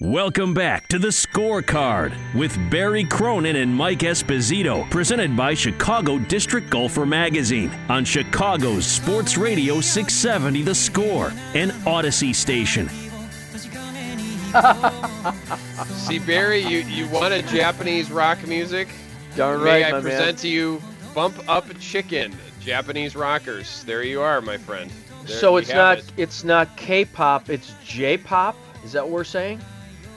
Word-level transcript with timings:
Welcome 0.00 0.54
back 0.54 0.86
to 0.88 0.98
the 1.00 1.08
scorecard 1.08 2.14
with 2.32 2.56
Barry 2.70 3.02
Cronin 3.02 3.56
and 3.56 3.74
Mike 3.74 3.98
Esposito, 3.98 4.88
presented 4.90 5.36
by 5.36 5.54
Chicago 5.54 6.20
District 6.20 6.70
Golfer 6.70 7.04
Magazine 7.04 7.68
on 7.88 8.04
Chicago's 8.04 8.86
Sports 8.86 9.36
Radio 9.36 9.80
670 9.80 10.62
The 10.62 10.72
Score 10.74 11.32
and 11.54 11.72
Audacy 11.84 12.32
Station. 12.32 12.88
See, 15.96 16.20
Barry, 16.20 16.60
you, 16.60 16.78
you 16.82 17.08
wanted 17.08 17.48
Japanese 17.48 18.12
rock 18.12 18.46
music? 18.46 18.86
Darn 19.34 19.60
right, 19.60 19.80
May 19.80 19.84
I 19.84 19.90
my 19.90 20.00
present 20.00 20.26
man. 20.26 20.36
to 20.36 20.48
you 20.48 20.80
Bump 21.12 21.36
of 21.48 21.76
Chicken, 21.80 22.32
Japanese 22.60 23.16
rockers. 23.16 23.82
There 23.82 24.04
you 24.04 24.20
are, 24.20 24.40
my 24.42 24.58
friend. 24.58 24.92
There 25.24 25.36
So 25.36 25.56
it's 25.56 25.72
not 25.72 25.98
it. 25.98 26.12
it's 26.16 26.44
not 26.44 26.76
K-pop, 26.76 27.50
it's 27.50 27.74
J-pop. 27.84 28.54
Is 28.84 28.92
that 28.92 29.02
what 29.02 29.10
we're 29.10 29.24
saying? 29.24 29.60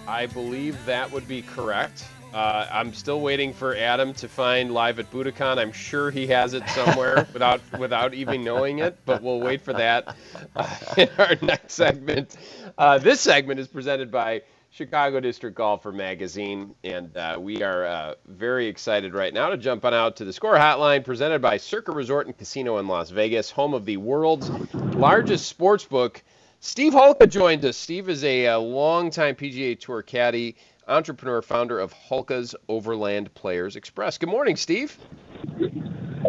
I 0.07 0.25
believe 0.25 0.83
that 0.85 1.11
would 1.11 1.27
be 1.27 1.41
correct. 1.41 2.05
Uh, 2.33 2.65
I'm 2.71 2.93
still 2.93 3.19
waiting 3.19 3.53
for 3.53 3.75
Adam 3.75 4.13
to 4.15 4.29
find 4.29 4.73
live 4.73 4.99
at 4.99 5.11
Budokan. 5.11 5.57
I'm 5.57 5.73
sure 5.73 6.11
he 6.11 6.27
has 6.27 6.53
it 6.53 6.67
somewhere 6.69 7.27
without 7.33 7.61
without 7.77 8.13
even 8.13 8.43
knowing 8.43 8.79
it, 8.79 8.97
but 9.05 9.21
we'll 9.21 9.41
wait 9.41 9.61
for 9.61 9.73
that 9.73 10.15
uh, 10.55 10.75
in 10.97 11.09
our 11.17 11.35
next 11.41 11.73
segment. 11.73 12.37
Uh, 12.77 12.97
this 12.99 13.19
segment 13.19 13.59
is 13.59 13.67
presented 13.67 14.11
by 14.11 14.43
Chicago 14.69 15.19
District 15.19 15.57
Golfer 15.57 15.91
Magazine, 15.91 16.73
and 16.85 17.15
uh, 17.17 17.37
we 17.37 17.61
are 17.61 17.85
uh, 17.85 18.13
very 18.25 18.67
excited 18.67 19.13
right 19.13 19.33
now 19.33 19.49
to 19.49 19.57
jump 19.57 19.83
on 19.83 19.93
out 19.93 20.15
to 20.17 20.25
the 20.25 20.31
score 20.31 20.55
hotline 20.55 21.03
presented 21.03 21.41
by 21.41 21.57
Circa 21.57 21.91
Resort 21.91 22.27
and 22.27 22.37
Casino 22.37 22.77
in 22.77 22.87
Las 22.87 23.09
Vegas, 23.09 23.51
home 23.51 23.73
of 23.73 23.83
the 23.83 23.97
world's 23.97 24.49
largest 24.73 25.47
sports 25.47 25.83
book. 25.83 26.23
Steve 26.63 26.93
Hulka 26.93 27.27
joined 27.27 27.65
us. 27.65 27.75
Steve 27.75 28.07
is 28.07 28.23
a, 28.23 28.45
uh 28.45 28.59
longtime 28.59 29.33
PGA 29.33 29.79
Tour 29.79 30.03
caddy, 30.03 30.55
entrepreneur, 30.87 31.41
founder 31.41 31.79
of 31.79 31.91
Hulka's 31.91 32.53
Overland 32.69 33.33
Players 33.33 33.75
Express. 33.75 34.19
Good 34.19 34.29
morning, 34.29 34.55
Steve. 34.55 34.95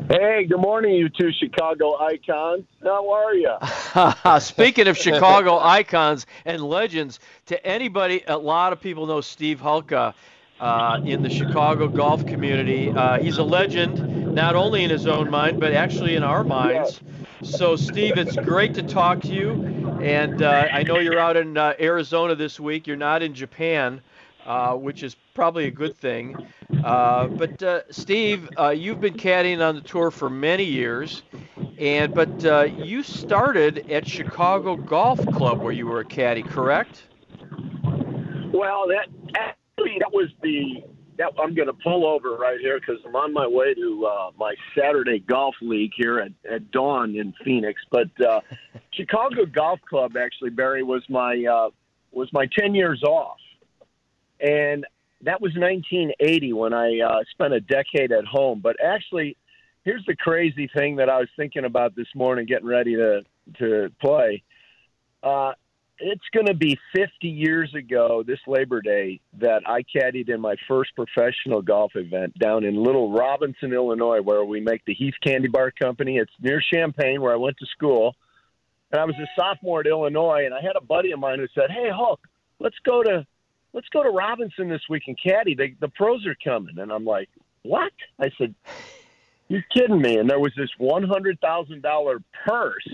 Hey, 0.09 0.47
good 0.47 0.59
morning, 0.59 0.95
you 0.95 1.11
two 1.11 1.33
Chicago 1.33 1.99
icons. 2.01 2.65
How 2.83 3.13
are 3.13 3.35
you? 3.35 4.41
Speaking 4.41 4.89
of 4.89 4.97
Chicago 4.97 5.59
icons 5.63 6.25
and 6.47 6.63
legends, 6.63 7.21
to 7.47 7.67
anybody, 7.67 8.25
a 8.27 8.39
lot 8.39 8.73
of 8.73 8.81
people 8.81 9.05
know 9.05 9.21
Steve 9.21 9.61
Hulka 9.61 10.15
uh, 10.61 11.01
in 11.05 11.23
the 11.23 11.29
Chicago 11.29 11.89
golf 11.89 12.25
community. 12.25 12.89
Uh, 12.91 13.19
he's 13.19 13.37
a 13.37 13.45
legend, 13.45 14.35
not 14.35 14.55
only 14.57 14.83
in 14.83 14.89
his 14.89 15.07
own 15.07 15.29
mind, 15.29 15.61
but 15.61 15.75
actually 15.75 16.17
in 16.17 16.23
our 16.23 16.43
minds. 16.43 17.03
So, 17.43 17.75
Steve, 17.75 18.19
it's 18.19 18.37
great 18.37 18.73
to 18.75 18.83
talk 18.83 19.21
to 19.23 19.29
you. 19.29 19.51
And 20.01 20.43
uh, 20.43 20.69
I 20.73 20.85
know 20.85 20.99
you're 20.99 21.19
out 21.19 21.37
in 21.37 21.57
uh, 21.57 21.75
Arizona 21.81 22.37
this 22.37 22.61
week. 22.61 22.87
You're 22.87 22.97
not 22.97 23.23
in 23.23 23.35
Japan, 23.35 24.01
uh, 24.47 24.75
which 24.75 25.03
is 25.03 25.17
probably 25.35 25.67
a 25.67 25.71
good 25.71 25.97
thing. 25.97 26.37
Uh, 26.85 27.27
but 27.27 27.61
uh, 27.63 27.81
Steve, 27.91 28.49
uh, 28.59 28.69
you've 28.71 29.01
been 29.01 29.15
caddying 29.15 29.61
on 29.61 29.75
the 29.75 29.81
tour 29.81 30.13
for 30.13 30.31
many 30.31 30.65
years, 30.65 31.23
and 31.79 32.15
but 32.15 32.43
you 32.77 33.03
started 33.03 33.91
at 33.91 34.07
Chicago 34.07 34.77
Golf 34.77 35.25
Club 35.33 35.61
where 35.61 35.73
you 35.73 35.87
were 35.87 36.01
a 36.01 36.05
caddy, 36.05 36.43
correct? 36.43 37.03
Well, 38.53 38.87
that 38.89 39.09
actually 39.35 39.99
that 39.99 40.13
was 40.13 40.29
the 40.43 40.85
that 41.23 41.41
I'm 41.41 41.55
going 41.55 41.69
to 41.69 41.75
pull 41.75 42.07
over 42.07 42.37
right 42.37 42.59
here 42.61 42.81
because 42.81 43.01
I'm 43.07 43.15
on 43.15 43.33
my 43.33 43.47
way 43.47 43.75
to 43.75 44.07
uh, 44.07 44.31
my 44.37 44.55
Saturday 44.77 45.21
golf 45.21 45.55
league 45.61 45.93
here 45.97 46.19
at, 46.19 46.33
at 46.51 46.71
dawn 46.71 47.15
in 47.15 47.33
Phoenix. 47.45 47.81
But 47.91 48.09
uh, 48.21 48.41
Chicago 48.93 49.47
Golf 49.47 49.81
Club 49.89 50.17
actually, 50.17 50.51
Barry, 50.51 50.83
was 50.83 51.03
my 51.09 51.45
uh, 51.45 51.71
was 52.11 52.29
my 52.33 52.47
10 52.59 52.75
years 52.75 53.03
off, 53.03 53.39
and 54.41 54.85
that 55.23 55.41
was 55.41 55.53
1980 55.55 56.53
when 56.53 56.75
I 56.75 57.01
uh, 57.01 57.21
spent 57.31 57.55
a 57.55 57.61
decade 57.61 58.13
at 58.13 58.25
home. 58.25 58.61
But 58.61 58.77
actually, 58.85 59.37
here's 59.85 60.05
the 60.07 60.17
crazy 60.17 60.69
thing 60.77 60.97
that 60.97 61.09
I 61.09 61.19
was 61.19 61.29
thinking 61.37 61.65
about 61.65 61.95
this 61.95 62.09
morning, 62.15 62.47
getting 62.47 62.69
ready 62.69 62.97
to 62.97 63.23
to 63.59 63.91
play. 64.01 64.43
Uh, 65.23 65.53
it's 66.03 66.25
going 66.35 66.47
to 66.47 66.55
be 66.55 66.77
50 66.95 67.29
years 67.29 67.73
ago 67.75 68.25
this 68.27 68.41
Labor 68.47 68.83
Day 68.83 69.21
that 69.39 69.63
I 69.67 69.83
caddied 69.83 70.29
in 70.29 70.41
my 70.41 70.57
first 70.67 70.95
professional 70.97 71.63
golf 71.63 71.93
event 71.95 72.37
down 72.39 72.65
in 72.65 72.83
Little 72.83 73.13
Robinson, 73.13 73.73
Illinois, 73.73 74.21
where 74.21 74.45
we 74.45 74.61
make 74.61 74.85
the 74.85 74.95
Heath 74.95 75.15
Candy 75.25 75.49
Bar 75.49 75.71
Company. 75.71 76.19
It's 76.19 76.33
near 76.41 76.61
Champaign, 76.73 77.23
where 77.23 77.33
I 77.33 77.37
went 77.37 77.57
to 77.59 77.67
school. 77.67 78.17
And 78.91 79.01
I 79.01 79.05
was 79.05 79.15
a 79.17 79.27
sophomore 79.41 79.81
at 79.81 79.87
Illinois, 79.87 80.45
and 80.45 80.53
I 80.53 80.61
had 80.61 80.77
a 80.77 80.85
buddy 80.85 81.13
of 81.13 81.21
mine 81.21 81.39
who 81.39 81.47
said, 81.55 81.71
"Hey, 81.71 81.89
Hulk, 81.89 82.21
let's 82.59 82.79
go 82.85 83.03
to 83.03 83.25
let's 83.73 83.89
go 83.89 84.03
to 84.03 84.11
Robinson 84.11 84.69
this 84.69 84.83
week 84.91 85.05
and 85.07 85.19
caddy. 85.19 85.55
They, 85.55 85.75
the 85.81 85.89
pros 85.89 86.27
are 86.27 86.37
coming." 86.45 86.79
And 86.79 86.93
I'm 86.93 87.05
like, 87.05 87.31
"What?" 87.63 87.93
I 88.19 88.31
said, 88.37 88.55
"You're 89.49 89.65
kidding 89.73 90.03
me!" 90.03 90.19
And 90.19 90.29
there 90.29 90.41
was 90.41 90.53
this 90.57 90.71
one 90.79 91.05
hundred 91.05 91.41
thousand 91.41 91.83
dollar 91.83 92.23
purse 92.45 92.89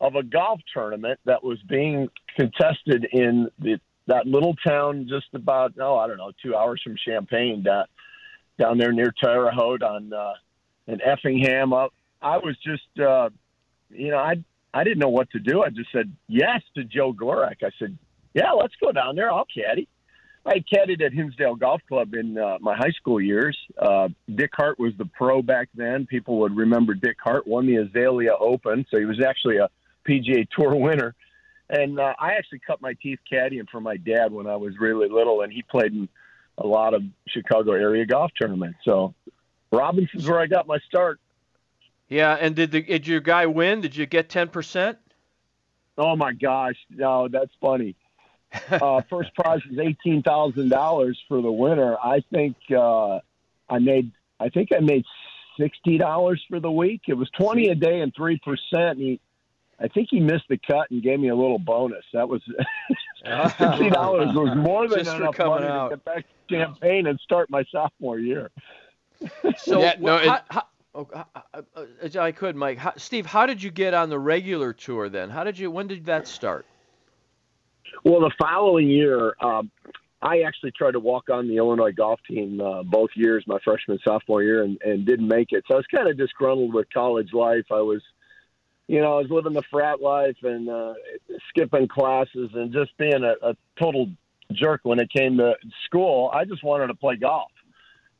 of 0.00 0.14
a 0.14 0.22
golf 0.22 0.60
tournament 0.72 1.18
that 1.24 1.42
was 1.42 1.58
being 1.68 2.08
contested 2.36 3.06
in 3.12 3.48
the, 3.58 3.80
that 4.06 4.26
little 4.26 4.54
town 4.66 5.06
just 5.08 5.26
about 5.34 5.74
oh 5.80 5.96
I 5.96 6.06
don't 6.06 6.18
know 6.18 6.32
two 6.42 6.54
hours 6.56 6.80
from 6.82 6.96
Champaign 7.04 7.62
down 7.62 7.84
down 8.58 8.78
there 8.78 8.92
near 8.92 9.12
Terre 9.22 9.50
Haute 9.50 9.82
on 9.82 10.12
uh, 10.12 10.34
in 10.86 11.00
Effingham. 11.02 11.72
Up, 11.72 11.92
I 12.20 12.38
was 12.38 12.56
just 12.64 13.00
uh, 13.00 13.30
you 13.90 14.10
know 14.10 14.18
I 14.18 14.42
I 14.72 14.84
didn't 14.84 14.98
know 14.98 15.08
what 15.08 15.30
to 15.30 15.38
do. 15.38 15.62
I 15.62 15.70
just 15.70 15.92
said 15.92 16.12
yes 16.28 16.62
to 16.74 16.84
Joe 16.84 17.12
Gorek. 17.12 17.62
I 17.62 17.70
said 17.78 17.96
yeah 18.34 18.52
let's 18.52 18.74
go 18.82 18.92
down 18.92 19.16
there. 19.16 19.30
I'll 19.30 19.46
caddy. 19.46 19.88
I 20.46 20.62
caddied 20.72 21.04
at 21.04 21.12
Hinsdale 21.12 21.56
Golf 21.56 21.82
Club 21.88 22.14
in 22.14 22.38
uh, 22.38 22.56
my 22.60 22.74
high 22.74 22.92
school 22.92 23.20
years. 23.20 23.58
Uh, 23.76 24.08
Dick 24.34 24.50
Hart 24.54 24.78
was 24.78 24.92
the 24.96 25.04
pro 25.04 25.42
back 25.42 25.68
then. 25.74 26.06
People 26.06 26.38
would 26.38 26.56
remember 26.56 26.94
Dick 26.94 27.16
Hart 27.22 27.46
won 27.46 27.66
the 27.66 27.76
Azalea 27.76 28.34
Open, 28.38 28.86
so 28.90 28.98
he 28.98 29.04
was 29.04 29.20
actually 29.20 29.58
a 29.58 29.68
PGA 30.08 30.48
Tour 30.50 30.74
winner. 30.74 31.14
And 31.70 32.00
uh, 32.00 32.14
I 32.18 32.32
actually 32.32 32.60
cut 32.66 32.80
my 32.80 32.94
teeth 32.94 33.18
caddying 33.30 33.68
for 33.70 33.80
my 33.80 33.98
dad 33.98 34.32
when 34.32 34.46
I 34.46 34.56
was 34.56 34.78
really 34.78 35.08
little, 35.08 35.42
and 35.42 35.52
he 35.52 35.62
played 35.62 35.92
in 35.92 36.08
a 36.56 36.66
lot 36.66 36.94
of 36.94 37.02
Chicago 37.28 37.72
area 37.72 38.06
golf 38.06 38.30
tournaments. 38.40 38.78
So 38.84 39.14
Robinson's 39.70 40.28
where 40.28 40.40
I 40.40 40.46
got 40.46 40.66
my 40.66 40.78
start. 40.88 41.20
Yeah, 42.08 42.34
and 42.34 42.56
did 42.56 42.70
the 42.70 42.82
did 42.82 43.06
your 43.06 43.20
guy 43.20 43.46
win? 43.46 43.82
Did 43.82 43.94
you 43.94 44.06
get 44.06 44.30
ten 44.30 44.48
percent? 44.48 44.98
Oh 45.98 46.16
my 46.16 46.32
gosh, 46.32 46.76
no, 46.90 47.28
that's 47.28 47.52
funny. 47.60 47.96
uh, 48.70 49.02
first 49.10 49.34
prize 49.34 49.60
was 49.68 49.78
eighteen 49.78 50.22
thousand 50.22 50.70
dollars 50.70 51.18
for 51.28 51.42
the 51.42 51.52
winner. 51.52 51.96
I 52.02 52.22
think 52.32 52.56
uh, 52.74 53.18
I 53.68 53.78
made. 53.78 54.10
I 54.40 54.48
think 54.48 54.70
I 54.74 54.80
made 54.80 55.04
sixty 55.60 55.98
dollars 55.98 56.42
for 56.48 56.60
the 56.60 56.70
week. 56.70 57.02
It 57.08 57.14
was 57.14 57.28
twenty 57.30 57.68
a 57.68 57.74
day 57.74 58.00
and 58.00 58.14
three 58.14 58.40
percent. 58.42 58.98
He, 58.98 59.20
I 59.80 59.88
think 59.88 60.08
he 60.10 60.20
missed 60.20 60.44
the 60.48 60.58
cut 60.58 60.90
and 60.90 61.02
gave 61.02 61.20
me 61.20 61.28
a 61.28 61.36
little 61.36 61.58
bonus. 61.58 62.04
That 62.12 62.28
was 62.28 62.42
sixty 63.58 63.90
dollars 63.90 64.34
was 64.34 64.56
more 64.56 64.88
than 64.88 65.04
Just 65.04 65.16
enough 65.16 65.38
money 65.38 65.66
out. 65.66 65.88
to 65.90 65.96
get 65.96 66.04
back 66.04 66.24
to 66.48 66.54
Champaign 66.54 67.06
and 67.06 67.18
start 67.20 67.50
my 67.50 67.64
sophomore 67.70 68.18
year. 68.18 68.50
So 69.56 69.80
Yeah, 69.80 69.94
no, 69.98 70.16
it- 70.16 70.28
how, 70.28 70.40
how, 70.48 70.62
oh, 70.94 71.08
uh, 71.12 71.24
uh, 71.54 71.62
uh, 71.74 72.20
I 72.20 72.30
could, 72.30 72.54
Mike. 72.54 72.78
How, 72.78 72.92
Steve, 72.96 73.26
how 73.26 73.46
did 73.46 73.60
you 73.62 73.70
get 73.72 73.92
on 73.92 74.10
the 74.10 74.18
regular 74.18 74.72
tour 74.72 75.08
then? 75.08 75.28
How 75.30 75.42
did 75.42 75.58
you? 75.58 75.70
When 75.72 75.88
did 75.88 76.04
that 76.06 76.28
start? 76.28 76.64
Well, 78.04 78.20
the 78.20 78.30
following 78.38 78.88
year, 78.88 79.34
um, 79.40 79.70
I 80.22 80.42
actually 80.42 80.72
tried 80.72 80.92
to 80.92 81.00
walk 81.00 81.30
on 81.30 81.48
the 81.48 81.56
Illinois 81.56 81.92
golf 81.92 82.20
team 82.28 82.60
uh, 82.60 82.82
both 82.84 83.10
years, 83.16 83.44
my 83.46 83.58
freshman 83.64 83.98
sophomore 84.04 84.42
year, 84.42 84.62
and, 84.62 84.80
and 84.82 85.04
didn't 85.04 85.26
make 85.28 85.48
it. 85.52 85.64
So 85.66 85.74
I 85.74 85.76
was 85.78 85.86
kind 85.92 86.08
of 86.08 86.16
disgruntled 86.16 86.72
with 86.74 86.86
college 86.92 87.32
life. 87.32 87.64
I 87.72 87.80
was, 87.80 88.02
you 88.88 89.00
know, 89.00 89.18
I 89.18 89.20
was 89.20 89.30
living 89.30 89.52
the 89.52 89.62
frat 89.70 90.00
life 90.00 90.36
and 90.42 90.68
uh, 90.68 90.94
skipping 91.50 91.86
classes 91.88 92.50
and 92.54 92.72
just 92.72 92.96
being 92.96 93.22
a, 93.22 93.50
a 93.50 93.56
total 93.78 94.10
jerk 94.52 94.80
when 94.82 94.98
it 94.98 95.10
came 95.12 95.36
to 95.36 95.54
school. 95.84 96.30
I 96.32 96.46
just 96.46 96.64
wanted 96.64 96.88
to 96.88 96.94
play 96.94 97.16
golf. 97.16 97.52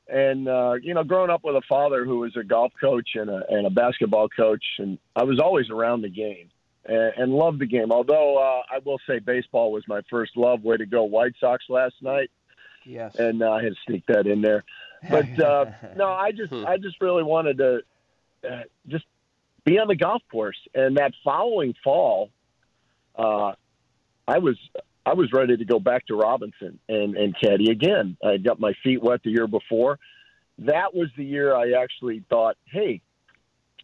And 0.08 0.46
uh, 0.46 0.74
you 0.80 0.94
know, 0.94 1.04
growing 1.04 1.30
up 1.30 1.42
with 1.42 1.56
a 1.56 1.62
father 1.68 2.04
who 2.04 2.20
was 2.20 2.36
a 2.36 2.44
golf 2.44 2.72
coach 2.80 3.10
and 3.14 3.28
a, 3.28 3.42
and 3.48 3.66
a 3.66 3.70
basketball 3.70 4.28
coach, 4.28 4.64
and 4.78 4.98
I 5.16 5.24
was 5.24 5.38
always 5.38 5.68
around 5.70 6.02
the 6.02 6.08
game 6.08 6.50
and, 6.84 7.12
and 7.16 7.32
loved 7.32 7.58
the 7.58 7.66
game. 7.66 7.92
Although 7.92 8.38
uh, 8.38 8.62
I 8.74 8.78
will 8.84 9.00
say 9.06 9.18
baseball 9.18 9.72
was 9.72 9.84
my 9.86 10.00
first 10.10 10.36
love. 10.36 10.62
Way 10.62 10.78
to 10.78 10.86
go, 10.86 11.04
White 11.04 11.34
Sox 11.40 11.64
last 11.68 11.94
night. 12.00 12.30
Yes. 12.86 13.16
And 13.16 13.42
uh, 13.42 13.52
I 13.52 13.62
had 13.62 13.72
to 13.72 13.78
sneak 13.86 14.06
that 14.06 14.26
in 14.26 14.40
there. 14.40 14.64
But 15.10 15.38
uh, 15.38 15.66
no, 15.96 16.08
I 16.08 16.32
just 16.32 16.52
I 16.52 16.78
just 16.78 17.00
really 17.02 17.22
wanted 17.22 17.58
to 17.58 17.80
uh, 18.48 18.62
just 18.86 19.04
be 19.68 19.78
on 19.78 19.88
the 19.88 19.96
golf 19.96 20.22
course. 20.30 20.56
And 20.74 20.96
that 20.96 21.12
following 21.22 21.74
fall, 21.84 22.30
uh, 23.16 23.52
I 24.26 24.38
was 24.38 24.56
I 25.04 25.14
was 25.14 25.32
ready 25.32 25.56
to 25.56 25.64
go 25.64 25.78
back 25.78 26.06
to 26.06 26.14
Robinson 26.14 26.78
and 26.88 27.16
and 27.16 27.34
caddy 27.38 27.70
again. 27.70 28.16
I 28.24 28.38
got 28.38 28.60
my 28.60 28.72
feet 28.82 29.02
wet 29.02 29.20
the 29.22 29.30
year 29.30 29.46
before. 29.46 29.98
That 30.58 30.94
was 30.94 31.08
the 31.16 31.24
year 31.24 31.54
I 31.54 31.80
actually 31.80 32.24
thought, 32.28 32.56
hey, 32.66 33.00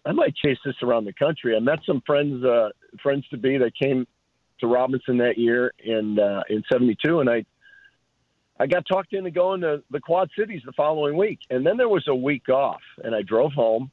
I 0.05 0.13
might 0.13 0.35
chase 0.35 0.59
this 0.65 0.75
around 0.83 1.05
the 1.05 1.13
country. 1.13 1.57
I 1.57 1.61
met 1.61 1.79
some 1.87 2.03
friends, 2.05 2.45
uh, 2.45 2.71
friends 3.03 3.25
to 3.29 3.37
be 3.37 3.59
that 3.59 3.73
came 3.81 4.07
to 4.61 4.67
Robinson 4.67 5.19
that 5.19 5.39
year 5.39 5.73
in 5.79 6.19
uh, 6.19 6.43
in 6.49 6.63
'72, 6.71 7.21
and 7.21 7.31
I 7.31 7.45
I 8.59 8.67
got 8.67 8.87
talked 8.87 9.13
into 9.13 9.31
going 9.31 9.63
to 9.63 9.83
the 9.91 10.01
Quad 10.01 10.31
Cities 10.39 10.63
the 10.65 10.73
following 10.73 11.17
week, 11.17 11.41
and 11.51 11.67
then 11.67 11.77
there 11.77 11.89
was 11.89 12.07
a 12.09 12.15
week 12.15 12.49
off, 12.49 12.83
and 13.03 13.15
I 13.15 13.23
drove 13.23 13.53
home, 13.53 13.91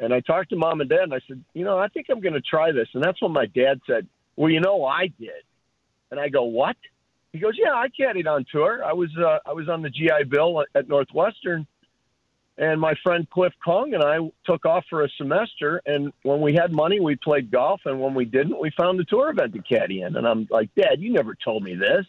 and 0.00 0.12
I 0.12 0.20
talked 0.20 0.50
to 0.50 0.56
mom 0.56 0.80
and 0.80 0.90
dad, 0.90 1.04
and 1.04 1.14
I 1.14 1.20
said, 1.28 1.44
you 1.54 1.64
know, 1.64 1.78
I 1.78 1.88
think 1.88 2.06
I'm 2.10 2.20
going 2.20 2.34
to 2.34 2.40
try 2.40 2.72
this, 2.72 2.88
and 2.94 3.02
that's 3.02 3.20
when 3.22 3.32
my 3.32 3.46
dad 3.46 3.80
said, 3.86 4.06
well, 4.36 4.50
you 4.50 4.60
know, 4.60 4.84
I 4.84 5.06
did, 5.18 5.44
and 6.10 6.18
I 6.18 6.28
go, 6.28 6.44
what? 6.44 6.76
He 7.32 7.38
goes, 7.38 7.54
yeah, 7.56 7.72
I 7.72 7.86
caddied 7.88 8.26
on 8.26 8.44
tour. 8.50 8.82
I 8.84 8.92
was 8.92 9.10
uh, 9.16 9.38
I 9.46 9.52
was 9.52 9.68
on 9.68 9.82
the 9.82 9.90
GI 9.90 10.24
Bill 10.28 10.64
at 10.74 10.88
Northwestern 10.88 11.66
and 12.60 12.78
my 12.78 12.92
friend 13.02 13.28
Cliff 13.30 13.54
Kong 13.64 13.94
and 13.94 14.02
I 14.04 14.18
took 14.44 14.66
off 14.66 14.84
for 14.90 15.02
a 15.02 15.08
semester. 15.16 15.80
And 15.86 16.12
when 16.22 16.42
we 16.42 16.54
had 16.54 16.72
money, 16.72 17.00
we 17.00 17.16
played 17.16 17.50
golf. 17.50 17.80
And 17.86 17.98
when 17.98 18.12
we 18.12 18.26
didn't, 18.26 18.60
we 18.60 18.70
found 18.78 19.00
a 19.00 19.04
tour 19.04 19.30
event 19.30 19.54
to 19.54 19.62
caddy 19.62 20.02
in. 20.02 20.14
And 20.14 20.28
I'm 20.28 20.46
like, 20.50 20.68
Dad, 20.74 21.00
you 21.00 21.10
never 21.10 21.34
told 21.34 21.62
me 21.62 21.74
this. 21.74 22.04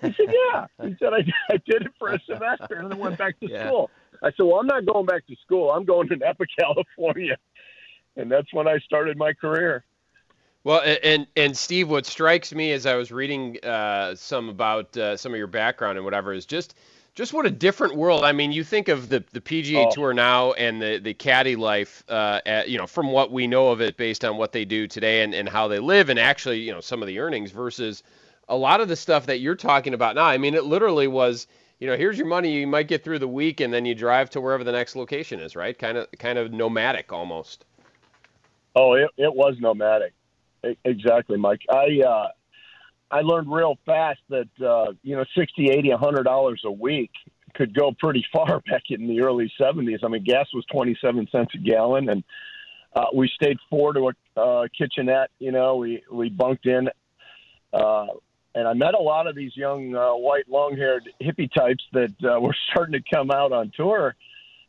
He 0.00 0.12
said, 0.16 0.32
Yeah. 0.32 0.66
He 0.82 0.94
said, 1.00 1.12
I, 1.12 1.24
I 1.52 1.56
did 1.66 1.82
it 1.82 1.92
for 1.98 2.12
a 2.12 2.20
semester 2.24 2.76
and 2.76 2.92
then 2.92 2.98
went 2.98 3.18
back 3.18 3.40
to 3.40 3.46
yeah. 3.50 3.66
school. 3.66 3.90
I 4.22 4.30
said, 4.30 4.44
Well, 4.44 4.56
I'm 4.56 4.66
not 4.66 4.86
going 4.86 5.06
back 5.06 5.26
to 5.26 5.36
school. 5.44 5.70
I'm 5.70 5.84
going 5.84 6.08
to 6.08 6.16
Napa, 6.16 6.44
California. 6.58 7.36
And 8.16 8.30
that's 8.30 8.52
when 8.52 8.68
I 8.68 8.78
started 8.78 9.16
my 9.16 9.32
career. 9.32 9.84
Well, 10.64 10.80
and 11.02 11.26
and 11.36 11.56
Steve, 11.56 11.88
what 11.88 12.06
strikes 12.06 12.54
me 12.54 12.70
as 12.72 12.86
I 12.86 12.94
was 12.94 13.10
reading 13.10 13.58
uh, 13.64 14.14
some 14.14 14.48
about 14.48 14.96
uh, 14.96 15.16
some 15.16 15.32
of 15.32 15.38
your 15.38 15.48
background 15.48 15.98
and 15.98 16.04
whatever 16.04 16.32
is 16.32 16.46
just 16.46 16.76
just 17.14 17.32
what 17.32 17.46
a 17.46 17.50
different 17.50 17.96
world. 17.96 18.24
I 18.24 18.32
mean, 18.32 18.52
you 18.52 18.62
think 18.62 18.88
of 18.88 19.08
the 19.08 19.24
the 19.32 19.40
PGA 19.40 19.86
oh. 19.86 19.90
Tour 19.90 20.14
now 20.14 20.52
and 20.52 20.80
the 20.80 20.98
the 20.98 21.14
caddy 21.14 21.56
life, 21.56 22.04
uh, 22.08 22.40
at, 22.46 22.68
you 22.68 22.78
know, 22.78 22.86
from 22.86 23.10
what 23.10 23.32
we 23.32 23.48
know 23.48 23.70
of 23.70 23.80
it, 23.80 23.96
based 23.96 24.24
on 24.24 24.36
what 24.36 24.52
they 24.52 24.64
do 24.64 24.86
today 24.86 25.22
and 25.22 25.34
and 25.34 25.48
how 25.48 25.66
they 25.66 25.80
live, 25.80 26.10
and 26.10 26.18
actually, 26.18 26.60
you 26.60 26.72
know, 26.72 26.80
some 26.80 27.02
of 27.02 27.08
the 27.08 27.18
earnings 27.18 27.50
versus 27.50 28.04
a 28.48 28.56
lot 28.56 28.80
of 28.80 28.88
the 28.88 28.96
stuff 28.96 29.26
that 29.26 29.40
you're 29.40 29.56
talking 29.56 29.94
about 29.94 30.14
now. 30.14 30.24
I 30.24 30.38
mean, 30.38 30.54
it 30.54 30.64
literally 30.64 31.08
was. 31.08 31.46
You 31.82 31.88
know, 31.88 31.96
here's 31.96 32.16
your 32.16 32.28
money. 32.28 32.52
You 32.52 32.68
might 32.68 32.86
get 32.86 33.02
through 33.02 33.18
the 33.18 33.26
week, 33.26 33.58
and 33.58 33.74
then 33.74 33.84
you 33.84 33.92
drive 33.92 34.30
to 34.30 34.40
wherever 34.40 34.62
the 34.62 34.70
next 34.70 34.94
location 34.94 35.40
is. 35.40 35.56
Right? 35.56 35.76
Kind 35.76 35.98
of, 35.98 36.06
kind 36.16 36.38
of 36.38 36.52
nomadic 36.52 37.12
almost. 37.12 37.64
Oh, 38.76 38.92
it, 38.92 39.10
it 39.16 39.34
was 39.34 39.56
nomadic. 39.58 40.12
Exactly, 40.84 41.36
Mike. 41.38 41.62
I 41.68 42.00
uh, 42.06 42.28
I 43.10 43.22
learned 43.22 43.52
real 43.52 43.78
fast 43.84 44.20
that 44.28 44.48
uh, 44.64 44.92
you 45.02 45.16
know 45.16 45.24
sixty, 45.36 45.70
eighty, 45.70 45.90
a 45.90 45.96
hundred 45.96 46.22
dollars 46.22 46.62
a 46.64 46.70
week 46.70 47.10
could 47.54 47.74
go 47.74 47.90
pretty 47.98 48.24
far 48.32 48.60
back 48.70 48.82
in 48.90 49.08
the 49.08 49.20
early 49.20 49.52
seventies. 49.58 49.98
I 50.04 50.06
mean, 50.06 50.22
gas 50.22 50.46
was 50.54 50.64
twenty 50.66 50.96
seven 51.02 51.26
cents 51.32 51.52
a 51.56 51.58
gallon, 51.58 52.10
and 52.10 52.22
uh, 52.94 53.06
we 53.12 53.28
stayed 53.34 53.56
four 53.68 53.92
to 53.92 54.12
a 54.36 54.40
uh, 54.40 54.68
kitchenette. 54.78 55.30
You 55.40 55.50
know, 55.50 55.74
we 55.74 56.04
we 56.12 56.28
bunked 56.28 56.66
in, 56.66 56.90
uh, 57.72 58.06
and 58.54 58.68
I 58.68 58.74
met 58.74 58.94
a 58.94 59.00
lot 59.00 59.26
of 59.26 59.34
these 59.34 59.56
young 59.56 59.94
uh, 59.94 60.12
white 60.14 60.48
long 60.48 60.76
haired 60.76 61.08
hippie 61.20 61.52
types 61.52 61.84
that 61.92 62.12
uh, 62.24 62.40
were 62.40 62.56
starting 62.70 62.92
to 62.92 63.14
come 63.14 63.30
out 63.30 63.52
on 63.52 63.72
tour, 63.76 64.14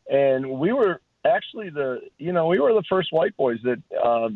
and 0.09 0.59
we 0.59 0.71
were 0.71 1.01
actually 1.25 1.69
the 1.69 2.01
you 2.17 2.33
know 2.33 2.47
we 2.47 2.59
were 2.59 2.73
the 2.73 2.83
first 2.89 3.11
white 3.11 3.35
boys 3.37 3.59
that 3.63 3.81
uh, 4.03 4.29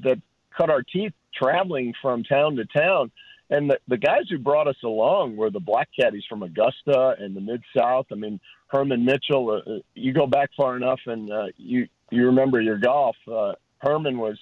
that 0.00 0.20
cut 0.56 0.70
our 0.70 0.82
teeth 0.82 1.12
traveling 1.34 1.92
from 2.00 2.24
town 2.24 2.56
to 2.56 2.64
town 2.64 3.10
and 3.50 3.70
the, 3.70 3.78
the 3.86 3.96
guys 3.96 4.22
who 4.28 4.38
brought 4.38 4.66
us 4.66 4.76
along 4.82 5.36
were 5.36 5.50
the 5.50 5.60
black 5.60 5.88
caddies 5.98 6.24
from 6.28 6.42
Augusta 6.42 7.14
and 7.18 7.36
the 7.36 7.40
Mid 7.40 7.62
South. 7.76 8.06
I 8.10 8.16
mean, 8.16 8.40
Herman 8.68 9.04
Mitchell. 9.04 9.50
Uh, 9.50 9.70
uh, 9.70 9.78
you 9.94 10.12
go 10.12 10.26
back 10.26 10.50
far 10.56 10.76
enough, 10.76 11.00
and 11.06 11.30
uh, 11.30 11.46
you 11.56 11.86
you 12.10 12.26
remember 12.26 12.60
your 12.60 12.78
golf. 12.78 13.16
Uh, 13.30 13.52
Herman 13.78 14.18
was 14.18 14.38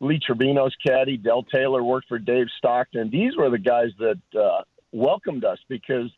Lee 0.00 0.20
Trevino's 0.20 0.74
caddy. 0.86 1.16
Del 1.16 1.42
Taylor 1.44 1.82
worked 1.82 2.08
for 2.08 2.18
Dave 2.18 2.46
Stockton. 2.58 3.10
These 3.10 3.36
were 3.36 3.50
the 3.50 3.58
guys 3.58 3.90
that 3.98 4.20
uh, 4.38 4.62
welcomed 4.92 5.44
us 5.44 5.58
because 5.68 6.10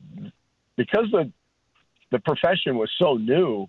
because 0.76 1.08
the 1.10 1.32
the 2.12 2.18
profession 2.20 2.76
was 2.76 2.90
so 2.98 3.14
new, 3.14 3.68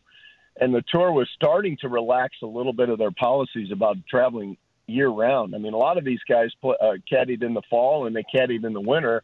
and 0.60 0.74
the 0.74 0.84
tour 0.90 1.12
was 1.12 1.28
starting 1.36 1.78
to 1.82 1.90
relax 1.90 2.36
a 2.44 2.46
little 2.46 2.74
bit 2.74 2.90
of 2.90 2.98
their 3.00 3.12
policies 3.12 3.72
about 3.72 3.98
traveling 4.10 4.58
year 4.88 5.10
round. 5.10 5.54
I 5.54 5.58
mean, 5.58 5.74
a 5.74 5.78
lot 5.78 5.98
of 5.98 6.06
these 6.06 6.22
guys 6.30 6.52
play, 6.62 6.76
uh, 6.82 6.94
caddied 7.12 7.44
in 7.44 7.54
the 7.54 7.62
fall 7.70 8.08
and 8.08 8.16
they 8.16 8.24
caddied 8.24 8.66
in 8.66 8.74
the 8.74 8.82
winter, 8.82 9.24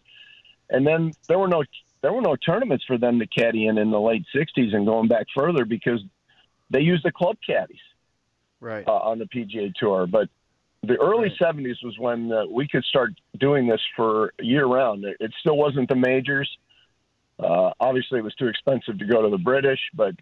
and 0.69 0.85
then 0.85 1.12
there 1.27 1.39
were 1.39 1.47
no 1.47 1.63
there 2.01 2.12
were 2.12 2.21
no 2.21 2.35
tournaments 2.35 2.83
for 2.85 2.97
them 2.97 3.19
to 3.19 3.27
caddy 3.27 3.68
in 3.68 3.77
in 3.77 3.91
the 3.91 4.00
late 4.00 4.25
'60s 4.35 4.75
and 4.75 4.85
going 4.85 5.07
back 5.07 5.27
further 5.35 5.65
because 5.65 6.01
they 6.69 6.81
used 6.81 7.06
the 7.06 7.12
club 7.12 7.38
caddies 7.45 7.77
right 8.59 8.88
uh, 8.88 8.91
on 8.91 9.19
the 9.19 9.25
PGA 9.25 9.74
Tour. 9.74 10.07
But 10.07 10.30
the 10.83 10.95
early 10.97 11.30
right. 11.41 11.56
'70s 11.56 11.83
was 11.83 11.97
when 11.97 12.31
uh, 12.31 12.45
we 12.50 12.68
could 12.68 12.83
start 12.85 13.13
doing 13.39 13.68
this 13.68 13.81
for 13.95 14.33
year 14.39 14.65
round. 14.65 15.06
It, 15.06 15.18
it 15.19 15.31
still 15.39 15.57
wasn't 15.57 15.89
the 15.89 15.95
majors. 15.95 16.50
Uh, 17.39 17.71
obviously, 17.80 18.19
it 18.19 18.24
was 18.24 18.35
too 18.35 18.47
expensive 18.47 19.00
to 19.00 19.06
go 19.06 19.21
to 19.21 19.30
the 19.30 19.38
British, 19.38 19.80
but 19.94 20.13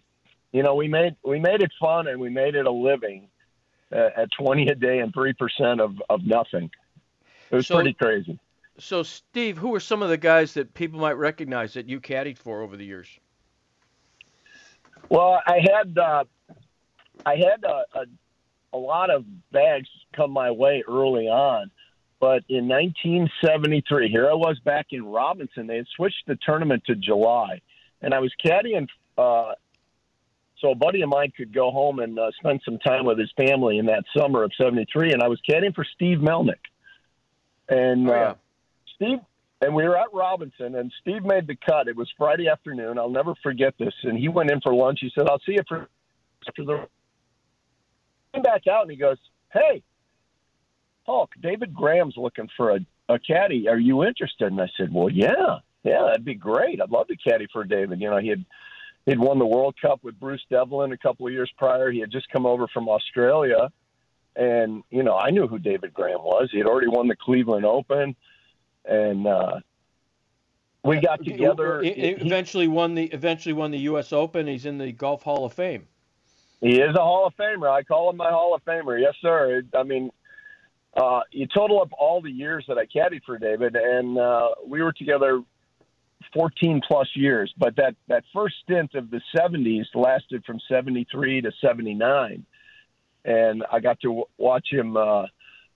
you 0.52 0.62
know 0.62 0.74
we 0.74 0.88
made 0.88 1.16
we 1.24 1.38
made 1.38 1.62
it 1.62 1.72
fun 1.80 2.06
and 2.06 2.20
we 2.20 2.30
made 2.30 2.54
it 2.54 2.66
a 2.66 2.70
living 2.70 3.28
at 3.92 4.28
20 4.38 4.68
a 4.68 4.74
day 4.74 5.00
and 5.00 5.12
3% 5.12 5.80
of, 5.80 6.00
of 6.08 6.24
nothing. 6.24 6.70
It 7.50 7.56
was 7.56 7.66
so, 7.66 7.76
pretty 7.76 7.92
crazy. 7.92 8.38
So, 8.78 9.02
Steve, 9.02 9.58
who 9.58 9.74
are 9.74 9.80
some 9.80 10.02
of 10.02 10.08
the 10.08 10.16
guys 10.16 10.54
that 10.54 10.72
people 10.74 10.98
might 10.98 11.12
recognize 11.12 11.74
that 11.74 11.88
you 11.88 12.00
caddied 12.00 12.38
for 12.38 12.62
over 12.62 12.76
the 12.76 12.84
years? 12.84 13.08
Well, 15.10 15.40
I 15.46 15.58
had 15.58 15.98
uh, 15.98 16.24
I 17.26 17.36
had 17.36 17.64
a, 17.64 17.84
a, 17.98 18.04
a 18.72 18.78
lot 18.78 19.10
of 19.10 19.24
bags 19.50 19.88
come 20.14 20.30
my 20.30 20.50
way 20.50 20.82
early 20.88 21.26
on, 21.26 21.70
but 22.20 22.44
in 22.48 22.68
1973, 22.68 24.08
here 24.08 24.30
I 24.30 24.34
was 24.34 24.58
back 24.64 24.86
in 24.90 25.04
Robinson. 25.04 25.66
They 25.66 25.76
had 25.76 25.86
switched 25.96 26.26
the 26.26 26.38
tournament 26.44 26.84
to 26.86 26.94
July, 26.94 27.60
and 28.00 28.14
I 28.14 28.20
was 28.20 28.32
caddying 28.44 28.88
uh, 29.18 29.52
so 30.62 30.70
a 30.70 30.74
buddy 30.76 31.02
of 31.02 31.08
mine 31.08 31.32
could 31.36 31.52
go 31.52 31.70
home 31.72 31.98
and 31.98 32.18
uh, 32.18 32.30
spend 32.38 32.62
some 32.64 32.78
time 32.78 33.04
with 33.04 33.18
his 33.18 33.30
family 33.36 33.78
in 33.78 33.86
that 33.86 34.04
summer 34.16 34.44
of 34.44 34.52
'73, 34.56 35.12
and 35.12 35.22
I 35.22 35.28
was 35.28 35.40
caddying 35.48 35.74
for 35.74 35.84
Steve 35.84 36.18
Melnyk, 36.18 36.54
and 37.68 38.08
oh, 38.08 38.14
yeah. 38.14 38.22
uh, 38.22 38.34
Steve. 38.94 39.18
And 39.60 39.76
we 39.76 39.84
were 39.84 39.96
at 39.96 40.12
Robinson, 40.12 40.74
and 40.74 40.92
Steve 41.00 41.22
made 41.24 41.46
the 41.46 41.54
cut. 41.54 41.86
It 41.86 41.94
was 41.94 42.10
Friday 42.18 42.48
afternoon. 42.48 42.98
I'll 42.98 43.08
never 43.08 43.34
forget 43.44 43.74
this. 43.78 43.94
And 44.02 44.18
he 44.18 44.28
went 44.28 44.50
in 44.50 44.60
for 44.60 44.74
lunch. 44.74 44.98
He 45.00 45.10
said, 45.16 45.28
"I'll 45.28 45.40
see 45.40 45.52
you 45.52 45.62
for 45.68 45.88
after 46.48 46.64
the." 46.64 46.88
Came 48.34 48.42
back 48.42 48.66
out, 48.66 48.82
and 48.82 48.90
he 48.90 48.96
goes, 48.96 49.18
"Hey, 49.52 49.82
Hulk, 51.06 51.30
David 51.40 51.74
Graham's 51.74 52.16
looking 52.16 52.48
for 52.56 52.70
a, 52.70 52.80
a 53.08 53.18
caddy. 53.18 53.68
Are 53.68 53.78
you 53.78 54.04
interested?" 54.04 54.50
And 54.50 54.60
I 54.60 54.70
said, 54.76 54.92
"Well, 54.92 55.10
yeah, 55.10 55.58
yeah, 55.82 56.02
that'd 56.04 56.24
be 56.24 56.34
great. 56.34 56.80
I'd 56.80 56.90
love 56.90 57.08
to 57.08 57.16
caddy 57.16 57.46
for 57.52 57.64
David. 57.64 58.00
You 58.00 58.10
know, 58.10 58.18
he 58.18 58.28
had 58.28 58.44
He'd 59.06 59.18
won 59.18 59.38
the 59.38 59.46
World 59.46 59.74
Cup 59.80 60.00
with 60.04 60.18
Bruce 60.18 60.44
Devlin 60.48 60.92
a 60.92 60.96
couple 60.96 61.26
of 61.26 61.32
years 61.32 61.50
prior. 61.56 61.90
He 61.90 61.98
had 61.98 62.10
just 62.10 62.28
come 62.30 62.46
over 62.46 62.68
from 62.68 62.88
Australia. 62.88 63.72
And, 64.36 64.82
you 64.90 65.02
know, 65.02 65.16
I 65.16 65.30
knew 65.30 65.46
who 65.46 65.58
David 65.58 65.92
Graham 65.92 66.22
was. 66.22 66.50
He 66.52 66.58
had 66.58 66.66
already 66.66 66.86
won 66.86 67.08
the 67.08 67.16
Cleveland 67.16 67.66
Open. 67.66 68.14
And, 68.84 69.26
uh, 69.26 69.60
we 70.84 71.00
got 71.00 71.24
together. 71.24 71.82
He, 71.82 71.92
he 71.92 72.08
eventually 72.08 72.66
won 72.66 72.96
the 72.96 73.04
eventually 73.04 73.52
won 73.52 73.70
the 73.70 73.78
U.S. 73.78 74.12
Open. 74.12 74.48
He's 74.48 74.66
in 74.66 74.78
the 74.78 74.90
Golf 74.90 75.22
Hall 75.22 75.44
of 75.44 75.52
Fame. 75.52 75.86
He 76.62 76.76
is 76.80 76.94
a 76.94 77.00
Hall 77.00 77.26
of 77.26 77.34
Famer. 77.34 77.68
I 77.68 77.82
call 77.82 78.08
him 78.08 78.16
my 78.16 78.30
Hall 78.30 78.54
of 78.54 78.64
Famer. 78.64 78.98
Yes, 79.00 79.14
sir. 79.20 79.62
I 79.76 79.82
mean, 79.82 80.10
uh, 80.96 81.20
you 81.32 81.48
total 81.52 81.82
up 81.82 81.90
all 81.98 82.22
the 82.22 82.30
years 82.30 82.64
that 82.68 82.78
I 82.78 82.86
caddied 82.86 83.24
for 83.26 83.36
David, 83.36 83.74
and 83.74 84.16
uh, 84.16 84.50
we 84.64 84.80
were 84.80 84.92
together 84.92 85.42
14 86.32 86.80
plus 86.86 87.08
years, 87.14 87.52
but 87.58 87.74
that 87.76 87.96
that 88.06 88.22
first 88.32 88.54
stint 88.62 88.94
of 88.94 89.10
the 89.10 89.20
70s 89.36 89.86
lasted 89.94 90.44
from 90.44 90.60
73 90.68 91.40
to 91.40 91.50
79, 91.60 92.46
and 93.24 93.64
I 93.70 93.80
got 93.80 93.98
to 94.02 94.08
w- 94.08 94.24
watch 94.38 94.68
him 94.70 94.96
uh, 94.96 95.26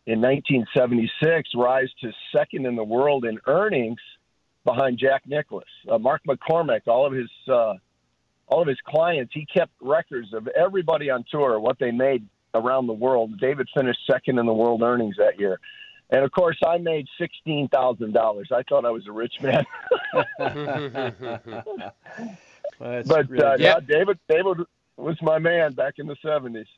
in 0.07 0.21
1976 0.21 1.51
rise 1.57 1.89
to 2.03 2.13
second 2.33 2.65
in 2.65 2.77
the 2.77 2.85
world 2.85 3.25
in 3.25 3.41
earnings 3.49 3.99
behind 4.65 4.99
Jack 5.01 5.23
Nicklaus, 5.27 5.65
uh, 5.91 5.99
Mark 5.99 6.23
McCormack, 6.29 6.83
all 6.87 7.07
of 7.07 7.13
his 7.13 7.31
uh, 7.53 7.75
all 8.49 8.63
of 8.63 8.69
his 8.69 8.81
clients. 8.87 9.33
He 9.35 9.47
kept 9.47 9.73
records 9.81 10.33
of 10.33 10.49
everybody 10.49 11.11
on 11.11 11.25
tour 11.31 11.59
what 11.59 11.79
they 11.79 11.91
made 11.91 12.27
around 12.55 12.87
the 12.87 12.93
world. 12.93 13.39
David 13.41 13.69
finished 13.75 14.01
second 14.11 14.39
in 14.39 14.47
the 14.47 14.55
world 14.55 14.83
earnings 14.83 15.17
that 15.19 15.39
year. 15.39 15.61
And 16.11 16.25
of 16.25 16.31
course, 16.31 16.59
I 16.65 16.79
made 16.79 17.09
sixteen 17.19 17.69
thousand 17.69 18.13
dollars. 18.13 18.49
I 18.53 18.63
thought 18.63 18.85
I 18.85 18.91
was 18.91 19.07
a 19.09 19.13
rich 19.13 19.41
man. 19.43 19.67
but 22.79 23.29
really 23.29 23.43
uh, 23.43 23.57
Yeah. 23.57 23.57
yeah, 23.59 23.81
David, 23.81 24.19
David 24.29 24.59
was 24.97 25.21
my 25.21 25.39
man 25.39 25.73
back 25.73 25.95
in 25.99 26.07
the 26.07 26.17
seventies. 26.23 26.69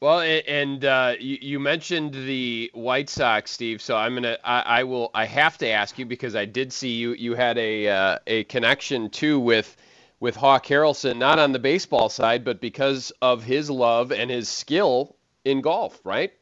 Well, 0.00 0.20
and 0.20 0.84
uh, 0.84 1.14
you, 1.18 1.38
you 1.40 1.58
mentioned 1.58 2.14
the 2.14 2.70
White 2.72 3.10
Sox, 3.10 3.50
Steve. 3.50 3.82
So 3.82 3.96
I'm 3.96 4.14
gonna, 4.14 4.38
I, 4.44 4.60
I 4.60 4.84
will, 4.84 5.10
I 5.12 5.24
have 5.24 5.58
to 5.58 5.68
ask 5.68 5.98
you 5.98 6.06
because 6.06 6.36
I 6.36 6.44
did 6.44 6.72
see 6.72 6.92
you. 6.92 7.14
You 7.14 7.34
had 7.34 7.58
a 7.58 7.88
uh, 7.88 8.18
a 8.28 8.44
connection 8.44 9.10
too 9.10 9.40
with 9.40 9.76
with 10.20 10.36
Hawk 10.36 10.66
Harrelson, 10.66 11.16
not 11.16 11.38
on 11.38 11.52
the 11.52 11.58
baseball 11.58 12.08
side, 12.08 12.44
but 12.44 12.60
because 12.60 13.12
of 13.22 13.44
his 13.44 13.70
love 13.70 14.12
and 14.12 14.30
his 14.30 14.48
skill 14.48 15.16
in 15.44 15.60
golf, 15.60 16.00
right? 16.04 16.32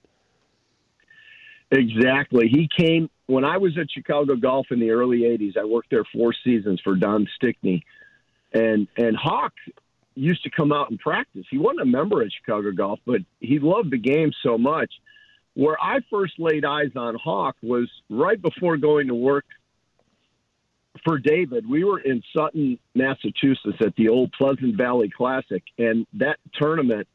Exactly. 1.71 2.49
He 2.49 2.68
came 2.76 3.11
when 3.26 3.45
I 3.45 3.59
was 3.59 3.76
at 3.78 3.90
Chicago 3.90 4.37
Golf 4.37 4.68
in 4.71 4.78
the 4.78 4.90
early 4.90 5.21
'80s. 5.21 5.56
I 5.56 5.64
worked 5.64 5.90
there 5.90 6.04
four 6.12 6.33
seasons 6.45 6.80
for 6.83 6.95
Don 6.95 7.26
Stickney, 7.35 7.85
and 8.52 8.87
and 8.97 9.16
Hawk 9.16 9.52
used 10.14 10.45
to 10.45 10.50
come 10.50 10.73
out 10.73 10.90
and 10.90 10.99
practice. 10.99 11.45
He 11.50 11.59
wasn't 11.59 11.83
a 11.83 11.87
member 11.87 12.23
at 12.23 12.33
Chicago 12.33 12.73
Golf, 12.73 13.00
but 13.04 13.21
he 13.40 13.59
loved 13.59 13.90
the 13.90 13.99
game 13.99 14.33
so 14.42 14.56
much. 14.56 14.92
Where 15.54 15.76
I 15.83 16.00
first 16.11 16.35
laid 16.38 16.64
eyes 16.64 16.90
on 16.97 17.16
Hawk 17.16 17.56
was 17.62 17.90
right 18.11 18.40
before 18.40 18.76
going 18.76 19.09
to 19.09 19.14
work 19.14 19.47
for 21.05 21.19
David. 21.19 21.69
We 21.69 21.85
were 21.85 22.00
in 22.00 22.23
Sutton, 22.37 22.79
Massachusetts 22.95 23.79
at 23.81 23.95
the 23.97 24.09
old 24.09 24.33
Pleasant 24.33 24.76
Valley 24.76 25.11
Classic, 25.15 25.62
and 25.79 26.07
that 26.15 26.38
tournament 26.55 27.09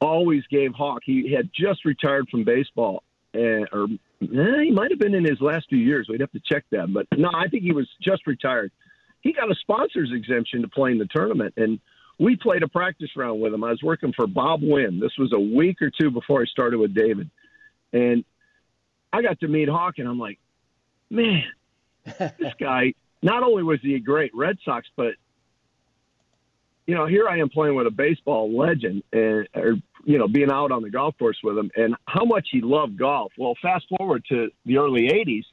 always 0.00 0.42
gave 0.50 0.72
Hawk. 0.72 1.02
He 1.04 1.32
had 1.32 1.50
just 1.54 1.84
retired 1.84 2.28
from 2.30 2.44
baseball, 2.44 3.02
and, 3.34 3.68
or 3.72 3.84
eh, 4.22 4.62
he 4.64 4.70
might 4.70 4.90
have 4.90 4.98
been 4.98 5.14
in 5.14 5.24
his 5.24 5.40
last 5.40 5.68
few 5.68 5.78
years. 5.78 6.08
We'd 6.08 6.20
have 6.20 6.32
to 6.32 6.40
check 6.40 6.64
that, 6.70 6.92
but 6.92 7.06
no, 7.16 7.30
I 7.34 7.48
think 7.48 7.62
he 7.62 7.72
was 7.72 7.88
just 8.02 8.26
retired. 8.26 8.72
He 9.20 9.32
got 9.32 9.50
a 9.50 9.54
sponsor's 9.56 10.12
exemption 10.12 10.62
to 10.62 10.68
play 10.68 10.92
in 10.92 10.98
the 10.98 11.06
tournament, 11.06 11.54
and 11.56 11.80
we 12.18 12.36
played 12.36 12.62
a 12.62 12.68
practice 12.68 13.10
round 13.16 13.40
with 13.40 13.52
him. 13.52 13.64
I 13.64 13.70
was 13.70 13.82
working 13.82 14.12
for 14.14 14.26
Bob 14.26 14.60
Wynn. 14.62 15.00
This 15.00 15.16
was 15.18 15.32
a 15.32 15.40
week 15.40 15.82
or 15.82 15.90
two 15.90 16.10
before 16.10 16.42
I 16.42 16.46
started 16.46 16.78
with 16.78 16.94
David, 16.94 17.30
and 17.92 18.24
I 19.12 19.22
got 19.22 19.40
to 19.40 19.48
meet 19.48 19.68
Hawk, 19.68 19.98
and 19.98 20.08
I'm 20.08 20.18
like, 20.18 20.38
man, 21.10 21.44
this 22.18 22.54
guy. 22.58 22.94
Not 23.22 23.42
only 23.42 23.62
was 23.62 23.80
he 23.82 23.94
a 23.94 24.00
great 24.00 24.30
Red 24.34 24.58
Sox, 24.64 24.86
but 24.96 25.14
you 26.86 26.94
know, 26.94 27.06
here 27.06 27.28
I 27.28 27.38
am 27.38 27.50
playing 27.50 27.74
with 27.74 27.86
a 27.86 27.90
baseball 27.90 28.56
legend, 28.56 29.02
and 29.12 29.46
or 29.54 29.74
you 30.04 30.18
know, 30.18 30.26
being 30.26 30.50
out 30.50 30.72
on 30.72 30.82
the 30.82 30.90
golf 30.90 31.18
course 31.18 31.38
with 31.42 31.58
him, 31.58 31.70
and 31.76 31.94
how 32.06 32.24
much 32.24 32.48
he 32.50 32.62
loved 32.62 32.96
golf. 32.96 33.32
Well, 33.36 33.54
fast 33.60 33.84
forward 33.96 34.24
to 34.30 34.50
the 34.64 34.78
early 34.78 35.08
'80s, 35.08 35.44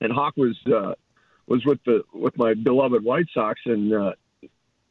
and 0.00 0.12
Hawk 0.12 0.34
was 0.36 0.56
uh, 0.66 0.94
was 1.46 1.64
with 1.64 1.78
the 1.86 2.02
with 2.12 2.36
my 2.36 2.54
beloved 2.54 3.02
White 3.02 3.26
Sox, 3.32 3.60
and 3.64 3.94
uh, 3.94 4.12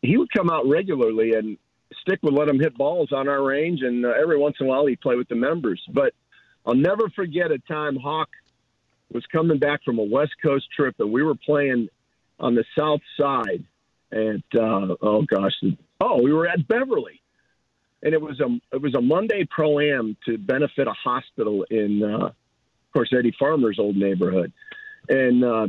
he 0.01 0.17
would 0.17 0.31
come 0.35 0.49
out 0.49 0.67
regularly, 0.67 1.33
and 1.33 1.57
Stick 2.01 2.19
would 2.23 2.33
let 2.33 2.47
him 2.47 2.59
hit 2.59 2.75
balls 2.75 3.11
on 3.11 3.27
our 3.27 3.43
range, 3.43 3.81
and 3.81 4.05
uh, 4.05 4.09
every 4.09 4.37
once 4.39 4.55
in 4.59 4.65
a 4.65 4.69
while 4.69 4.85
he'd 4.85 5.01
play 5.01 5.15
with 5.15 5.27
the 5.27 5.35
members. 5.35 5.81
But 5.93 6.13
I'll 6.65 6.75
never 6.75 7.09
forget 7.09 7.51
a 7.51 7.59
time 7.59 7.95
Hawk 7.95 8.29
was 9.11 9.25
coming 9.31 9.59
back 9.59 9.83
from 9.83 9.99
a 9.99 10.03
West 10.03 10.33
Coast 10.43 10.67
trip, 10.75 10.95
and 10.99 11.11
we 11.11 11.23
were 11.23 11.35
playing 11.35 11.89
on 12.39 12.55
the 12.55 12.65
South 12.77 13.01
Side 13.19 13.63
at 14.11 14.59
uh, 14.59 14.95
oh 15.01 15.23
gosh, 15.23 15.53
oh 16.01 16.21
we 16.21 16.33
were 16.33 16.47
at 16.47 16.67
Beverly, 16.67 17.21
and 18.03 18.13
it 18.13 18.21
was 18.21 18.39
a 18.39 18.59
it 18.73 18.81
was 18.81 18.95
a 18.95 19.01
Monday 19.01 19.47
pro 19.49 19.79
am 19.79 20.17
to 20.25 20.37
benefit 20.37 20.87
a 20.87 20.93
hospital 20.93 21.65
in, 21.69 22.03
uh, 22.03 22.27
of 22.27 22.33
course, 22.93 23.11
Eddie 23.17 23.35
Farmer's 23.39 23.79
old 23.79 23.95
neighborhood, 23.95 24.51
and 25.09 25.43
uh, 25.43 25.67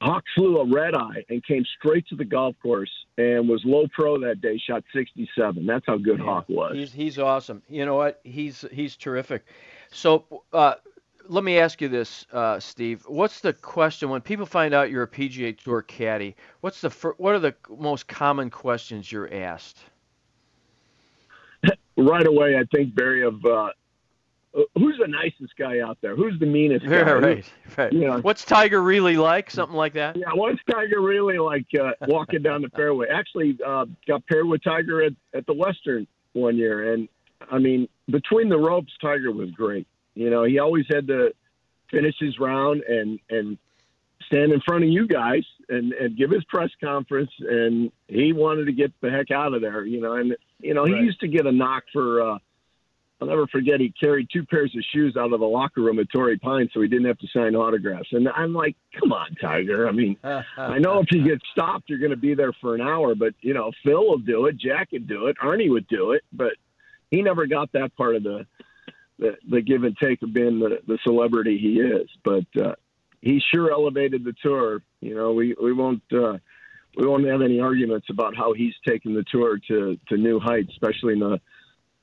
Hawk 0.00 0.24
flew 0.34 0.58
a 0.58 0.64
red 0.64 0.94
eye 0.94 1.24
and 1.28 1.44
came 1.44 1.64
straight 1.78 2.06
to 2.08 2.16
the 2.16 2.24
golf 2.24 2.56
course 2.62 2.90
and 3.18 3.48
was 3.48 3.62
low 3.64 3.86
pro 3.92 4.18
that 4.20 4.40
day, 4.40 4.56
shot 4.58 4.82
67. 4.94 5.66
That's 5.66 5.84
how 5.86 5.98
good 5.98 6.20
Hawk 6.20 6.48
was. 6.48 6.74
He's 6.74 6.92
he's 6.92 7.18
awesome. 7.18 7.62
You 7.68 7.84
know 7.84 7.96
what? 7.96 8.20
He's 8.24 8.64
he's 8.72 8.96
terrific. 8.96 9.44
So 9.92 10.42
uh, 10.52 10.74
let 11.30 11.44
me 11.44 11.58
ask 11.58 11.80
you 11.80 11.88
this, 11.88 12.26
uh, 12.32 12.58
Steve. 12.58 13.04
What's 13.06 13.40
the 13.40 13.52
question 13.52 14.10
when 14.10 14.20
people 14.20 14.46
find 14.46 14.74
out 14.74 14.90
you're 14.90 15.04
a 15.04 15.08
PGA 15.08 15.56
Tour 15.56 15.82
caddy? 15.82 16.34
What's 16.60 16.80
the 16.80 16.90
fir- 16.90 17.14
what 17.18 17.34
are 17.34 17.38
the 17.38 17.54
most 17.70 18.08
common 18.08 18.50
questions 18.50 19.10
you're 19.10 19.32
asked? 19.32 19.78
right 21.96 22.26
away, 22.26 22.56
I 22.56 22.64
think 22.74 22.94
Barry 22.94 23.22
of 23.22 23.44
uh, 23.44 23.68
who's 24.74 24.98
the 24.98 25.06
nicest 25.06 25.56
guy 25.56 25.80
out 25.80 25.98
there? 26.00 26.16
Who's 26.16 26.38
the 26.40 26.46
meanest 26.46 26.84
guy? 26.84 27.12
right, 27.12 27.52
right. 27.76 27.92
Yeah. 27.92 28.18
What's 28.18 28.44
Tiger 28.44 28.82
really 28.82 29.16
like? 29.16 29.50
Something 29.50 29.76
like 29.76 29.92
that. 29.94 30.16
Yeah, 30.16 30.32
what's 30.34 30.60
Tiger 30.70 31.00
really 31.00 31.38
like 31.38 31.66
uh, 31.80 31.92
walking 32.08 32.42
down 32.42 32.62
the 32.62 32.68
fairway? 32.76 33.06
Actually, 33.08 33.58
uh, 33.64 33.86
got 34.08 34.26
paired 34.26 34.46
with 34.46 34.64
Tiger 34.64 35.02
at, 35.02 35.12
at 35.34 35.46
the 35.46 35.54
Western 35.54 36.06
one 36.32 36.56
year, 36.56 36.92
and 36.92 37.08
I 37.50 37.58
mean, 37.58 37.88
between 38.10 38.48
the 38.48 38.58
ropes, 38.58 38.92
Tiger 39.00 39.30
was 39.32 39.50
great. 39.52 39.86
You 40.14 40.30
know, 40.30 40.44
he 40.44 40.58
always 40.58 40.86
had 40.92 41.06
to 41.08 41.32
finish 41.90 42.14
his 42.18 42.38
round 42.38 42.82
and 42.82 43.18
and 43.30 43.58
stand 44.26 44.52
in 44.52 44.60
front 44.60 44.84
of 44.84 44.90
you 44.90 45.06
guys 45.06 45.44
and 45.68 45.92
and 45.92 46.16
give 46.16 46.30
his 46.30 46.44
press 46.44 46.70
conference, 46.82 47.30
and 47.40 47.90
he 48.08 48.32
wanted 48.32 48.66
to 48.66 48.72
get 48.72 48.92
the 49.00 49.10
heck 49.10 49.30
out 49.30 49.54
of 49.54 49.60
there. 49.60 49.84
You 49.84 50.00
know, 50.00 50.14
and 50.14 50.36
you 50.60 50.74
know 50.74 50.84
he 50.84 50.92
Right. 50.94 51.02
used 51.04 51.20
to 51.20 51.28
get 51.28 51.46
a 51.46 51.52
knock 51.52 51.84
for. 51.92 52.22
uh 52.22 52.38
I'll 53.22 53.28
never 53.28 53.46
forget. 53.48 53.80
He 53.80 53.90
carried 54.00 54.28
two 54.32 54.46
pairs 54.46 54.74
of 54.74 54.82
shoes 54.94 55.14
out 55.14 55.30
of 55.34 55.40
the 55.40 55.46
locker 55.46 55.82
room 55.82 55.98
at 55.98 56.06
Torrey 56.10 56.38
Pine, 56.38 56.70
so 56.72 56.80
he 56.80 56.88
didn't 56.88 57.04
have 57.04 57.18
to 57.18 57.26
sign 57.34 57.54
autographs. 57.54 58.08
And 58.12 58.26
I'm 58.30 58.54
like, 58.54 58.76
"Come 58.98 59.12
on, 59.12 59.34
Tiger! 59.38 59.86
I 59.86 59.92
mean, 59.92 60.16
I 60.56 60.78
know 60.78 61.00
if 61.00 61.12
you 61.12 61.22
get 61.22 61.38
stopped, 61.52 61.90
you're 61.90 61.98
going 61.98 62.12
to 62.12 62.16
be 62.16 62.32
there 62.32 62.54
for 62.62 62.74
an 62.74 62.80
hour, 62.80 63.14
but 63.14 63.34
you 63.42 63.52
know, 63.52 63.72
Phil 63.84 64.06
will 64.08 64.16
do 64.16 64.46
it, 64.46 64.56
Jack 64.56 64.88
would 64.92 65.06
do 65.06 65.26
it, 65.26 65.36
Arnie 65.36 65.68
would 65.68 65.86
do 65.88 66.12
it, 66.12 66.24
but 66.32 66.52
he 67.10 67.20
never 67.20 67.46
got 67.46 67.70
that 67.72 67.94
part 67.94 68.16
of 68.16 68.22
the 68.22 68.46
the, 69.20 69.36
the 69.48 69.60
give 69.60 69.84
and 69.84 69.96
take 69.96 70.22
of 70.22 70.32
being 70.32 70.58
the, 70.58 70.80
the 70.86 70.98
celebrity 71.04 71.58
he 71.58 71.80
is. 71.80 72.08
But 72.24 72.46
uh, 72.60 72.74
he 73.20 73.40
sure 73.52 73.70
elevated 73.70 74.24
the 74.24 74.34
tour. 74.42 74.82
You 75.00 75.14
know, 75.14 75.32
we 75.32 75.54
we 75.62 75.72
won't 75.72 76.02
uh, 76.12 76.38
we 76.96 77.06
won't 77.06 77.26
have 77.26 77.42
any 77.42 77.60
arguments 77.60 78.08
about 78.10 78.36
how 78.36 78.54
he's 78.54 78.74
taken 78.86 79.14
the 79.14 79.24
tour 79.30 79.58
to 79.68 79.98
to 80.08 80.16
new 80.16 80.40
heights, 80.40 80.70
especially 80.72 81.12
in 81.12 81.20
the 81.20 81.40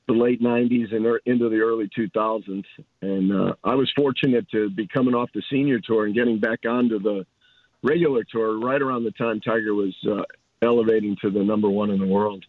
the 0.06 0.14
late 0.14 0.40
90s 0.40 0.94
and 0.94 1.06
into 1.26 1.50
the 1.50 1.58
early 1.58 1.86
2000s. 1.96 2.64
And 3.02 3.30
uh, 3.30 3.54
I 3.62 3.74
was 3.74 3.92
fortunate 3.94 4.48
to 4.52 4.70
be 4.70 4.88
coming 4.88 5.14
off 5.14 5.28
the 5.34 5.42
senior 5.50 5.80
tour 5.80 6.06
and 6.06 6.14
getting 6.14 6.40
back 6.40 6.60
onto 6.66 6.98
the 6.98 7.26
regular 7.82 8.24
tour 8.24 8.58
right 8.58 8.80
around 8.80 9.04
the 9.04 9.10
time 9.10 9.38
Tiger 9.40 9.74
was 9.74 9.94
uh, 10.10 10.22
elevating 10.62 11.14
to 11.20 11.30
the 11.30 11.44
number 11.44 11.68
one 11.68 11.90
in 11.90 12.00
the 12.00 12.06
world. 12.06 12.42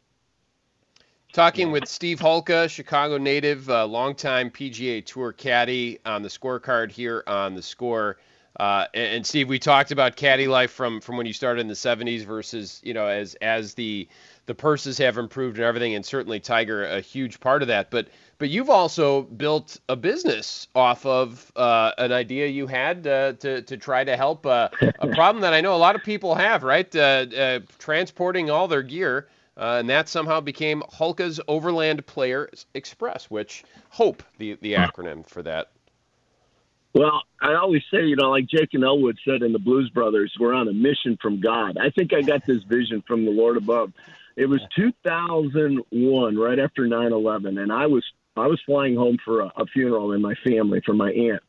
Talking 1.32 1.72
with 1.72 1.88
Steve 1.88 2.20
Hulka, 2.20 2.68
Chicago 2.68 3.20
native, 3.20 3.70
uh, 3.70 3.86
longtime 3.86 4.50
PGA 4.50 5.06
Tour 5.06 5.32
caddy 5.32 6.00
on 6.04 6.24
the 6.24 6.28
scorecard 6.28 6.92
here 6.92 7.24
on 7.28 7.54
the 7.54 7.62
score. 7.62 8.18
Uh, 8.60 8.86
and, 8.96 9.18
and 9.18 9.28
Steve, 9.28 9.48
we 9.48 9.60
talked 9.60 9.92
about 9.92 10.16
caddy 10.16 10.48
life 10.48 10.72
from, 10.72 11.00
from 11.00 11.18
when 11.18 11.28
you 11.28 11.34
started 11.34 11.62
in 11.62 11.68
the 11.68 11.76
70s 11.76 12.26
versus 12.26 12.82
you 12.84 12.96
know 12.96 13.06
as 13.06 13.36
as 13.36 13.76
the 13.76 14.08
the 14.48 14.56
purses 14.56 14.98
have 14.98 15.20
improved 15.20 15.58
and 15.58 15.66
everything, 15.66 15.94
and 15.94 16.04
certainly 16.04 16.40
Tiger 16.40 16.84
a 16.86 17.00
huge 17.00 17.40
part 17.40 17.62
of 17.62 17.68
that. 17.68 17.92
But 17.92 18.08
but 18.40 18.50
you've 18.50 18.72
also 18.72 19.22
built 19.22 19.80
a 19.88 19.96
business 19.96 20.68
off 20.74 21.06
of 21.06 21.52
uh, 21.56 21.92
an 22.00 22.12
idea 22.12 22.48
you 22.48 22.66
had 22.66 23.06
uh, 23.06 23.34
to 23.34 23.62
to 23.62 23.78
try 23.78 24.04
to 24.04 24.18
help 24.18 24.48
uh, 24.48 24.70
a 24.98 25.08
problem 25.14 25.42
that 25.42 25.54
I 25.54 25.62
know 25.62 25.76
a 25.76 25.78
lot 25.78 25.96
of 25.96 26.04
people 26.04 26.34
have, 26.34 26.64
right? 26.64 26.94
Uh, 26.96 27.28
uh, 27.38 27.60
transporting 27.78 28.50
all 28.50 28.68
their 28.68 28.82
gear. 28.82 29.28
Uh, 29.60 29.78
and 29.80 29.90
that 29.90 30.08
somehow 30.08 30.40
became 30.40 30.82
Hulka's 30.94 31.42
Overland 31.50 32.06
Players 32.06 32.66
Express, 32.74 33.30
which 33.30 33.66
Hope, 33.90 34.24
the, 34.38 34.58
the 34.62 34.74
acronym 34.74 35.28
for 35.28 35.44
that. 35.44 35.72
Well, 36.94 37.22
I 37.42 37.56
always 37.56 37.84
say, 37.92 38.06
you 38.06 38.16
know, 38.16 38.32
like 38.32 38.48
Jake 38.48 38.70
and 38.74 38.86
Elwood 38.86 39.18
said 39.26 39.44
in 39.44 39.52
the 39.52 39.60
Blues 39.60 39.90
Brothers, 39.90 40.34
we're 40.40 40.54
on 40.54 40.70
a 40.70 40.74
mission 40.74 41.18
from 41.22 41.42
God. 41.42 41.78
I 41.78 41.90
think 41.90 42.14
I 42.14 42.22
got 42.22 42.46
this 42.48 42.64
vision 42.64 43.04
from 43.06 43.26
the 43.26 43.32
Lord 43.32 43.58
above. 43.58 43.92
It 44.38 44.46
was 44.46 44.62
2001, 44.78 46.38
right 46.38 46.60
after 46.60 46.84
9/11, 46.84 47.62
and 47.62 47.72
I 47.72 47.86
was 47.86 48.06
I 48.38 48.48
was 48.48 48.62
flying 48.66 48.96
home 48.96 49.18
for 49.24 49.42
a, 49.42 49.52
a 49.58 49.66
funeral 49.66 50.14
in 50.14 50.22
my 50.22 50.36
family 50.48 50.82
for 50.86 50.94
my 50.94 51.12
aunt, 51.12 51.44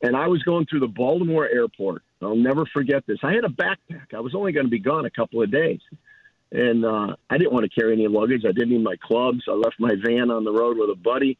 and 0.00 0.16
I 0.16 0.26
was 0.26 0.42
going 0.42 0.64
through 0.66 0.80
the 0.80 0.88
Baltimore 0.88 1.46
airport 1.46 2.02
I'll 2.22 2.36
never 2.36 2.64
forget 2.66 3.04
this. 3.06 3.18
I 3.22 3.32
had 3.32 3.44
a 3.44 3.48
backpack. 3.48 4.14
I 4.14 4.20
was 4.20 4.34
only 4.34 4.52
going 4.52 4.66
to 4.66 4.70
be 4.70 4.78
gone 4.78 5.04
a 5.04 5.10
couple 5.10 5.42
of 5.42 5.50
days. 5.50 5.80
And 6.52 6.84
uh, 6.84 7.16
I 7.30 7.38
didn't 7.38 7.52
want 7.52 7.64
to 7.64 7.80
carry 7.80 7.94
any 7.94 8.06
luggage. 8.08 8.42
I 8.46 8.52
didn't 8.52 8.70
need 8.70 8.84
my 8.84 8.96
clubs. 9.02 9.40
I 9.48 9.52
left 9.52 9.76
my 9.78 9.94
van 10.04 10.30
on 10.30 10.44
the 10.44 10.52
road 10.52 10.76
with 10.76 10.90
a 10.90 10.94
buddy. 10.94 11.38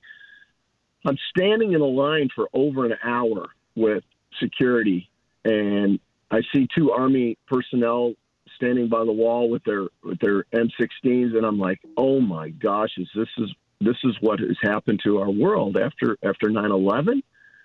I'm 1.04 1.18
standing 1.30 1.72
in 1.72 1.80
a 1.80 1.86
line 1.86 2.28
for 2.34 2.48
over 2.54 2.86
an 2.86 2.94
hour 3.04 3.48
with 3.74 4.04
security, 4.40 5.10
and 5.44 5.98
I 6.30 6.40
see 6.54 6.66
two 6.74 6.92
Army 6.92 7.36
personnel 7.46 8.14
standing 8.56 8.88
by 8.88 9.04
the 9.04 9.12
wall 9.12 9.50
with 9.50 9.64
their 9.64 9.88
with 10.02 10.18
their 10.20 10.44
M16s, 10.54 11.36
and 11.36 11.44
I'm 11.44 11.58
like, 11.58 11.80
oh 11.96 12.20
my 12.20 12.50
gosh, 12.50 12.90
is 12.96 13.08
this 13.14 13.28
is 13.38 13.50
this 13.80 13.96
is 14.04 14.16
what 14.20 14.40
has 14.40 14.56
happened 14.62 15.00
to 15.04 15.18
our 15.18 15.30
world 15.30 15.76
after 15.76 16.16
after 16.24 16.48
9/11? 16.48 17.22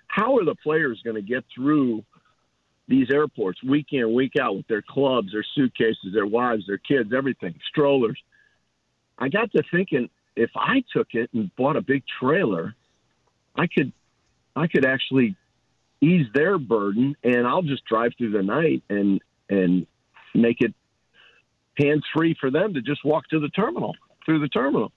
How 0.08 0.36
are 0.36 0.44
the 0.44 0.56
players 0.56 1.00
going 1.04 1.16
to 1.16 1.22
get 1.22 1.44
through 1.54 2.04
these 2.88 3.08
airports 3.12 3.62
week 3.62 3.88
in 3.92 4.14
week 4.14 4.32
out 4.40 4.56
with 4.56 4.66
their 4.66 4.82
clubs, 4.82 5.32
their 5.32 5.44
suitcases, 5.54 6.12
their 6.12 6.26
wives, 6.26 6.64
their 6.66 6.78
kids, 6.78 7.10
everything, 7.16 7.54
strollers? 7.68 8.18
I 9.18 9.28
got 9.28 9.52
to 9.52 9.62
thinking, 9.70 10.08
if 10.36 10.50
I 10.56 10.82
took 10.92 11.08
it 11.12 11.30
and 11.34 11.54
bought 11.56 11.76
a 11.76 11.82
big 11.82 12.02
trailer, 12.20 12.74
I 13.56 13.66
could 13.66 13.92
I 14.56 14.66
could 14.66 14.84
actually 14.84 15.36
ease 16.00 16.26
their 16.34 16.58
burden, 16.58 17.16
and 17.22 17.46
I'll 17.46 17.62
just 17.62 17.84
drive 17.84 18.12
through 18.16 18.32
the 18.32 18.42
night 18.42 18.82
and 18.88 19.20
and 19.50 19.86
make 20.34 20.60
it 20.60 20.74
hands 21.78 22.04
free 22.14 22.36
for 22.40 22.50
them 22.50 22.74
to 22.74 22.82
just 22.82 23.04
walk 23.04 23.28
to 23.28 23.40
the 23.40 23.48
terminal 23.50 23.94
through 24.24 24.40
the 24.40 24.48
terminal. 24.48 24.92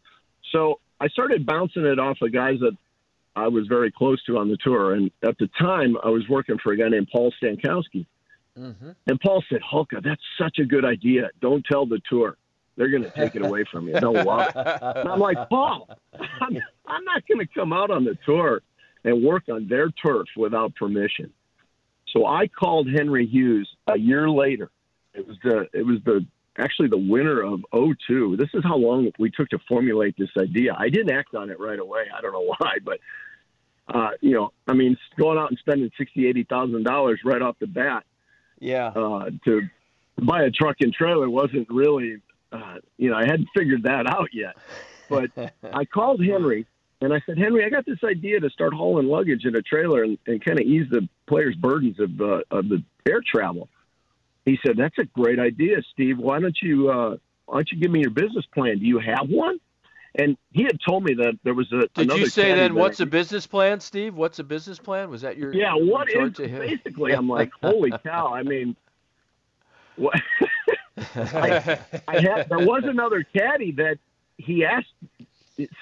So 0.52 0.80
I 1.00 1.08
started 1.08 1.46
bouncing 1.46 1.86
it 1.86 2.00
off 2.00 2.18
of 2.22 2.34
guys 2.34 2.60
that 2.60 2.76
I 3.36 3.48
was 3.48 3.68
very 3.68 3.92
close 3.92 4.22
to 4.26 4.38
on 4.38 4.50
the 4.50 4.58
tour, 4.58 4.94
and 4.94 5.10
at 5.24 5.38
the 5.38 5.50
time 5.60 5.98
I 6.04 6.10
was 6.10 6.28
working 6.30 6.58
for 6.62 6.74
a 6.74 6.78
guy 6.78 6.90
named 6.90 7.10
Paul 7.12 7.34
Stankowski. 7.42 8.06
Mm-hmm. 8.58 8.92
And 9.08 9.20
Paul 9.22 9.44
said, 9.50 9.62
Hulka, 9.62 10.04
that's 10.04 10.22
such 10.38 10.60
a 10.60 10.66
good 10.66 10.84
idea. 10.84 11.30
Don't 11.40 11.64
tell 11.66 11.86
the 11.86 12.02
tour. 12.10 12.38
They're 12.76 12.90
going 12.90 13.04
to 13.04 13.12
take 13.12 13.36
it 13.36 13.46
away 13.46 13.66
from 13.72 13.88
you. 13.88 14.00
Don't 14.00 14.26
love 14.26 14.50
it. 14.50 14.56
And 14.56 15.10
I'm 15.10 15.20
like, 15.20 15.38
Paul, 15.50 15.90
I'm, 16.14 16.58
I'm 16.86 17.04
not 17.06 17.28
going 17.28 17.40
to 17.40 17.54
come 17.54 17.74
out 17.74 17.92
on 17.92 18.04
the 18.04 18.18
tour 18.26 18.62
and 19.04 19.24
work 19.24 19.44
on 19.50 19.68
their 19.68 19.90
turf 19.90 20.28
without 20.36 20.76
permission. 20.76 21.32
So 22.14 22.26
I 22.26 22.48
called 22.48 22.90
Henry 22.90 23.26
Hughes 23.26 23.70
a 23.88 23.98
year 23.98 24.30
later. 24.30 24.70
It 25.14 25.28
was 25.28 25.38
the 25.44 25.68
it 25.74 25.86
was 25.86 26.00
the 26.06 26.26
actually 26.58 26.90
the 26.90 26.98
winner 26.98 27.42
of 27.42 27.62
02. 27.74 28.38
This 28.38 28.50
is 28.54 28.64
how 28.64 28.78
long 28.78 29.12
we 29.20 29.30
took 29.32 29.50
to 29.50 29.60
formulate 29.68 30.16
this 30.18 30.30
idea. 30.40 30.76
I 30.78 30.90
didn't 30.90 31.12
act 31.12 31.36
on 31.36 31.50
it 31.50 31.60
right 31.60 31.80
away. 31.80 32.06
I 32.16 32.22
don't 32.22 32.34
know 32.34 32.54
why, 32.60 32.78
but 32.84 33.00
uh, 33.88 34.12
you 34.22 34.32
know, 34.32 34.52
I 34.68 34.74
mean, 34.74 34.98
going 35.20 35.38
out 35.38 35.50
and 35.50 35.60
spending 35.60 35.92
sixty, 35.98 36.28
eighty 36.28 36.44
thousand 36.44 36.84
dollars 36.84 37.20
right 37.26 37.42
off 37.42 37.58
the 37.60 37.68
bat, 37.68 38.06
yeah, 38.60 38.88
uh, 38.88 39.30
to 39.46 39.62
buy 40.18 40.44
a 40.44 40.52
truck 40.52 40.78
and 40.82 40.94
trailer 40.94 41.30
wasn't 41.30 41.68
really, 41.70 42.22
uh, 42.52 42.76
you 42.98 43.10
know, 43.10 43.18
I 43.18 43.26
hadn't 43.26 43.50
figured 43.56 43.84
that 43.84 44.08
out 44.08 44.30
yet. 44.34 44.56
But 45.10 45.32
I 45.74 45.84
called 45.86 46.24
Henry 46.24 46.68
and 47.02 47.14
I 47.14 47.20
said, 47.26 47.38
Henry, 47.38 47.66
I 47.66 47.70
got 47.70 47.86
this 47.86 48.04
idea 48.04 48.40
to 48.40 48.50
start 48.52 48.74
hauling 48.74 49.08
luggage 49.08 49.46
in 49.46 49.56
a 49.56 49.62
trailer 49.62 50.04
and, 50.04 50.18
and 50.28 50.44
kind 50.44 50.60
of 50.60 50.66
ease 50.66 50.86
the 50.92 51.08
players' 51.28 51.56
burdens 51.56 52.00
of 52.00 52.22
uh, 52.22 52.42
of 52.52 52.70
the 52.70 52.84
air 53.08 53.22
travel. 53.26 53.68
He 54.46 54.58
said, 54.66 54.78
"That's 54.78 54.98
a 54.98 55.06
great 55.06 55.40
idea, 55.40 55.82
Steve. 55.94 56.18
Why 56.18 56.40
don't 56.40 56.58
you 56.62 56.90
uh, 56.90 57.18
why 57.46 57.56
don't 57.56 57.72
you 57.72 57.80
give 57.80 57.92
me 57.92 58.00
your 58.02 58.10
business 58.10 58.46
plan? 58.54 58.80
Do 58.80 58.86
you 58.86 59.00
have 59.00 59.30
one?" 59.30 59.60
And 60.16 60.36
he 60.52 60.64
had 60.64 60.78
told 60.86 61.04
me 61.04 61.14
that 61.14 61.40
there 61.44 61.54
was 61.54 61.72
a. 61.72 61.88
Did 61.94 62.12
you 62.18 62.26
say 62.26 62.54
then? 62.54 62.76
What's 62.76 63.00
a 63.00 63.06
busin's 63.06 63.48
plan, 63.48 63.80
Steve? 63.80 64.16
What's 64.16 64.40
a 64.40 64.44
business 64.44 64.78
plan? 64.78 65.10
Was 65.10 65.22
that 65.22 65.38
your? 65.38 65.54
Yeah. 65.54 65.74
What 65.76 66.10
is 66.10 66.38
basically? 66.38 67.14
I'm 67.14 67.30
like, 67.30 67.52
holy 67.62 67.92
cow! 68.04 68.34
I 68.34 68.44
mean, 68.44 68.76
what? 69.96 70.16
I, 71.16 71.80
I 72.08 72.22
had 72.22 72.50
there 72.50 72.60
was 72.60 72.84
another 72.84 73.24
caddy 73.24 73.72
that 73.74 73.98
he 74.38 74.66
asked 74.66 74.94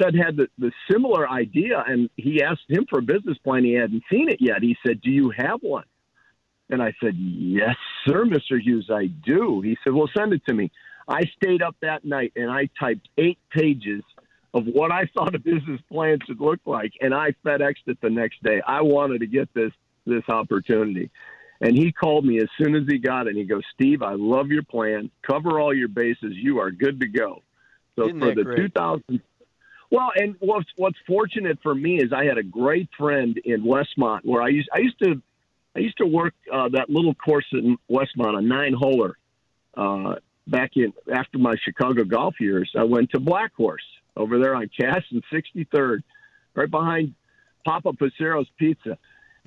said 0.01 0.15
had 0.15 0.35
the, 0.35 0.47
the 0.57 0.71
similar 0.91 1.29
idea, 1.29 1.83
and 1.87 2.09
he 2.17 2.43
asked 2.43 2.69
him 2.69 2.85
for 2.89 2.99
a 2.99 3.01
business 3.01 3.37
plan. 3.39 3.63
He 3.63 3.73
hadn't 3.73 4.03
seen 4.11 4.29
it 4.29 4.37
yet. 4.39 4.61
He 4.61 4.77
said, 4.85 5.01
"Do 5.01 5.09
you 5.09 5.31
have 5.31 5.61
one?" 5.61 5.85
And 6.69 6.81
I 6.81 6.93
said, 7.01 7.15
Yes, 7.15 7.75
sir, 8.07 8.25
Mr. 8.25 8.61
Hughes, 8.61 8.89
I 8.93 9.07
do. 9.07 9.61
He 9.61 9.77
said, 9.83 9.93
Well, 9.93 10.09
send 10.15 10.33
it 10.33 10.41
to 10.47 10.53
me. 10.53 10.71
I 11.07 11.21
stayed 11.41 11.61
up 11.61 11.75
that 11.81 12.05
night 12.05 12.33
and 12.35 12.51
I 12.51 12.69
typed 12.79 13.09
eight 13.17 13.39
pages 13.51 14.03
of 14.53 14.65
what 14.65 14.91
I 14.91 15.05
thought 15.13 15.35
a 15.35 15.39
business 15.39 15.81
plan 15.91 16.19
should 16.25 16.39
look 16.39 16.59
like, 16.65 16.93
and 17.01 17.13
I 17.13 17.31
FedExed 17.45 17.87
it 17.87 17.99
the 18.01 18.09
next 18.09 18.41
day. 18.43 18.61
I 18.65 18.81
wanted 18.81 19.19
to 19.19 19.27
get 19.27 19.53
this 19.53 19.71
this 20.05 20.23
opportunity. 20.29 21.11
And 21.61 21.75
he 21.75 21.91
called 21.91 22.25
me 22.25 22.37
as 22.37 22.47
soon 22.57 22.73
as 22.73 22.83
he 22.87 22.97
got 22.97 23.27
it. 23.27 23.31
And 23.31 23.37
he 23.37 23.43
goes, 23.43 23.63
Steve, 23.73 24.01
I 24.01 24.13
love 24.13 24.47
your 24.47 24.63
plan. 24.63 25.11
Cover 25.29 25.59
all 25.59 25.73
your 25.73 25.89
bases. 25.89 26.31
You 26.31 26.59
are 26.59 26.71
good 26.71 27.01
to 27.01 27.07
go. 27.07 27.43
So 27.97 28.07
Isn't 28.07 28.19
for 28.19 28.33
the 28.33 28.43
great? 28.43 28.73
2000, 28.73 29.21
well, 29.91 30.11
and 30.15 30.35
what's 30.39 30.69
what's 30.77 30.97
fortunate 31.07 31.57
for 31.63 31.73
me 31.73 31.99
is 31.99 32.13
I 32.13 32.25
had 32.25 32.37
a 32.37 32.43
great 32.43 32.89
friend 32.97 33.39
in 33.43 33.63
Westmont 33.63 34.19
where 34.23 34.41
I 34.41 34.49
used 34.49 34.69
I 34.73 34.79
used 34.79 34.99
to 35.03 35.21
I 35.75 35.79
used 35.79 35.97
to 35.97 36.05
work 36.05 36.33
uh, 36.51 36.69
that 36.69 36.89
little 36.89 37.15
course 37.15 37.45
in 37.51 37.77
Westmont, 37.89 38.37
a 38.37 38.41
nine 38.41 38.73
holer. 38.73 39.13
Uh, 39.75 40.15
back 40.47 40.71
in 40.75 40.93
after 41.13 41.37
my 41.37 41.55
Chicago 41.63 42.03
golf 42.03 42.35
years, 42.39 42.71
I 42.77 42.83
went 42.83 43.11
to 43.11 43.19
Black 43.19 43.53
Horse 43.55 43.83
over 44.17 44.39
there 44.39 44.55
on 44.55 44.69
Cass 44.79 45.03
and 45.11 45.23
63rd, 45.31 45.99
right 46.55 46.69
behind 46.69 47.13
Papa 47.65 47.93
Passero's 47.93 48.47
Pizza. 48.57 48.97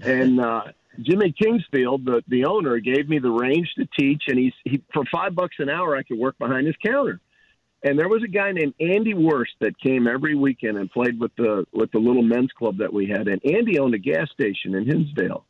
And 0.01 0.41
uh, 0.41 0.63
Jimmy 1.01 1.33
Kingsfield, 1.33 2.05
the 2.05 2.23
the 2.29 2.45
owner, 2.45 2.79
gave 2.79 3.09
me 3.09 3.19
the 3.19 3.31
range 3.31 3.73
to 3.77 3.87
teach, 3.99 4.25
and 4.29 4.39
he's 4.39 4.55
he 4.65 4.83
for 4.93 5.05
five 5.13 5.35
bucks 5.35 5.57
an 5.59 5.69
hour 5.69 5.97
I 5.97 6.03
could 6.03 6.19
work 6.19 6.39
behind 6.39 6.67
his 6.67 6.77
counter. 6.85 7.21
And 7.85 7.99
there 7.99 8.09
was 8.09 8.23
a 8.23 8.29
guy 8.29 8.53
named 8.53 8.75
Andy 8.79 9.13
Worst 9.13 9.53
that 9.61 9.79
came 9.81 10.07
every 10.07 10.37
weekend 10.37 10.79
and 10.79 10.91
played 10.91 11.19
with 11.19 11.35
the 11.37 11.67
with 11.73 11.91
the 11.91 11.99
little 11.99 12.23
men's 12.23 12.53
club 12.53 12.79
that 12.79 12.93
we 12.93 13.07
had. 13.07 13.29
And 13.29 13.45
Andy 13.45 13.79
owned 13.79 13.95
a 13.95 13.99
gas 13.99 14.31
station 14.31 14.75
in 14.75 14.87
Hinsdale. 14.87 15.45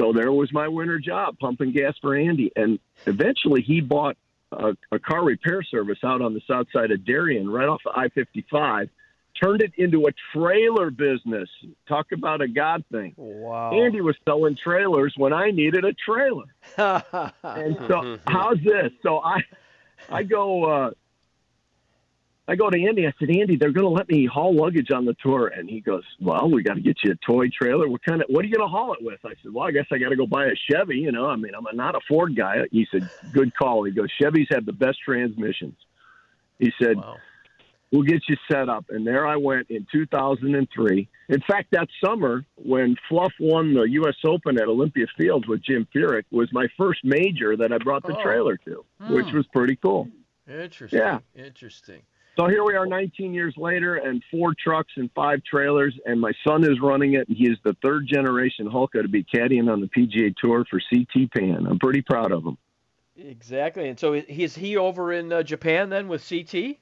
So 0.00 0.12
there 0.12 0.32
was 0.32 0.52
my 0.52 0.68
winter 0.68 0.98
job, 0.98 1.38
pumping 1.38 1.72
gas 1.72 1.94
for 2.00 2.16
Andy. 2.16 2.52
And 2.54 2.78
eventually 3.06 3.62
he 3.62 3.80
bought 3.80 4.16
a, 4.52 4.76
a 4.92 4.98
car 4.98 5.24
repair 5.24 5.62
service 5.62 5.98
out 6.04 6.22
on 6.22 6.34
the 6.34 6.40
south 6.48 6.68
side 6.72 6.90
of 6.90 7.04
Darien, 7.04 7.50
right 7.50 7.68
off 7.68 7.80
of 7.84 7.92
I 7.96 8.08
55, 8.08 8.88
turned 9.42 9.62
it 9.62 9.72
into 9.76 10.06
a 10.06 10.10
trailer 10.32 10.90
business. 10.90 11.48
Talk 11.88 12.12
about 12.12 12.40
a 12.40 12.48
God 12.48 12.84
thing. 12.90 13.14
Wow. 13.16 13.72
Andy 13.72 14.00
was 14.00 14.16
selling 14.24 14.56
trailers 14.62 15.14
when 15.16 15.32
I 15.32 15.50
needed 15.50 15.84
a 15.84 15.92
trailer. 15.92 16.46
and 16.76 17.76
so, 17.88 18.18
how's 18.26 18.58
this? 18.62 18.92
So 19.02 19.18
I, 19.18 19.42
I 20.08 20.22
go, 20.22 20.64
uh, 20.64 20.90
I 22.48 22.56
go 22.56 22.70
to 22.70 22.82
Andy. 22.82 23.06
I 23.06 23.12
said, 23.20 23.28
Andy, 23.30 23.56
they're 23.56 23.72
going 23.72 23.84
to 23.84 23.90
let 23.90 24.08
me 24.08 24.24
haul 24.24 24.54
luggage 24.56 24.90
on 24.90 25.04
the 25.04 25.14
tour, 25.22 25.48
and 25.48 25.68
he 25.68 25.80
goes, 25.80 26.02
Well, 26.18 26.50
we 26.50 26.62
got 26.62 26.74
to 26.74 26.80
get 26.80 26.96
you 27.04 27.12
a 27.12 27.14
toy 27.16 27.48
trailer. 27.50 27.88
What 27.88 28.02
kind 28.02 28.22
of? 28.22 28.28
What 28.30 28.42
are 28.44 28.48
you 28.48 28.54
going 28.54 28.66
to 28.66 28.70
haul 28.70 28.94
it 28.94 29.02
with? 29.02 29.20
I 29.24 29.34
said, 29.42 29.52
Well, 29.52 29.66
I 29.66 29.70
guess 29.70 29.84
I 29.92 29.98
got 29.98 30.08
to 30.08 30.16
go 30.16 30.26
buy 30.26 30.46
a 30.46 30.54
Chevy. 30.70 30.96
You 30.96 31.12
know, 31.12 31.26
I 31.26 31.36
mean, 31.36 31.52
I'm 31.54 31.76
not 31.76 31.94
a 31.94 32.00
Ford 32.08 32.34
guy. 32.34 32.62
He 32.72 32.86
said, 32.90 33.08
Good 33.32 33.54
call. 33.54 33.84
He 33.84 33.92
goes, 33.92 34.08
Chevys 34.20 34.46
have 34.52 34.64
the 34.64 34.72
best 34.72 34.98
transmissions. 35.04 35.76
He 36.58 36.72
said, 36.82 36.96
wow. 36.96 37.16
We'll 37.90 38.02
get 38.02 38.22
you 38.28 38.36
set 38.52 38.68
up. 38.68 38.84
And 38.90 39.06
there 39.06 39.26
I 39.26 39.36
went 39.36 39.70
in 39.70 39.86
2003. 39.90 41.08
In 41.30 41.40
fact, 41.50 41.68
that 41.72 41.88
summer 42.04 42.44
when 42.56 42.96
Fluff 43.08 43.32
won 43.40 43.72
the 43.72 43.82
U.S. 43.84 44.16
Open 44.26 44.60
at 44.60 44.68
Olympia 44.68 45.06
Fields 45.16 45.46
with 45.48 45.62
Jim 45.62 45.86
Furyk 45.94 46.24
was 46.30 46.52
my 46.52 46.66
first 46.76 47.00
major 47.02 47.56
that 47.56 47.72
I 47.72 47.78
brought 47.78 48.02
the 48.02 48.14
Oh. 48.18 48.22
trailer 48.22 48.56
to, 48.58 48.84
Hmm. 49.00 49.14
which 49.14 49.32
was 49.32 49.46
pretty 49.54 49.76
cool. 49.76 50.08
Interesting. 50.46 50.98
Yeah. 50.98 51.20
Interesting. 51.34 52.02
So 52.38 52.46
here 52.46 52.62
we 52.62 52.76
are 52.76 52.86
19 52.86 53.34
years 53.34 53.54
later 53.56 53.96
and 53.96 54.22
four 54.30 54.54
trucks 54.54 54.92
and 54.94 55.10
five 55.12 55.42
trailers, 55.42 55.92
and 56.06 56.20
my 56.20 56.30
son 56.46 56.62
is 56.62 56.78
running 56.80 57.14
it, 57.14 57.26
and 57.26 57.36
he 57.36 57.48
is 57.48 57.58
the 57.64 57.76
third 57.82 58.06
generation 58.06 58.70
Hulka 58.70 59.02
to 59.02 59.08
be 59.08 59.24
caddying 59.24 59.68
on 59.68 59.80
the 59.80 59.88
PGA 59.88 60.32
Tour 60.36 60.64
for 60.70 60.80
CT 60.88 61.32
Pan. 61.32 61.66
I'm 61.68 61.80
pretty 61.80 62.00
proud 62.00 62.30
of 62.30 62.44
him. 62.44 62.56
Exactly. 63.16 63.88
And 63.88 63.98
so 63.98 64.12
is 64.12 64.54
he 64.54 64.76
over 64.76 65.12
in 65.12 65.32
uh, 65.32 65.42
Japan 65.42 65.90
then 65.90 66.06
with 66.06 66.28
CT? 66.28 66.76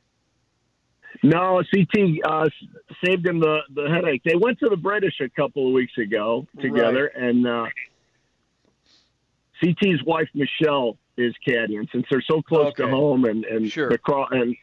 No, 1.23 1.62
CT 1.75 2.19
uh, 2.23 2.51
saved 3.03 3.27
him 3.27 3.40
the, 3.40 3.61
the 3.75 3.88
headache. 3.88 4.21
They 4.27 4.37
went 4.37 4.59
to 4.59 4.69
the 4.69 4.77
British 4.77 5.21
a 5.23 5.31
couple 5.31 5.66
of 5.66 5.73
weeks 5.73 5.97
ago 5.97 6.47
together, 6.61 7.07
and 7.07 7.47
uh, 7.47 7.66
CT's 9.64 10.03
wife 10.05 10.29
Michelle 10.35 10.99
is 11.16 11.35
caddying 11.49 11.90
since 11.92 12.05
they're 12.11 12.21
so 12.21 12.42
close 12.42 12.75
to 12.75 12.88
home, 12.88 13.25
and 13.25 13.47
and 13.47 13.73
Sure. 13.73 13.88
the 13.88 13.99
and 14.33 14.55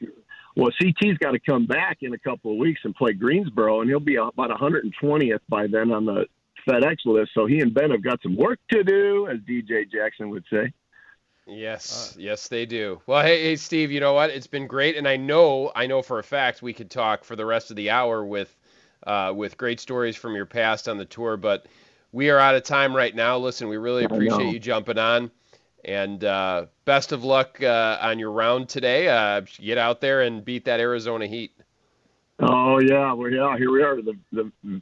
well, 0.55 0.71
CT's 0.79 1.17
got 1.17 1.31
to 1.31 1.39
come 1.39 1.65
back 1.65 1.99
in 2.01 2.13
a 2.13 2.17
couple 2.17 2.51
of 2.51 2.57
weeks 2.57 2.81
and 2.83 2.93
play 2.95 3.13
Greensboro, 3.13 3.81
and 3.81 3.89
he'll 3.89 3.99
be 3.99 4.15
about 4.15 4.49
120th 4.49 5.39
by 5.49 5.67
then 5.67 5.91
on 5.91 6.05
the 6.05 6.25
FedEx 6.67 6.97
list. 7.05 7.31
So 7.33 7.45
he 7.45 7.59
and 7.59 7.73
Ben 7.73 7.91
have 7.91 8.03
got 8.03 8.21
some 8.21 8.35
work 8.35 8.59
to 8.71 8.83
do, 8.83 9.27
as 9.27 9.39
DJ 9.39 9.89
Jackson 9.91 10.29
would 10.29 10.45
say. 10.51 10.71
Yes, 11.45 12.15
yes, 12.17 12.47
they 12.47 12.65
do. 12.65 13.01
Well, 13.05 13.21
hey, 13.21 13.43
hey, 13.43 13.55
Steve, 13.57 13.91
you 13.91 13.99
know 13.99 14.13
what? 14.13 14.29
It's 14.29 14.47
been 14.47 14.67
great, 14.67 14.95
and 14.95 15.07
I 15.07 15.17
know, 15.17 15.71
I 15.75 15.87
know 15.87 16.01
for 16.01 16.19
a 16.19 16.23
fact 16.23 16.61
we 16.61 16.71
could 16.71 16.89
talk 16.89 17.25
for 17.25 17.35
the 17.35 17.45
rest 17.45 17.69
of 17.69 17.75
the 17.75 17.89
hour 17.89 18.23
with, 18.23 18.55
uh, 19.05 19.33
with 19.35 19.57
great 19.57 19.79
stories 19.79 20.15
from 20.15 20.35
your 20.35 20.45
past 20.45 20.87
on 20.87 20.97
the 20.97 21.05
tour. 21.05 21.35
But 21.35 21.65
we 22.13 22.29
are 22.29 22.39
out 22.39 22.55
of 22.55 22.63
time 22.63 22.95
right 22.95 23.13
now. 23.13 23.37
Listen, 23.37 23.67
we 23.67 23.77
really 23.77 24.05
appreciate 24.05 24.53
you 24.53 24.59
jumping 24.59 24.97
on. 24.97 25.31
And 25.85 26.23
uh, 26.23 26.67
best 26.85 27.11
of 27.11 27.23
luck 27.23 27.61
uh, 27.61 27.97
on 28.01 28.19
your 28.19 28.31
round 28.31 28.69
today. 28.69 29.09
Uh, 29.09 29.41
get 29.59 29.77
out 29.77 29.99
there 30.01 30.21
and 30.21 30.43
beat 30.43 30.65
that 30.65 30.79
Arizona 30.79 31.27
Heat. 31.27 31.51
Oh 32.39 32.79
yeah, 32.79 33.13
well 33.13 33.29
yeah, 33.29 33.57
here 33.57 33.71
we 33.71 33.83
are. 33.83 34.01
The 34.01 34.17
the 34.31 34.81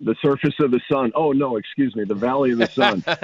the 0.00 0.14
surface 0.22 0.54
of 0.60 0.70
the 0.70 0.80
sun. 0.90 1.12
Oh 1.14 1.32
no, 1.32 1.56
excuse 1.56 1.94
me, 1.94 2.04
the 2.04 2.14
valley 2.14 2.52
of 2.52 2.58
the 2.58 2.66
sun. 2.66 3.02
hey, 3.06 3.14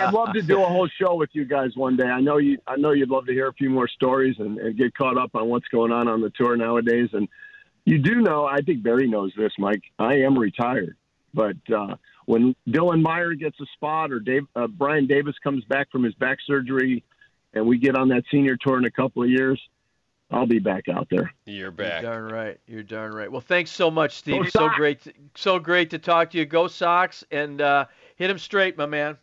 I'd 0.00 0.12
love 0.12 0.32
to 0.32 0.42
do 0.42 0.62
a 0.62 0.66
whole 0.66 0.88
show 0.88 1.14
with 1.14 1.30
you 1.32 1.44
guys 1.44 1.76
one 1.76 1.96
day. 1.96 2.06
I 2.06 2.20
know 2.20 2.38
you. 2.38 2.58
I 2.66 2.76
know 2.76 2.92
you'd 2.92 3.10
love 3.10 3.26
to 3.26 3.32
hear 3.32 3.48
a 3.48 3.52
few 3.52 3.70
more 3.70 3.88
stories 3.88 4.36
and, 4.38 4.58
and 4.58 4.76
get 4.76 4.94
caught 4.94 5.18
up 5.18 5.34
on 5.34 5.48
what's 5.48 5.68
going 5.68 5.92
on 5.92 6.08
on 6.08 6.20
the 6.20 6.30
tour 6.30 6.56
nowadays. 6.56 7.10
And 7.12 7.28
you 7.84 7.98
do 7.98 8.16
know, 8.16 8.46
I 8.46 8.60
think 8.60 8.82
Barry 8.82 9.08
knows 9.08 9.32
this, 9.36 9.52
Mike. 9.58 9.82
I 9.98 10.14
am 10.20 10.38
retired, 10.38 10.96
but 11.34 11.56
uh, 11.74 11.96
when 12.28 12.54
Dylan 12.68 13.00
Meyer 13.00 13.32
gets 13.32 13.58
a 13.58 13.64
spot 13.72 14.12
or 14.12 14.20
Dave, 14.20 14.46
uh, 14.54 14.66
Brian 14.66 15.06
Davis 15.06 15.34
comes 15.42 15.64
back 15.64 15.90
from 15.90 16.02
his 16.02 16.12
back 16.14 16.36
surgery, 16.46 17.02
and 17.54 17.66
we 17.66 17.78
get 17.78 17.96
on 17.96 18.08
that 18.08 18.24
senior 18.30 18.54
tour 18.56 18.76
in 18.76 18.84
a 18.84 18.90
couple 18.90 19.22
of 19.22 19.30
years 19.30 19.58
I'll 20.30 20.46
be 20.46 20.58
back 20.58 20.90
out 20.90 21.08
there. 21.10 21.32
You're 21.46 21.70
back. 21.70 22.02
You're 22.02 22.12
darn 22.12 22.30
right. 22.30 22.60
You're 22.66 22.82
darn 22.82 23.12
right. 23.14 23.32
Well, 23.32 23.40
thanks 23.40 23.70
so 23.70 23.90
much, 23.90 24.16
Steve. 24.16 24.50
so 24.50 24.68
great, 24.68 25.00
to, 25.04 25.12
so 25.36 25.58
great 25.58 25.88
to 25.88 25.98
talk 25.98 26.30
to 26.32 26.38
you. 26.38 26.44
Go 26.44 26.68
Sox 26.68 27.24
and 27.30 27.62
uh, 27.62 27.86
hit 28.16 28.28
them 28.28 28.38
straight, 28.38 28.76
my 28.76 28.84
man. 28.84 29.16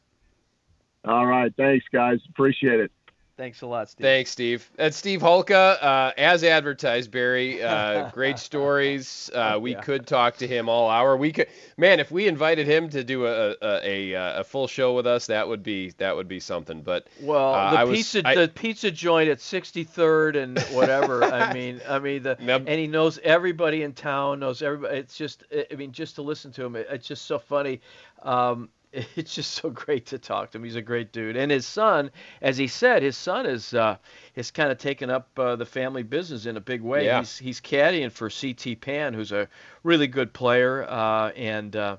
All 1.07 1.27
right. 1.27 1.53
Thanks, 1.55 1.85
guys. 1.93 2.17
Appreciate 2.29 2.79
it. 2.79 2.91
Thanks 3.37 3.61
a 3.63 3.67
lot, 3.67 3.89
Steve. 3.89 4.05
Thanks, 4.05 4.31
Steve. 4.31 4.69
That's 4.77 4.95
Steve 4.95 5.19
Hulka, 5.19 5.83
uh, 5.83 6.13
as 6.17 6.41
advertised, 6.45 7.11
Barry. 7.11 7.61
Uh, 7.61 8.09
great 8.13 8.39
stories. 8.39 9.29
Uh, 9.33 9.59
we 9.61 9.73
yeah. 9.73 9.81
could 9.81 10.07
talk 10.07 10.37
to 10.37 10.47
him 10.47 10.69
all 10.69 10.89
hour. 10.89 11.17
We 11.17 11.33
could, 11.33 11.47
man, 11.75 11.99
if 11.99 12.11
we 12.11 12.29
invited 12.29 12.65
him 12.65 12.89
to 12.91 13.03
do 13.03 13.25
a 13.25 13.55
a, 13.61 14.13
a, 14.13 14.39
a 14.39 14.43
full 14.45 14.67
show 14.67 14.95
with 14.95 15.05
us, 15.05 15.27
that 15.27 15.45
would 15.45 15.63
be 15.63 15.91
that 15.97 16.15
would 16.15 16.29
be 16.29 16.39
something. 16.39 16.81
But 16.81 17.07
well, 17.21 17.53
uh, 17.53 17.85
the 17.85 17.91
pizza 17.91 18.21
I, 18.23 18.35
the 18.35 18.47
pizza 18.47 18.89
joint 18.89 19.29
at 19.29 19.39
63rd 19.39 20.41
and 20.41 20.59
whatever. 20.73 21.25
I 21.25 21.53
mean, 21.53 21.81
I 21.89 21.99
mean 21.99 22.23
the 22.23 22.37
and 22.39 22.69
he 22.69 22.87
knows 22.87 23.19
everybody 23.21 23.83
in 23.83 23.91
town, 23.91 24.39
knows 24.39 24.61
everybody. 24.61 24.99
It's 24.99 25.17
just, 25.17 25.43
I 25.71 25.75
mean, 25.75 25.91
just 25.91 26.15
to 26.15 26.21
listen 26.21 26.53
to 26.53 26.63
him, 26.63 26.77
it's 26.77 27.07
just 27.07 27.25
so 27.25 27.37
funny. 27.37 27.81
Um, 28.23 28.69
it's 29.15 29.33
just 29.33 29.51
so 29.51 29.69
great 29.69 30.05
to 30.07 30.17
talk 30.17 30.51
to 30.51 30.57
him. 30.57 30.63
He's 30.63 30.75
a 30.75 30.81
great 30.81 31.11
dude, 31.11 31.35
and 31.35 31.51
his 31.51 31.65
son, 31.65 32.11
as 32.41 32.57
he 32.57 32.67
said, 32.67 33.03
his 33.03 33.17
son 33.17 33.45
is 33.45 33.73
uh, 33.73 33.97
has 34.35 34.51
kind 34.51 34.71
of 34.71 34.77
taken 34.77 35.09
up 35.09 35.29
uh, 35.37 35.55
the 35.55 35.65
family 35.65 36.03
business 36.03 36.45
in 36.45 36.57
a 36.57 36.61
big 36.61 36.81
way. 36.81 37.05
Yeah. 37.05 37.19
He's 37.19 37.37
he's 37.37 37.61
caddying 37.61 38.11
for 38.11 38.29
CT 38.29 38.81
Pan, 38.81 39.13
who's 39.13 39.31
a 39.31 39.47
really 39.83 40.07
good 40.07 40.33
player, 40.33 40.83
uh, 40.89 41.29
and 41.31 41.75
uh, 41.75 41.97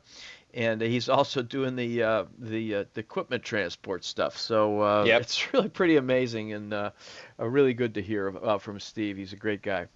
and 0.55 0.81
he's 0.81 1.09
also 1.09 1.43
doing 1.43 1.77
the 1.77 2.03
uh, 2.03 2.25
the, 2.39 2.75
uh, 2.75 2.85
the 2.95 3.01
equipment 3.01 3.43
transport 3.43 4.05
stuff. 4.05 4.39
So 4.39 4.83
uh, 4.83 5.05
yep. 5.05 5.21
it's 5.21 5.53
really 5.53 5.69
pretty 5.69 5.97
amazing 5.97 6.55
and 6.55 6.73
uh, 6.73 6.91
really 7.39 7.75
good 7.75 7.95
to 7.95 8.03
hear 8.03 8.29
about 8.29 8.63
from 8.63 8.81
Steve. 8.81 9.17
He's 9.17 9.35
a 9.35 9.37
great 9.37 9.63
guy. 9.63 9.87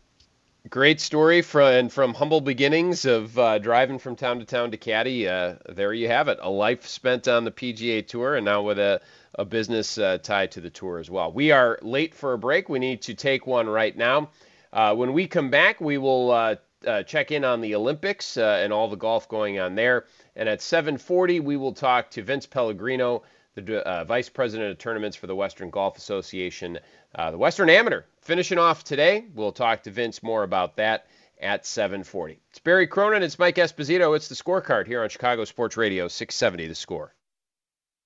Great 0.68 1.01
story 1.01 1.40
from 1.40 1.88
from 1.88 2.12
humble 2.12 2.42
beginnings 2.42 3.07
of 3.07 3.38
uh, 3.38 3.59
driving 3.59 3.99
from 3.99 4.14
town 4.14 4.40
to 4.40 4.44
town 4.44 4.70
to 4.70 4.77
caddy. 4.77 5.27
Uh, 5.27 5.55
there 5.70 5.94
you 5.94 6.07
have 6.09 6.29
it, 6.29 6.38
a 6.42 6.51
life 6.51 6.87
spent 6.87 7.29
on 7.29 7.44
the 7.44 7.51
PGA 7.51 8.07
Tour, 8.07 8.37
and 8.37 8.44
now 8.44 8.61
with 8.61 8.79
a 8.79 9.01
a 9.37 9.46
business 9.46 9.96
uh, 9.96 10.18
tied 10.18 10.53
to 10.53 10.61
the 10.61 10.68
tour 10.68 10.99
as 10.99 11.09
well. 11.09 11.33
We 11.33 11.51
are 11.51 11.79
late 11.81 12.14
for 12.14 12.35
a 12.35 12.38
break. 12.38 12.68
We 12.68 12.79
need 12.79 13.01
to 13.03 13.14
take 13.14 13.46
one 13.46 13.70
right 13.70 13.96
now. 13.96 14.29
Uh, 14.70 14.94
when 14.94 15.14
we 15.14 15.27
come 15.27 15.49
back, 15.49 15.81
we 15.81 15.96
will 15.96 16.31
uh, 16.31 16.57
uh, 16.87 17.05
check 17.05 17.33
in 17.33 17.42
on 17.42 17.62
the 17.62 17.75
Olympics 17.75 18.37
and 18.37 18.70
all 18.70 18.88
the 18.88 18.96
golf 18.96 19.31
going 19.31 19.59
on 19.59 19.77
there. 19.77 20.05
And 20.37 20.46
at 20.46 20.61
7:40, 20.61 21.40
we 21.40 21.57
will 21.57 21.73
talk 21.73 22.11
to 22.11 22.23
Vince 22.23 22.44
Pellegrino, 22.44 23.23
the 23.55 24.05
vice 24.07 24.29
president 24.29 24.73
of 24.73 24.79
tournaments 24.79 25.16
for 25.16 25.27
the 25.27 25.35
Western 25.35 25.70
Golf 25.70 25.96
Association, 25.96 26.79
Uh, 27.14 27.31
the 27.31 27.38
Western 27.38 27.68
Amateur 27.70 28.03
finishing 28.20 28.59
off 28.59 28.85
today. 28.85 29.25
We'll 29.35 29.53
talk 29.53 29.83
to 29.85 29.90
Vince 29.90 30.23
more 30.23 30.42
about 30.42 30.77
that 30.77 31.07
at 31.40 31.64
7:40. 31.64 32.38
It's 32.51 32.59
Barry 32.61 32.87
Cronin. 32.87 33.23
It's 33.23 33.38
Mike 33.38 33.57
Esposito. 33.57 34.14
It's 34.14 34.29
the 34.29 34.35
scorecard 34.35 34.87
here 34.87 35.03
on 35.03 35.09
Chicago 35.09 35.44
Sports 35.44 35.77
Radio 35.77 36.07
670. 36.07 36.68
The 36.68 36.75
Score. 36.75 37.14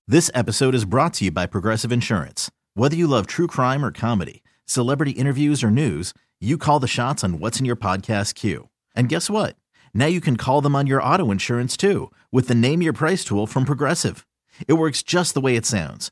This 0.07 0.31
episode 0.33 0.75
is 0.75 0.85
brought 0.85 1.13
to 1.15 1.25
you 1.25 1.31
by 1.31 1.45
Progressive 1.45 1.91
Insurance. 1.91 2.49
Whether 2.73 2.95
you 2.95 3.07
love 3.07 3.27
true 3.27 3.47
crime 3.47 3.83
or 3.83 3.91
comedy, 3.91 4.43
celebrity 4.65 5.11
interviews 5.11 5.63
or 5.63 5.71
news, 5.71 6.13
you 6.39 6.57
call 6.57 6.79
the 6.79 6.87
shots 6.87 7.23
on 7.23 7.39
what's 7.39 7.59
in 7.59 7.65
your 7.65 7.75
podcast 7.75 8.35
queue. 8.35 8.69
And 8.95 9.09
guess 9.09 9.29
what? 9.29 9.55
Now 9.93 10.07
you 10.07 10.21
can 10.21 10.35
call 10.37 10.61
them 10.61 10.75
on 10.75 10.87
your 10.87 11.01
auto 11.01 11.31
insurance 11.31 11.77
too 11.77 12.11
with 12.31 12.47
the 12.47 12.55
Name 12.55 12.81
Your 12.81 12.93
Price 12.93 13.23
tool 13.23 13.47
from 13.47 13.65
Progressive. 13.65 14.25
It 14.67 14.73
works 14.73 15.03
just 15.03 15.33
the 15.33 15.41
way 15.41 15.55
it 15.55 15.65
sounds 15.65 16.11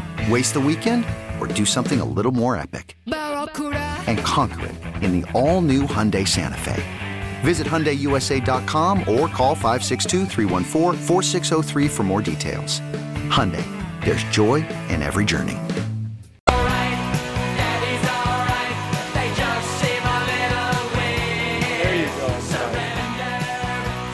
Waste 0.29 0.53
the 0.53 0.59
weekend 0.59 1.03
or 1.39 1.47
do 1.47 1.65
something 1.65 1.99
a 1.99 2.05
little 2.05 2.31
more 2.31 2.55
epic? 2.55 2.95
And 3.07 4.19
conquer 4.19 4.67
it 4.67 4.75
in 5.01 5.19
the 5.19 5.31
all-new 5.31 5.83
Hyundai 5.83 6.27
Santa 6.27 6.59
Fe. 6.59 6.83
Visit 7.41 7.65
HyundaiUSA.com 7.65 8.99
or 8.99 9.27
call 9.27 9.55
562 9.55 10.27
for 11.89 12.03
more 12.03 12.21
details. 12.21 12.81
Hyundai, 13.29 13.65
there's 14.05 14.23
joy 14.25 14.57
in 14.89 15.01
every 15.01 15.25
journey. 15.25 15.57
There 21.81 21.95
you 21.95 22.05
go. 22.05 22.39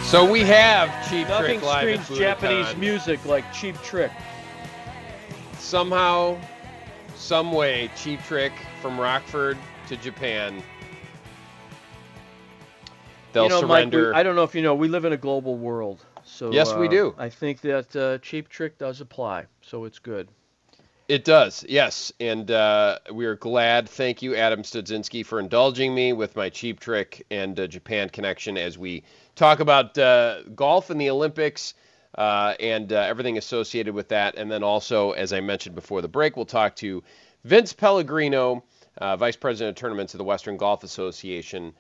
So 0.06 0.32
we 0.32 0.39
have 0.43 0.89
Cheap 1.10 1.28
Nothing 1.28 1.60
Trick 1.60 1.63
live 1.63 2.06
screams 2.06 2.20
Japanese 2.20 2.78
music 2.78 3.26
like 3.26 3.52
Cheap 3.52 3.76
Trick 3.82 4.12
somehow, 5.67 6.39
some 7.17 7.51
way, 7.51 7.91
Cheap 7.97 8.23
Trick 8.23 8.53
from 8.82 8.97
Rockford 8.97 9.58
to 9.89 9.97
Japan. 9.97 10.63
They'll 13.34 13.43
you 13.43 13.49
know, 13.49 13.60
surrender. 13.60 14.06
Mike, 14.08 14.15
we, 14.15 14.19
I 14.19 14.23
don't 14.23 14.38
know 14.38 14.43
if 14.43 14.56
you 14.56 14.62
know, 14.62 14.75
we 14.75 14.88
live 14.88 15.03
in 15.03 15.12
a 15.12 15.17
global 15.17 15.58
world. 15.58 16.06
So 16.23 16.51
yes, 16.51 16.71
uh, 16.71 16.77
we 16.80 16.88
do. 16.88 17.13
I 17.17 17.27
think 17.27 17.60
that 17.62 17.95
uh, 17.95 18.17
Cheap 18.19 18.47
Trick 18.47 18.77
does 18.77 19.01
apply, 19.01 19.45
so 19.62 19.84
it's 19.84 19.99
good. 19.99 20.30
It 21.10 21.25
does, 21.25 21.65
yes. 21.67 22.12
And 22.19 22.49
uh, 22.49 22.99
we 23.13 23.25
are 23.25 23.36
glad. 23.36 23.89
Thank 23.89 24.21
you, 24.21 24.36
Adam 24.36 24.63
Studzinski, 24.63 25.25
for 25.25 25.39
indulging 25.39 25.93
me 25.93 26.13
with 26.13 26.36
my 26.36 26.49
cheap 26.49 26.80
trick 26.80 27.25
and 27.30 27.58
uh, 27.60 27.67
Japan 27.67 28.10
connection 28.10 28.58
as 28.58 28.77
we 28.77 29.03
talk 29.36 29.60
about 29.60 29.97
uh, 29.97 30.43
golf 30.56 30.89
and 30.89 30.99
the 30.99 31.10
Olympics 31.10 31.73
uh, 32.17 32.56
and 32.60 32.91
uh, 32.91 32.97
everything 32.97 33.38
associated 33.38 33.93
with 33.93 34.10
that. 34.10 34.36
And 34.36 34.51
then 34.51 34.63
also, 34.63 35.12
as 35.12 35.34
I 35.34 35.39
mentioned 35.41 35.75
before 35.75 36.01
the 36.01 36.08
break, 36.08 36.36
we'll 36.36 36.45
talk 36.45 36.75
to 36.77 37.03
Vince 37.43 37.73
Pellegrino, 37.73 38.63
uh, 38.97 39.15
Vice 39.17 39.36
President 39.36 39.77
of 39.77 39.80
Tournaments 39.80 40.13
of 40.13 40.17
the 40.17 40.23
Western 40.23 40.58
Golf 40.58 40.84
Association. 40.84 41.73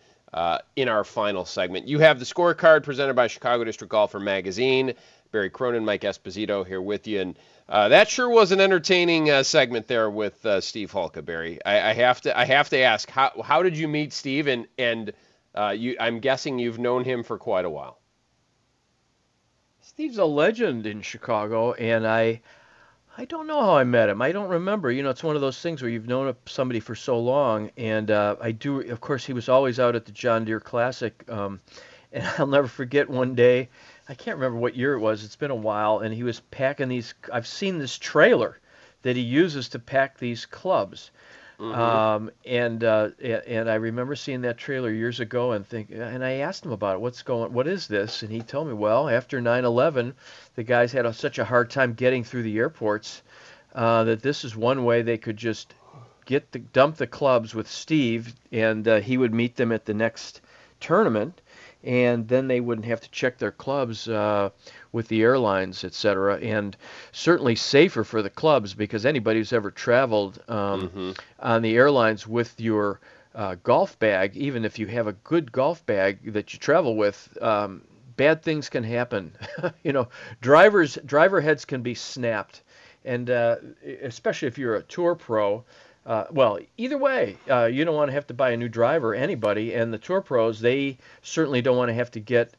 in 0.75 0.89
our 0.89 1.03
final 1.03 1.45
segment, 1.45 1.87
you 1.87 1.99
have 1.99 2.19
the 2.19 2.25
scorecard 2.25 2.83
presented 2.83 3.15
by 3.15 3.27
Chicago 3.27 3.63
District 3.63 3.91
Golfer 3.91 4.19
Magazine. 4.19 4.93
Barry 5.31 5.49
Cronin, 5.49 5.85
Mike 5.85 6.01
Esposito 6.01 6.65
here 6.65 6.81
with 6.81 7.07
you, 7.07 7.21
and 7.21 7.39
uh, 7.69 7.89
that 7.89 8.09
sure 8.09 8.29
was 8.29 8.51
an 8.51 8.61
entertaining 8.61 9.29
uh, 9.29 9.43
segment 9.43 9.87
there 9.87 10.09
with 10.09 10.45
uh, 10.45 10.61
Steve 10.61 10.91
Hulka, 10.91 11.23
Barry. 11.23 11.63
I, 11.65 11.89
I, 11.89 11.93
have 11.93 12.21
to 12.21 12.37
I 12.37 12.45
have 12.45 12.69
to 12.69 12.77
ask 12.79 13.09
how 13.09 13.41
how 13.43 13.63
did 13.63 13.77
you 13.77 13.87
meet 13.87 14.13
Steve 14.13 14.47
and 14.47 14.67
and 14.77 15.13
uh, 15.53 15.73
you 15.77 15.97
I'm 15.99 16.19
guessing 16.19 16.59
you've 16.59 16.79
known 16.79 17.03
him 17.03 17.23
for 17.23 17.37
quite 17.37 17.65
a 17.65 17.69
while. 17.69 17.99
Steve's 19.97 20.19
a 20.19 20.25
legend 20.25 20.85
in 20.85 21.01
Chicago, 21.01 21.73
and 21.73 22.05
I 22.05 22.39
I 23.17 23.25
don't 23.25 23.47
know 23.47 23.61
how 23.61 23.77
I 23.77 23.83
met 23.83 24.09
him. 24.09 24.21
I 24.21 24.31
don't 24.31 24.47
remember. 24.47 24.91
You 24.91 25.01
know, 25.01 25.09
it's 25.09 25.23
one 25.23 25.35
of 25.35 25.41
those 25.41 25.59
things 25.59 25.81
where 25.81 25.89
you've 25.89 26.07
known 26.07 26.35
somebody 26.45 26.79
for 26.79 26.93
so 26.93 27.19
long, 27.19 27.71
and 27.77 28.11
uh, 28.11 28.35
I 28.39 28.51
do. 28.51 28.81
Of 28.81 29.01
course, 29.01 29.25
he 29.25 29.33
was 29.33 29.49
always 29.49 29.79
out 29.79 29.95
at 29.95 30.05
the 30.05 30.11
John 30.11 30.45
Deere 30.45 30.59
Classic, 30.59 31.27
um, 31.31 31.61
and 32.11 32.23
I'll 32.37 32.45
never 32.45 32.67
forget 32.67 33.09
one 33.09 33.33
day. 33.33 33.69
I 34.07 34.13
can't 34.13 34.37
remember 34.37 34.59
what 34.59 34.75
year 34.75 34.93
it 34.93 34.99
was. 34.99 35.23
It's 35.23 35.35
been 35.35 35.49
a 35.49 35.55
while, 35.55 35.97
and 35.97 36.13
he 36.13 36.21
was 36.21 36.41
packing 36.51 36.89
these. 36.89 37.15
I've 37.33 37.47
seen 37.47 37.79
this 37.79 37.97
trailer 37.97 38.59
that 39.01 39.15
he 39.15 39.23
uses 39.23 39.69
to 39.69 39.79
pack 39.79 40.19
these 40.19 40.45
clubs. 40.45 41.09
Mm-hmm. 41.59 41.79
Um, 41.79 42.31
and 42.45 42.83
uh, 42.83 43.09
and 43.19 43.67
I 43.67 43.75
remember 43.75 44.15
seeing 44.15 44.41
that 44.41 44.59
trailer 44.59 44.91
years 44.91 45.19
ago 45.19 45.53
and 45.53 45.65
think 45.65 45.89
and 45.91 46.23
I 46.23 46.33
asked 46.33 46.63
him 46.63 46.71
about 46.71 46.95
it. 46.95 47.01
What's 47.01 47.23
going? 47.23 47.51
What 47.51 47.67
is 47.67 47.87
this? 47.87 48.21
And 48.21 48.31
he 48.31 48.41
told 48.41 48.67
me, 48.67 48.73
well, 48.73 49.09
after 49.09 49.41
9/11, 49.41 50.13
the 50.55 50.63
guys 50.63 50.91
had 50.91 51.07
a, 51.07 51.13
such 51.13 51.39
a 51.39 51.45
hard 51.45 51.71
time 51.71 51.93
getting 51.93 52.23
through 52.23 52.43
the 52.43 52.57
airports 52.59 53.23
uh, 53.73 54.03
that 54.03 54.21
this 54.21 54.43
is 54.43 54.55
one 54.55 54.85
way 54.85 55.01
they 55.01 55.17
could 55.17 55.37
just 55.37 55.73
get 56.25 56.51
the 56.51 56.59
dump 56.59 56.97
the 56.97 57.07
clubs 57.07 57.55
with 57.55 57.67
Steve, 57.67 58.35
and 58.51 58.87
uh, 58.87 58.99
he 58.99 59.17
would 59.17 59.33
meet 59.33 59.55
them 59.55 59.71
at 59.71 59.85
the 59.85 59.95
next 59.95 60.41
tournament 60.79 61.41
and 61.83 62.27
then 62.27 62.47
they 62.47 62.59
wouldn't 62.59 62.85
have 62.85 63.01
to 63.01 63.09
check 63.11 63.37
their 63.37 63.51
clubs 63.51 64.09
uh, 64.09 64.49
with 64.91 65.07
the 65.07 65.21
airlines, 65.21 65.83
et 65.83 65.93
cetera, 65.93 66.37
and 66.37 66.75
certainly 67.11 67.55
safer 67.55 68.03
for 68.03 68.21
the 68.21 68.29
clubs 68.29 68.73
because 68.73 69.05
anybody 69.05 69.39
who's 69.39 69.53
ever 69.53 69.71
traveled 69.71 70.41
um, 70.47 70.89
mm-hmm. 70.89 71.11
on 71.39 71.61
the 71.61 71.75
airlines 71.75 72.27
with 72.27 72.59
your 72.59 72.99
uh, 73.35 73.55
golf 73.63 73.97
bag, 73.99 74.35
even 74.35 74.65
if 74.65 74.79
you 74.79 74.87
have 74.87 75.07
a 75.07 75.13
good 75.13 75.51
golf 75.51 75.85
bag 75.85 76.33
that 76.33 76.53
you 76.53 76.59
travel 76.59 76.95
with, 76.95 77.37
um, 77.41 77.81
bad 78.17 78.41
things 78.41 78.67
can 78.67 78.83
happen. 78.83 79.31
you 79.83 79.93
know, 79.93 80.09
drivers 80.41 80.97
driver 81.05 81.39
heads 81.39 81.63
can 81.63 81.81
be 81.81 81.93
snapped, 81.93 82.63
and 83.05 83.29
uh, 83.29 83.57
especially 84.01 84.47
if 84.47 84.57
you're 84.57 84.75
a 84.75 84.83
tour 84.83 85.15
pro. 85.15 85.63
Uh, 86.05 86.25
well, 86.31 86.57
either 86.77 86.97
way, 86.97 87.37
uh, 87.49 87.65
you 87.65 87.83
don't 87.83 87.95
want 87.95 88.07
to 88.07 88.13
have 88.13 88.25
to 88.25 88.33
buy 88.33 88.51
a 88.51 88.57
new 88.57 88.69
driver, 88.69 89.13
anybody, 89.13 89.73
and 89.73 89.93
the 89.93 89.97
tour 89.97 90.21
pros 90.21 90.61
they 90.61 90.97
certainly 91.21 91.61
don't 91.61 91.75
want 91.75 91.89
to 91.89 91.93
have 91.93 92.09
to 92.09 92.19
get 92.21 92.53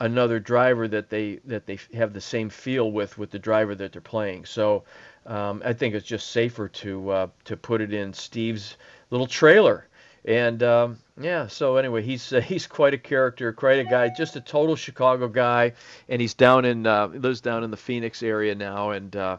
another 0.00 0.40
driver 0.40 0.88
that 0.88 1.10
they 1.10 1.40
that 1.44 1.66
they 1.66 1.78
have 1.94 2.12
the 2.12 2.20
same 2.20 2.50
feel 2.50 2.90
with 2.90 3.16
with 3.18 3.30
the 3.30 3.38
driver 3.38 3.74
that 3.74 3.92
they're 3.92 4.00
playing. 4.00 4.44
So 4.44 4.84
um, 5.26 5.62
I 5.64 5.72
think 5.72 5.94
it's 5.94 6.06
just 6.06 6.30
safer 6.30 6.68
to 6.68 7.10
uh, 7.10 7.26
to 7.44 7.56
put 7.56 7.80
it 7.80 7.92
in 7.92 8.12
Steve's 8.12 8.76
little 9.10 9.26
trailer. 9.26 9.86
And 10.26 10.62
um, 10.62 10.98
yeah, 11.20 11.48
so 11.48 11.76
anyway, 11.76 12.02
he's 12.02 12.32
uh, 12.32 12.40
he's 12.52 12.66
quite 12.66 12.94
a 12.94 12.98
character, 12.98 13.52
quite 13.52 13.78
a 13.78 13.84
guy, 13.84 14.10
just 14.16 14.36
a 14.36 14.40
total 14.40 14.76
Chicago 14.76 15.28
guy, 15.28 15.72
and 16.08 16.20
he's 16.20 16.34
down 16.34 16.64
in 16.64 16.86
uh, 16.86 17.08
lives 17.08 17.40
down 17.40 17.64
in 17.64 17.70
the 17.70 17.76
Phoenix 17.76 18.22
area 18.22 18.54
now, 18.54 18.90
and 18.90 19.14
uh, 19.16 19.38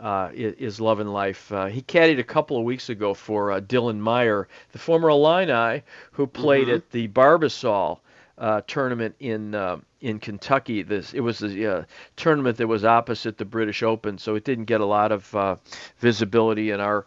uh, 0.00 0.30
is 0.34 0.80
loving 0.80 1.06
life. 1.06 1.50
Uh, 1.52 1.66
he 1.66 1.82
caddied 1.82 2.18
a 2.18 2.24
couple 2.24 2.56
of 2.56 2.64
weeks 2.64 2.88
ago 2.88 3.14
for 3.14 3.52
uh, 3.52 3.60
Dylan 3.60 3.98
Meyer, 3.98 4.48
the 4.72 4.78
former 4.78 5.08
Illini, 5.08 5.82
who 6.12 6.26
played 6.26 6.66
mm-hmm. 6.66 6.76
at 6.76 6.90
the 6.90 7.08
Barbasol 7.08 8.00
uh, 8.42 8.60
tournament 8.66 9.14
in 9.20 9.54
uh, 9.54 9.76
in 10.00 10.18
Kentucky. 10.18 10.82
This 10.82 11.14
it 11.14 11.20
was 11.20 11.42
a 11.42 11.78
uh, 11.78 11.84
tournament 12.16 12.56
that 12.58 12.66
was 12.66 12.84
opposite 12.84 13.38
the 13.38 13.44
British 13.44 13.84
Open, 13.84 14.18
so 14.18 14.34
it 14.34 14.44
didn't 14.44 14.64
get 14.64 14.80
a 14.80 14.84
lot 14.84 15.12
of 15.12 15.32
uh, 15.34 15.56
visibility 16.00 16.72
in 16.72 16.80
our 16.80 17.06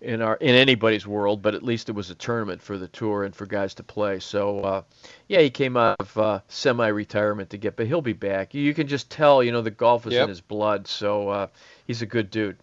in 0.00 0.22
our 0.22 0.36
in 0.36 0.54
anybody's 0.54 1.04
world. 1.04 1.42
But 1.42 1.56
at 1.56 1.64
least 1.64 1.88
it 1.88 1.92
was 1.92 2.10
a 2.10 2.14
tournament 2.14 2.62
for 2.62 2.78
the 2.78 2.86
tour 2.86 3.24
and 3.24 3.34
for 3.34 3.46
guys 3.46 3.74
to 3.74 3.82
play. 3.82 4.20
So 4.20 4.60
uh, 4.60 4.82
yeah, 5.26 5.40
he 5.40 5.50
came 5.50 5.76
out 5.76 5.96
of 5.98 6.16
uh, 6.16 6.40
semi-retirement 6.46 7.50
to 7.50 7.58
get, 7.58 7.74
but 7.74 7.88
he'll 7.88 8.00
be 8.00 8.12
back. 8.12 8.54
You, 8.54 8.62
you, 8.62 8.72
can 8.72 8.86
just 8.86 9.10
tell, 9.10 9.42
you 9.42 9.50
know, 9.50 9.62
the 9.62 9.72
golf 9.72 10.06
is 10.06 10.12
yep. 10.12 10.22
in 10.22 10.28
his 10.28 10.40
blood. 10.40 10.86
So 10.86 11.28
uh, 11.28 11.46
he's 11.88 12.00
a 12.00 12.06
good 12.06 12.30
dude. 12.30 12.58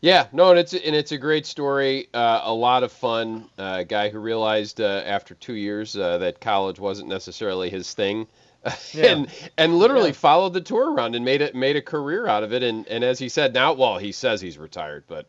Yeah, 0.00 0.28
no, 0.32 0.50
and 0.50 0.58
it's 0.58 0.72
and 0.72 0.96
it's 0.96 1.12
a 1.12 1.18
great 1.18 1.44
story. 1.44 2.08
Uh, 2.14 2.40
a 2.44 2.54
lot 2.54 2.82
of 2.84 2.92
fun. 2.92 3.50
Uh, 3.58 3.78
a 3.80 3.84
guy 3.84 4.08
who 4.08 4.18
realized 4.18 4.80
uh, 4.80 5.02
after 5.04 5.34
two 5.34 5.54
years 5.54 5.94
uh, 5.94 6.18
that 6.18 6.40
college 6.40 6.80
wasn't 6.80 7.08
necessarily 7.10 7.68
his 7.68 7.92
thing, 7.92 8.26
yeah. 8.92 9.06
and 9.06 9.28
and 9.58 9.78
literally 9.78 10.08
yeah. 10.08 10.14
followed 10.14 10.54
the 10.54 10.60
tour 10.62 10.94
around 10.94 11.14
and 11.14 11.24
made 11.24 11.42
it 11.42 11.54
made 11.54 11.76
a 11.76 11.82
career 11.82 12.26
out 12.26 12.42
of 12.42 12.54
it. 12.54 12.62
And 12.62 12.86
and 12.88 13.04
as 13.04 13.18
he 13.18 13.28
said, 13.28 13.52
now 13.52 13.74
well, 13.74 13.98
he 13.98 14.12
says 14.12 14.40
he's 14.40 14.56
retired, 14.56 15.04
but 15.06 15.26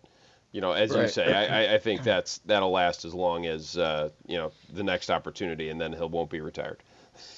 you 0.51 0.60
know, 0.60 0.73
as 0.73 0.91
right. 0.91 1.03
you 1.03 1.07
say, 1.07 1.34
I, 1.34 1.75
I 1.75 1.77
think 1.77 2.03
that's 2.03 2.39
that'll 2.39 2.71
last 2.71 3.05
as 3.05 3.13
long 3.13 3.45
as 3.45 3.77
uh, 3.77 4.10
you 4.27 4.38
know 4.38 4.51
the 4.73 4.84
next 4.84 5.10
opportunity, 5.10 5.69
and 5.69 5.79
then 5.79 5.93
he 5.93 5.99
won't 5.99 6.29
be 6.29 6.41
retired. 6.41 6.84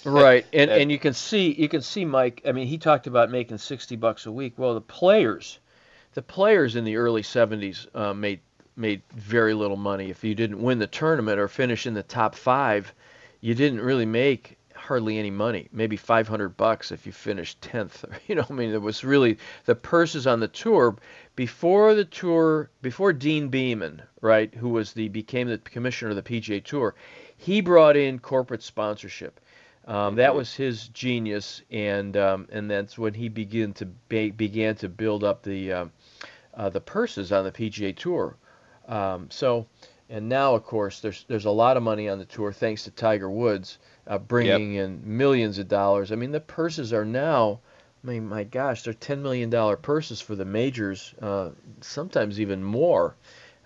Right, 0.03 0.45
and 0.53 0.71
and 0.71 0.91
you 0.91 0.97
can 0.97 1.13
see 1.13 1.51
you 1.51 1.69
can 1.69 1.81
see 1.81 2.05
Mike. 2.05 2.41
I 2.47 2.51
mean, 2.51 2.67
he 2.67 2.77
talked 2.77 3.05
about 3.05 3.29
making 3.29 3.59
sixty 3.59 3.95
bucks 3.95 4.25
a 4.25 4.31
week. 4.31 4.53
Well, 4.57 4.73
the 4.73 4.81
players, 4.81 5.59
the 6.13 6.21
players 6.21 6.76
in 6.76 6.84
the 6.84 6.97
early 6.97 7.21
'70s 7.21 7.88
uh, 7.95 8.13
made 8.13 8.39
made 8.76 9.02
very 9.12 9.54
little 9.54 9.78
money. 9.78 10.10
If 10.10 10.23
you 10.23 10.36
didn't 10.36 10.62
win 10.62 10.80
the 10.80 10.88
tournament 10.88 11.39
or 11.39 11.47
finish 11.47 11.86
in 11.86 11.93
the 11.93 12.04
top 12.04 12.36
five, 12.36 12.93
you 13.41 13.54
didn't 13.54 13.82
really 13.82 14.06
make 14.06 14.58
hardly 14.84 15.17
any 15.17 15.32
money. 15.32 15.69
Maybe 15.71 15.95
500 15.95 16.58
bucks 16.58 16.91
if 16.91 17.06
you 17.06 17.12
finished 17.12 17.62
10th. 17.62 18.04
You 18.28 18.36
know, 18.36 18.45
I 18.49 18.54
mean, 18.54 18.71
it 18.71 18.82
was 18.82 19.04
really 19.04 19.38
the 19.65 19.76
purses 19.76 20.28
on 20.28 20.39
the 20.39 20.47
tour 20.47 20.95
before 21.36 21.93
the 21.93 22.06
tour, 22.06 22.69
before 22.82 23.13
Deane 23.13 23.49
Beman, 23.49 24.02
right, 24.21 24.54
who 24.54 24.69
was 24.69 24.93
the 24.93 25.10
became 25.10 25.47
the 25.47 25.58
commissioner 25.58 26.12
of 26.12 26.15
the 26.15 26.21
PGA 26.21 26.63
Tour. 26.63 26.95
He 27.38 27.62
brought 27.62 27.97
in 27.97 28.19
corporate 28.19 28.63
sponsorship. 28.63 29.39
Um, 29.86 30.15
that 30.15 30.34
was 30.34 30.54
his 30.54 30.88
genius, 30.89 31.62
and 31.69 32.15
um, 32.15 32.47
and 32.52 32.71
that's 32.71 32.97
when 32.97 33.13
he 33.13 33.28
began 33.28 33.73
to 33.73 33.86
be, 33.86 34.32
began 34.32 34.76
to 34.76 34.88
build 34.88 35.26
up 35.26 35.43
the 35.43 35.73
uh, 35.73 35.86
uh, 36.55 36.69
the 36.69 36.81
purses 36.81 37.31
on 37.31 37.43
the 37.43 37.51
PGA 37.51 37.95
Tour. 37.95 38.37
Um, 38.87 39.27
so, 39.29 39.65
and 40.09 40.27
now 40.27 40.53
of 40.55 40.63
course 40.63 40.99
there's 40.99 41.25
there's 41.27 41.45
a 41.45 41.51
lot 41.51 41.77
of 41.77 41.83
money 41.83 42.09
on 42.09 42.19
the 42.19 42.25
tour 42.25 42.51
thanks 42.51 42.83
to 42.83 42.91
Tiger 42.91 43.29
Woods 43.29 43.79
uh, 44.07 44.17
bringing 44.17 44.73
yep. 44.73 44.85
in 44.85 45.01
millions 45.05 45.57
of 45.57 45.67
dollars. 45.67 46.11
I 46.11 46.15
mean 46.15 46.31
the 46.31 46.41
purses 46.41 46.91
are 46.91 47.05
now, 47.05 47.59
I 48.03 48.07
mean 48.07 48.27
my 48.27 48.43
gosh, 48.43 48.83
they're 48.83 48.93
ten 48.93 49.23
million 49.23 49.49
dollar 49.49 49.77
purses 49.77 50.19
for 50.19 50.35
the 50.35 50.45
majors, 50.45 51.13
uh, 51.21 51.51
sometimes 51.81 52.39
even 52.39 52.63
more 52.63 53.15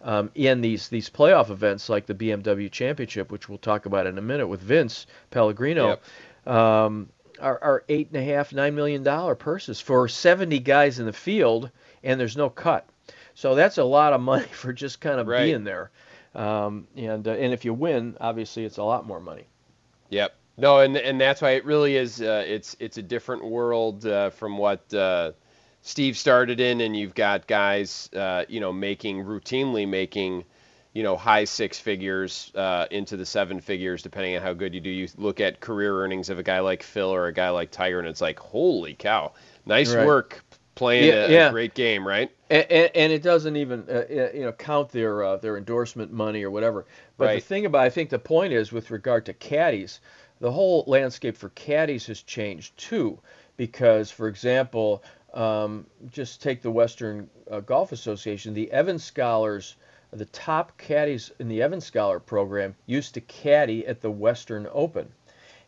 um, 0.04 0.32
in 0.36 0.62
these 0.62 0.88
these 0.90 1.10
playoff 1.10 1.50
events 1.50 1.90
like 1.90 2.06
the 2.06 2.14
BMW 2.14 2.72
Championship, 2.72 3.32
which 3.32 3.50
we'll 3.50 3.58
talk 3.58 3.86
about 3.86 4.08
in 4.08 4.18
a 4.18 4.22
minute 4.22 4.48
with 4.48 4.62
Vince 4.62 5.08
Pellegrino, 5.32 6.00
yep. 6.46 6.56
um, 6.56 7.10
are, 7.40 7.60
are 7.62 7.84
eight 7.90 8.08
and 8.12 8.22
a 8.22 8.24
half 8.24 8.54
nine 8.54 8.76
million 8.76 9.04
dollar 9.04 9.36
purses 9.36 9.80
for 9.80 10.08
70 10.08 10.60
guys 10.60 11.00
in 11.00 11.06
the 11.06 11.14
field, 11.14 11.72
and 12.04 12.20
there's 12.20 12.38
no 12.38 12.50
cut. 12.50 12.88
So 13.36 13.56
that's 13.56 13.78
a 13.78 13.84
lot 13.84 14.14
of 14.14 14.22
money 14.22 14.46
for 14.52 14.74
just 14.74 15.00
kind 15.00 15.20
of 15.20 15.28
right. 15.28 15.46
being 15.46 15.64
there. 15.64 15.92
Um, 16.36 16.88
and 16.96 17.28
uh, 17.28 17.32
and 17.32 17.54
if 17.54 17.66
you 17.66 17.74
win, 17.74 18.18
obviously 18.20 18.66
it's 18.66 18.78
a 18.78 18.84
lot 18.84 19.06
more 19.06 19.20
money. 19.20 19.46
Yep. 20.10 20.34
No, 20.58 20.80
and 20.80 20.98
and 20.98 21.22
that's 21.22 21.42
why 21.42 21.52
it 21.52 21.66
really 21.66 21.96
is. 21.96 22.22
Uh, 22.22 22.44
it's 22.48 22.76
it's 22.80 22.98
a 22.98 23.04
different 23.04 23.46
world 23.46 24.06
uh, 24.06 24.32
from 24.32 24.58
what 24.58 24.92
uh, 24.94 25.34
Steve 25.84 26.18
started 26.18 26.60
in, 26.60 26.82
and 26.82 26.98
you've 26.98 27.14
got 27.14 27.48
guys, 27.48 28.10
uh, 28.16 28.46
you 28.50 28.60
know, 28.60 28.74
making 28.74 29.24
routinely 29.24 29.88
making, 29.88 30.44
you 30.94 31.04
know, 31.04 31.16
high 31.16 31.44
six 31.44 31.78
figures 31.78 32.52
uh, 32.56 32.88
into 32.90 33.18
the 33.18 33.26
seven 33.26 33.62
figures, 33.62 34.02
depending 34.02 34.36
on 34.36 34.42
how 34.42 34.54
good 34.54 34.74
you 34.74 34.82
do. 34.82 34.90
You 34.90 35.08
look 35.16 35.40
at 35.40 35.60
career 35.60 36.02
earnings 36.02 36.32
of 36.32 36.40
a 36.40 36.44
guy 36.44 36.60
like 36.60 36.82
Phil 36.82 37.14
or 37.14 37.28
a 37.28 37.34
guy 37.34 37.52
like 37.52 37.70
Tiger, 37.70 38.00
and 38.00 38.08
it's 38.08 38.22
like, 38.22 38.40
holy 38.40 38.96
cow, 38.96 39.34
nice 39.66 39.94
right. 39.94 40.08
work 40.08 40.44
playing 40.78 41.08
yeah, 41.08 41.26
a, 41.26 41.32
yeah. 41.32 41.48
a, 41.50 41.52
great 41.52 41.74
game, 41.74 42.08
right? 42.08 42.32
And, 42.50 42.66
and, 42.72 42.92
and 42.96 43.12
it 43.12 43.22
doesn't 43.22 43.56
even, 43.56 43.86
uh, 43.90 44.06
uh, 44.10 44.30
you 44.34 44.42
know, 44.42 44.54
count 44.54 44.90
their 44.90 45.24
uh, 45.24 45.38
their 45.38 45.58
endorsement 45.58 46.14
money 46.14 46.44
or 46.44 46.52
whatever. 46.52 46.86
But 47.18 47.26
right. 47.26 47.36
the 47.36 47.42
thing 47.42 47.66
about, 47.66 47.82
I 47.82 47.90
think 47.90 48.10
the 48.10 48.20
point 48.20 48.54
is, 48.54 48.72
with 48.72 48.92
regard 48.92 49.26
to 49.26 49.34
caddies, 49.34 50.00
the 50.40 50.52
whole 50.52 50.84
landscape 50.88 51.36
for 51.36 51.50
caddies 51.50 52.06
has 52.08 52.22
changed 52.22 52.78
too, 52.78 53.20
because, 53.58 54.10
for 54.12 54.28
example 54.28 55.04
um, 55.34 55.86
just 56.10 56.42
take 56.42 56.62
the 56.62 56.72
Western 56.72 57.30
uh, 57.52 57.60
Golf 57.60 57.92
Association. 57.92 58.54
The 58.54 58.72
Evans 58.72 59.04
Scholars, 59.04 59.76
the 60.12 60.26
top 60.26 60.78
caddies 60.78 61.32
in 61.40 61.48
the 61.48 61.62
Evans 61.62 61.86
Scholar 61.86 62.20
program, 62.20 62.76
used 62.86 63.14
to 63.14 63.22
caddy 63.22 63.86
at 63.86 64.02
the 64.02 64.12
Western 64.12 64.68
Open, 64.72 65.12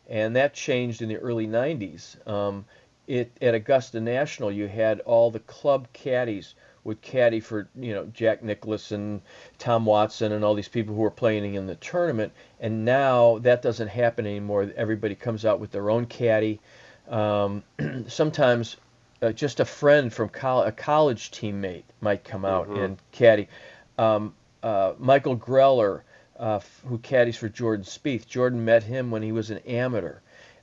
and 0.08 0.34
that 0.34 0.54
changed 0.54 1.02
in 1.02 1.08
the 1.08 1.18
early 1.18 1.46
90s. 1.46 2.26
Um, 2.26 2.64
it, 3.10 3.32
at 3.42 3.54
Augusta 3.54 4.00
National, 4.00 4.52
you 4.52 4.68
had 4.68 5.00
all 5.00 5.30
the 5.30 5.40
club 5.40 5.88
caddies 5.92 6.54
would 6.84 7.02
caddy 7.02 7.40
for 7.40 7.68
you 7.78 7.92
know 7.92 8.06
Jack 8.06 8.42
Nicklaus 8.42 8.90
and 8.92 9.20
Tom 9.58 9.84
Watson 9.84 10.32
and 10.32 10.44
all 10.44 10.54
these 10.54 10.68
people 10.68 10.94
who 10.94 11.02
were 11.02 11.10
playing 11.10 11.54
in 11.54 11.66
the 11.66 11.74
tournament, 11.76 12.32
and 12.60 12.84
now 12.84 13.38
that 13.38 13.62
doesn't 13.62 13.88
happen 13.88 14.26
anymore. 14.26 14.70
Everybody 14.76 15.14
comes 15.14 15.44
out 15.44 15.60
with 15.60 15.70
their 15.72 15.90
own 15.90 16.06
caddy. 16.06 16.60
Um, 17.08 17.62
sometimes 18.06 18.76
uh, 19.20 19.32
just 19.32 19.60
a 19.60 19.64
friend 19.64 20.12
from 20.12 20.28
col- 20.28 20.62
a 20.62 20.72
college 20.72 21.30
teammate 21.32 21.82
might 22.00 22.24
come 22.24 22.44
out 22.44 22.68
Mhm. 22.68 22.84
and 22.84 22.98
caddy. 23.12 23.48
Um, 23.98 24.32
uh, 24.62 24.92
Michael 24.98 25.36
Greller, 25.36 26.02
uh, 26.38 26.60
who 26.86 26.98
caddies 26.98 27.36
for 27.36 27.48
Jordan 27.48 27.84
Spieth. 27.84 28.26
Jordan 28.26 28.64
met 28.64 28.82
him 28.84 29.10
when 29.10 29.22
he 29.22 29.32
was 29.32 29.50
an 29.50 29.58
amateur, 29.66 30.20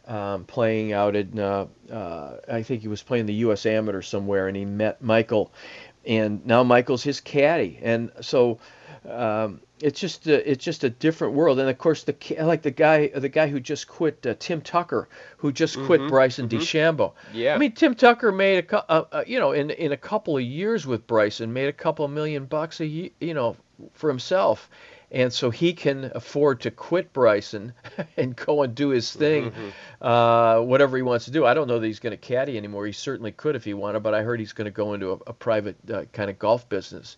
um, 0.07 0.45
playing 0.45 0.93
out 0.93 1.15
in 1.15 1.37
uh, 1.39 1.67
uh, 1.91 2.37
I 2.51 2.63
think 2.63 2.81
he 2.81 2.87
was 2.87 3.03
playing 3.03 3.25
the 3.25 3.33
U.S. 3.35 3.65
Amateur 3.65 4.01
somewhere, 4.01 4.47
and 4.47 4.55
he 4.57 4.65
met 4.65 5.01
Michael, 5.01 5.51
and 6.05 6.45
now 6.45 6.63
Michael's 6.63 7.03
his 7.03 7.21
caddy, 7.21 7.79
and 7.81 8.11
so. 8.21 8.59
Um, 9.07 9.61
it's 9.79 9.99
just 9.99 10.27
a, 10.27 10.51
it's 10.51 10.63
just 10.65 10.83
a 10.83 10.89
different 10.89 11.33
world, 11.35 11.59
and 11.59 11.69
of 11.69 11.77
course 11.77 12.03
the 12.03 12.15
like 12.39 12.61
the 12.61 12.71
guy 12.71 13.07
the 13.07 13.29
guy 13.29 13.47
who 13.47 13.59
just 13.59 13.87
quit 13.87 14.25
uh, 14.25 14.33
Tim 14.39 14.61
Tucker, 14.61 15.07
who 15.37 15.51
just 15.51 15.77
quit 15.85 16.01
Mhm, 16.01 16.09
Bryson 16.09 16.49
mhm. 16.49 16.59
DeChambeau. 16.59 17.13
Yeah. 17.31 17.53
I 17.53 17.57
mean, 17.57 17.73
Tim 17.73 17.93
Tucker 17.93 18.31
made 18.31 18.57
a, 18.57 18.63
cou- 18.63 18.81
uh, 18.89 19.03
uh, 19.11 19.23
you 19.27 19.39
know, 19.39 19.51
in 19.51 19.69
in 19.69 19.91
a 19.91 19.97
couple 19.97 20.35
of 20.35 20.43
years 20.43 20.87
with 20.87 21.05
Bryson, 21.05 21.53
made 21.53 21.67
a 21.67 21.73
couple 21.73 22.05
of 22.05 22.11
million 22.11 22.45
bucks 22.45 22.81
a 22.81 22.85
you 22.87 23.33
know, 23.33 23.55
for 23.93 24.09
himself, 24.09 24.69
and 25.11 25.31
so 25.31 25.49
he 25.49 25.73
can 25.73 26.11
afford 26.15 26.61
to 26.61 26.71
quit 26.71 27.13
Bryson 27.13 27.73
and 28.17 28.35
go 28.35 28.63
and 28.63 28.75
do 28.75 28.89
his 28.89 29.11
thing, 29.13 29.53
uh, 30.01 30.59
whatever 30.59 30.97
he 30.97 31.03
wants 31.03 31.25
to 31.25 31.31
do. 31.31 31.45
I 31.45 31.53
don't 31.53 31.67
know 31.67 31.79
that 31.79 31.87
he's 31.87 31.99
going 31.99 32.11
to 32.11 32.17
caddy 32.17 32.57
anymore. 32.57 32.85
He 32.85 32.91
certainly 32.91 33.31
could 33.31 33.55
if 33.55 33.63
he 33.63 33.73
wanted, 33.73 34.03
but 34.03 34.13
I 34.13 34.21
heard 34.23 34.39
he's 34.39 34.53
going 34.53 34.65
to 34.65 34.71
go 34.71 34.93
into 34.93 35.11
a, 35.11 35.17
a 35.27 35.33
private 35.33 35.77
uh, 35.91 36.03
kind 36.11 36.29
of 36.29 36.37
golf 36.37 36.67
business. 36.67 37.17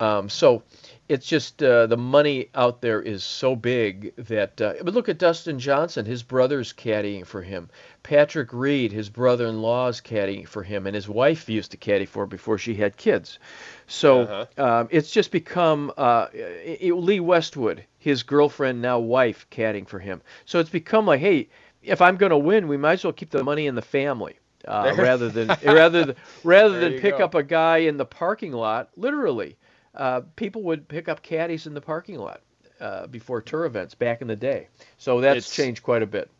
Um, 0.00 0.28
so 0.28 0.62
it's 1.08 1.26
just 1.26 1.62
uh, 1.62 1.86
the 1.86 1.96
money 1.96 2.50
out 2.54 2.80
there 2.82 3.00
is 3.00 3.24
so 3.24 3.56
big 3.56 4.14
that. 4.16 4.60
Uh, 4.60 4.74
but 4.82 4.94
look 4.94 5.08
at 5.08 5.18
Dustin 5.18 5.58
Johnson, 5.58 6.04
his 6.06 6.22
brother's 6.22 6.72
caddying 6.72 7.26
for 7.26 7.42
him. 7.42 7.70
Patrick 8.02 8.52
Reed, 8.52 8.92
his 8.92 9.08
brother-in-law's 9.08 10.00
caddying 10.00 10.46
for 10.46 10.62
him, 10.62 10.86
and 10.86 10.94
his 10.94 11.08
wife 11.08 11.48
used 11.48 11.70
to 11.72 11.76
caddy 11.76 12.06
for 12.06 12.24
him 12.24 12.28
before 12.28 12.58
she 12.58 12.74
had 12.74 12.96
kids. 12.96 13.38
So 13.86 14.30
Uh-huh. 14.30 14.46
um, 14.56 14.88
it's 14.90 15.10
just 15.10 15.30
become 15.30 15.92
uh, 15.96 16.26
i- 16.34 16.78
i- 16.84 16.90
Lee 16.92 17.20
Westwood, 17.20 17.84
his 17.98 18.22
girlfriend 18.22 18.80
now 18.82 18.98
wife, 18.98 19.46
caddying 19.50 19.88
for 19.88 19.98
him. 19.98 20.22
So 20.44 20.58
it's 20.60 20.70
become 20.70 21.06
like, 21.06 21.20
hey, 21.20 21.48
if 21.82 22.00
I'm 22.00 22.16
going 22.16 22.30
to 22.30 22.38
win, 22.38 22.68
we 22.68 22.76
might 22.76 22.94
as 22.94 23.04
well 23.04 23.12
keep 23.12 23.30
the 23.30 23.40
money 23.40 23.66
in 23.66 23.74
the 23.74 23.82
family. 23.82 24.38
Uh, 24.66 24.92
rather 24.96 25.30
than 25.30 25.56
rather 25.64 26.04
than 26.04 26.16
rather 26.42 26.74
There 26.74 26.80
than 26.80 26.92
pick 26.94 27.18
go. 27.18 27.24
up 27.24 27.34
a 27.34 27.42
guy 27.42 27.78
in 27.78 27.96
the 27.96 28.04
parking 28.04 28.52
lot, 28.52 28.90
literally, 28.96 29.56
uh, 29.98 30.22
people 30.36 30.62
would 30.62 30.88
pick 30.88 31.08
up 31.08 31.22
caddies 31.22 31.66
in 31.66 31.74
the 31.74 31.80
parking 31.80 32.18
lot 32.18 32.40
uh, 32.80 33.06
before 33.08 33.42
tour 33.42 33.64
events 33.66 33.94
back 33.94 34.22
in 34.22 34.28
the 34.28 34.36
day. 34.36 34.68
So 34.96 35.20
that's 35.20 35.38
It's- 35.46 35.54
changed 35.56 35.82
quite 35.82 36.02
a 36.02 36.06
bit. 36.06 36.30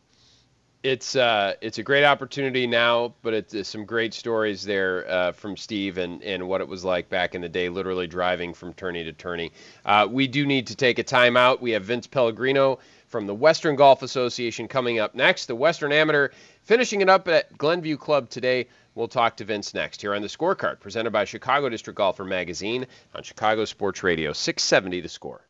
it's 0.85 1.17
uh, 1.17 1.55
it's 1.61 1.79
a 1.79 1.83
great 1.83 2.05
opportunity 2.05 2.67
now, 2.67 3.13
but 3.23 3.35
it's, 3.35 3.69
some 3.69 3.85
great 3.85 4.15
stories 4.15 4.63
there 4.63 5.11
uh, 5.11 5.33
from 5.33 5.57
Steve 5.57 5.99
and, 5.99 6.23
and 6.23 6.47
what 6.49 6.61
it 6.61 6.69
was 6.69 6.85
like 6.85 7.09
back 7.09 7.35
in 7.35 7.41
the 7.41 7.49
day, 7.49 7.69
literally 7.69 8.07
driving 8.07 8.55
from 8.55 8.73
tourney 8.75 9.03
to 9.03 9.13
tourney. 9.13 9.51
Uh, 9.85 10.07
we 10.09 10.29
do 10.29 10.47
need 10.47 10.69
to 10.69 10.77
take 10.77 11.01
a 11.01 11.05
timeout. 11.05 11.61
We 11.61 11.73
have 11.73 11.83
Vince 11.85 12.07
Pellegrino 12.07 12.79
from 13.09 13.27
the 13.27 13.35
Western 13.35 13.75
Golf 13.77 14.03
Association 14.03 14.69
coming 14.69 14.99
up 14.99 15.15
next. 15.15 15.47
The 15.47 15.57
Western 15.57 15.93
Amateur 15.93 16.29
finishing 16.63 17.01
it 17.01 17.09
up 17.09 17.27
at 17.29 17.57
Glenview 17.59 17.97
Club 17.97 18.29
today. 18.29 18.69
We'll 18.95 19.09
talk 19.09 19.37
to 19.39 19.45
Vince 19.45 19.75
next 19.75 20.01
here 20.01 20.15
on 20.15 20.23
the 20.23 20.29
scorecard, 20.29 20.81
presented 20.81 21.11
by 21.11 21.25
Chicago 21.25 21.69
District 21.69 21.97
Golfer 21.97 22.25
Magazine 22.25 22.87
on 23.15 23.23
Chicago 23.23 23.65
Sports 23.65 24.03
Radio 24.03 24.33
670 24.33 25.01
The 25.01 25.09
score. 25.09 25.43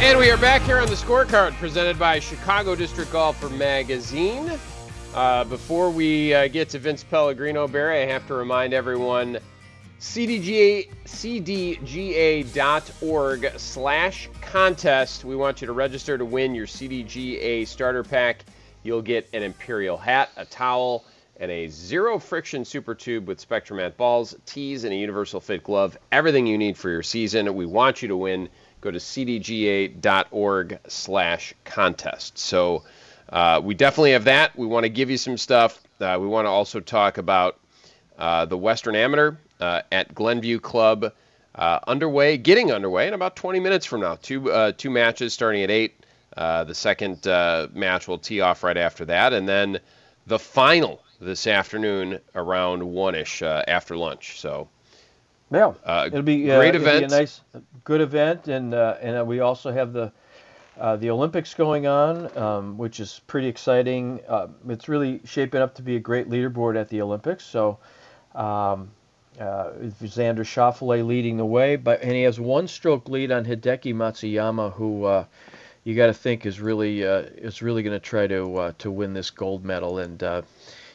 And 0.00 0.16
we 0.16 0.30
are 0.30 0.38
back 0.38 0.62
here 0.62 0.78
on 0.78 0.86
the 0.86 0.94
scorecard 0.94 1.52
presented 1.54 1.98
by 1.98 2.20
Chicago 2.20 2.76
District 2.76 3.10
Golfer 3.10 3.48
Magazine. 3.50 4.58
Uh, 5.14 5.44
before 5.44 5.90
we 5.90 6.34
uh, 6.34 6.48
get 6.48 6.68
to 6.68 6.78
Vince 6.78 7.02
Pellegrino, 7.02 7.66
Barry, 7.66 8.02
I 8.02 8.06
have 8.06 8.26
to 8.26 8.34
remind 8.34 8.74
everyone 8.74 9.38
CDGA, 9.98 10.88
cdga.org 11.06 12.52
slash 13.56 14.28
contest. 14.40 15.24
We 15.24 15.34
want 15.34 15.60
you 15.60 15.66
to 15.66 15.72
register 15.72 16.16
to 16.16 16.24
win 16.24 16.54
your 16.54 16.66
CDGA 16.66 17.66
starter 17.66 18.04
pack. 18.04 18.44
You'll 18.84 19.02
get 19.02 19.28
an 19.32 19.42
Imperial 19.42 19.96
hat, 19.96 20.30
a 20.36 20.44
towel, 20.44 21.04
and 21.40 21.50
a 21.50 21.68
zero 21.68 22.18
friction 22.18 22.64
super 22.64 22.94
tube 22.94 23.26
with 23.26 23.44
Spectromat 23.46 23.96
balls, 23.96 24.36
tees, 24.46 24.84
and 24.84 24.92
a 24.92 24.96
universal 24.96 25.40
fit 25.40 25.64
glove. 25.64 25.98
Everything 26.12 26.46
you 26.46 26.58
need 26.58 26.76
for 26.76 26.90
your 26.90 27.02
season. 27.02 27.52
We 27.54 27.66
want 27.66 28.02
you 28.02 28.08
to 28.08 28.16
win. 28.16 28.48
Go 28.80 28.92
to 28.92 28.98
cdga.org 28.98 30.78
slash 30.86 31.54
contest. 31.64 32.38
So 32.38 32.84
uh, 33.30 33.60
we 33.62 33.74
definitely 33.74 34.12
have 34.12 34.24
that. 34.24 34.56
We 34.56 34.66
want 34.66 34.84
to 34.84 34.88
give 34.88 35.10
you 35.10 35.16
some 35.16 35.36
stuff. 35.36 35.80
Uh, 36.00 36.16
we 36.20 36.26
want 36.26 36.46
to 36.46 36.50
also 36.50 36.80
talk 36.80 37.18
about 37.18 37.58
uh, 38.18 38.44
the 38.46 38.56
Western 38.56 38.96
Amateur 38.96 39.32
uh, 39.60 39.82
at 39.92 40.14
Glenview 40.14 40.58
Club 40.60 41.12
uh, 41.54 41.80
underway, 41.86 42.36
getting 42.36 42.72
underway 42.72 43.08
in 43.08 43.14
about 43.14 43.36
20 43.36 43.60
minutes 43.60 43.84
from 43.86 44.00
now. 44.00 44.16
Two 44.22 44.50
uh, 44.50 44.72
two 44.76 44.90
matches 44.90 45.32
starting 45.32 45.62
at 45.62 45.70
eight. 45.70 45.94
Uh, 46.36 46.62
the 46.64 46.74
second 46.74 47.26
uh, 47.26 47.66
match 47.72 48.06
will 48.06 48.18
tee 48.18 48.40
off 48.40 48.62
right 48.62 48.76
after 48.76 49.04
that, 49.04 49.32
and 49.32 49.48
then 49.48 49.78
the 50.26 50.38
final 50.38 51.02
this 51.20 51.46
afternoon 51.48 52.20
around 52.36 52.82
one 52.82 53.14
ish 53.16 53.42
uh, 53.42 53.64
after 53.66 53.96
lunch. 53.96 54.38
So 54.40 54.68
Yeah, 55.50 55.72
Uh, 55.84 56.04
it'll 56.06 56.22
be 56.22 56.44
great 56.44 56.74
it'll 56.76 56.80
be 56.84 56.86
event. 56.86 57.12
a 57.12 57.16
nice, 57.16 57.40
good 57.82 58.00
event, 58.00 58.46
and 58.46 58.72
uh, 58.72 58.96
and 59.00 59.18
uh, 59.18 59.24
we 59.24 59.40
also 59.40 59.72
have 59.72 59.92
the 59.92 60.12
uh, 60.78 60.96
the 60.96 61.10
Olympics 61.10 61.54
going 61.54 61.86
on, 61.86 62.36
um, 62.36 62.78
which 62.78 63.00
is 63.00 63.20
pretty 63.26 63.48
exciting. 63.48 64.20
Uh, 64.28 64.48
it's 64.68 64.88
really 64.88 65.20
shaping 65.24 65.60
up 65.60 65.74
to 65.74 65.82
be 65.82 65.96
a 65.96 66.00
great 66.00 66.28
leaderboard 66.28 66.78
at 66.80 66.88
the 66.88 67.02
Olympics. 67.02 67.44
So, 67.44 67.78
um, 68.34 68.90
uh, 69.40 69.70
Xander 70.02 70.44
Schauffele 70.44 71.06
leading 71.06 71.36
the 71.36 71.44
way, 71.44 71.76
but 71.76 72.02
and 72.02 72.12
he 72.12 72.22
has 72.22 72.40
one 72.40 72.66
stroke 72.66 73.08
lead 73.08 73.30
on 73.30 73.44
Hideki 73.44 73.94
Matsuyama, 73.94 74.72
who 74.72 75.04
uh, 75.04 75.24
you 75.84 75.94
got 75.94 76.06
to 76.06 76.14
think 76.14 76.44
is 76.44 76.60
really 76.60 77.06
uh, 77.06 77.22
is 77.36 77.62
really 77.62 77.82
going 77.82 77.98
to 77.98 78.00
try 78.00 78.26
to 78.26 78.74
to 78.78 78.90
win 78.90 79.14
this 79.14 79.30
gold 79.30 79.64
medal, 79.64 79.98
and 79.98 80.22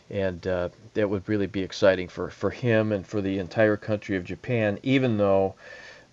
and 0.10 0.42
that 0.42 1.10
would 1.10 1.28
really 1.30 1.48
be 1.48 1.62
exciting 1.62 2.10
for 2.10 2.30
for 2.30 2.50
him 2.50 2.92
and 2.92 3.08
for 3.08 3.22
the 3.22 3.40
entire 3.40 3.78
country 3.78 4.18
of 4.18 4.26
Japan, 4.26 4.78
even 4.84 5.18
though 5.18 5.56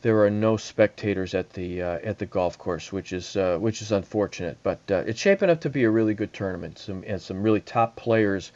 there 0.02 0.22
are 0.24 0.30
no 0.30 0.56
spectators 0.56 1.34
at 1.34 1.50
the 1.50 1.82
uh, 1.82 1.98
at 2.02 2.18
the 2.18 2.26
golf 2.26 2.56
course, 2.56 2.92
which 2.92 3.12
is 3.12 3.36
uh, 3.36 3.58
which 3.58 3.82
is 3.82 3.92
unfortunate. 3.92 4.58
But 4.62 4.78
uh, 4.90 5.04
it's 5.06 5.20
shaping 5.20 5.50
up 5.50 5.60
to 5.62 5.70
be 5.70 5.84
a 5.84 5.90
really 5.90 6.14
good 6.14 6.32
tournament, 6.32 6.78
some 6.78 7.04
and 7.06 7.20
some 7.20 7.42
really 7.42 7.60
top 7.60 7.96
players 7.96 8.52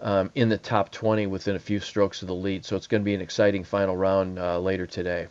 um, 0.00 0.30
in 0.34 0.48
the 0.48 0.58
top 0.58 0.90
20 0.90 1.26
within 1.26 1.56
a 1.56 1.58
few 1.58 1.80
strokes 1.80 2.22
of 2.22 2.28
the 2.28 2.34
lead. 2.34 2.64
So 2.64 2.76
it's 2.76 2.86
going 2.86 3.02
to 3.02 3.04
be 3.04 3.14
an 3.14 3.20
exciting 3.20 3.64
final 3.64 3.96
round 3.96 4.38
uh, 4.38 4.58
later 4.58 4.86
today. 4.86 5.26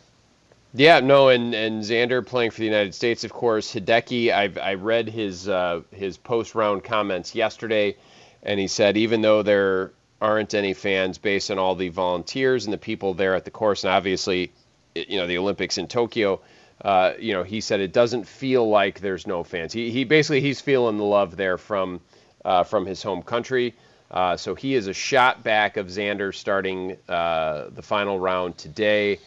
Yeah, 0.74 1.00
no, 1.00 1.28
and 1.28 1.54
and 1.54 1.82
Xander 1.82 2.24
playing 2.24 2.50
for 2.50 2.58
the 2.58 2.66
United 2.66 2.94
States, 2.94 3.24
of 3.24 3.32
course. 3.32 3.72
Hideki, 3.72 4.32
I've 4.32 4.58
I 4.58 4.74
read 4.74 5.08
his 5.08 5.48
uh, 5.48 5.80
his 5.90 6.18
post 6.18 6.54
round 6.54 6.84
comments 6.84 7.34
yesterday, 7.34 7.96
and 8.42 8.60
he 8.60 8.68
said 8.68 8.96
even 8.96 9.22
though 9.22 9.42
there 9.42 9.92
aren't 10.20 10.52
any 10.52 10.74
fans 10.74 11.16
based 11.16 11.50
on 11.50 11.58
all 11.58 11.74
the 11.74 11.88
volunteers 11.88 12.64
and 12.64 12.72
the 12.72 12.78
people 12.78 13.14
there 13.14 13.34
at 13.34 13.44
the 13.44 13.50
course, 13.50 13.84
and 13.84 13.92
obviously, 13.92 14.52
you 15.08 15.18
know, 15.18 15.26
the 15.26 15.38
Olympics 15.38 15.78
in 15.78 15.88
Tokyo, 15.88 16.40
uh, 16.82 17.14
you 17.18 17.32
know, 17.32 17.42
he 17.42 17.60
said 17.60 17.80
it 17.80 17.92
doesn't 17.92 18.26
feel 18.26 18.68
like 18.68 19.00
there's 19.00 19.26
no 19.26 19.42
fans. 19.42 19.72
He 19.72 19.90
he 19.90 20.04
basically 20.04 20.40
he's 20.40 20.60
feeling 20.60 20.96
the 20.96 21.04
love 21.04 21.36
there 21.36 21.58
from 21.58 22.00
uh, 22.44 22.64
from 22.64 22.86
his 22.86 23.02
home 23.02 23.22
country. 23.22 23.74
Uh, 24.10 24.36
so 24.36 24.54
he 24.54 24.74
is 24.74 24.86
a 24.86 24.94
shot 24.94 25.42
back 25.42 25.76
of 25.76 25.88
Xander 25.88 26.34
starting 26.34 26.96
uh, 27.08 27.68
the 27.70 27.82
final 27.82 28.18
round 28.18 28.56
today. 28.56 29.18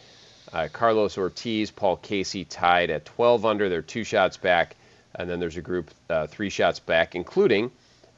Uh, 0.52 0.68
Carlos 0.72 1.16
Ortiz, 1.16 1.70
Paul 1.70 1.96
Casey 1.96 2.44
tied 2.44 2.90
at 2.90 3.04
12 3.04 3.46
under. 3.46 3.68
They're 3.68 3.80
two 3.80 4.02
shots 4.02 4.36
back, 4.36 4.74
and 5.14 5.30
then 5.30 5.38
there's 5.38 5.56
a 5.56 5.62
group 5.62 5.90
uh, 6.10 6.26
three 6.26 6.50
shots 6.50 6.80
back, 6.80 7.14
including 7.14 7.70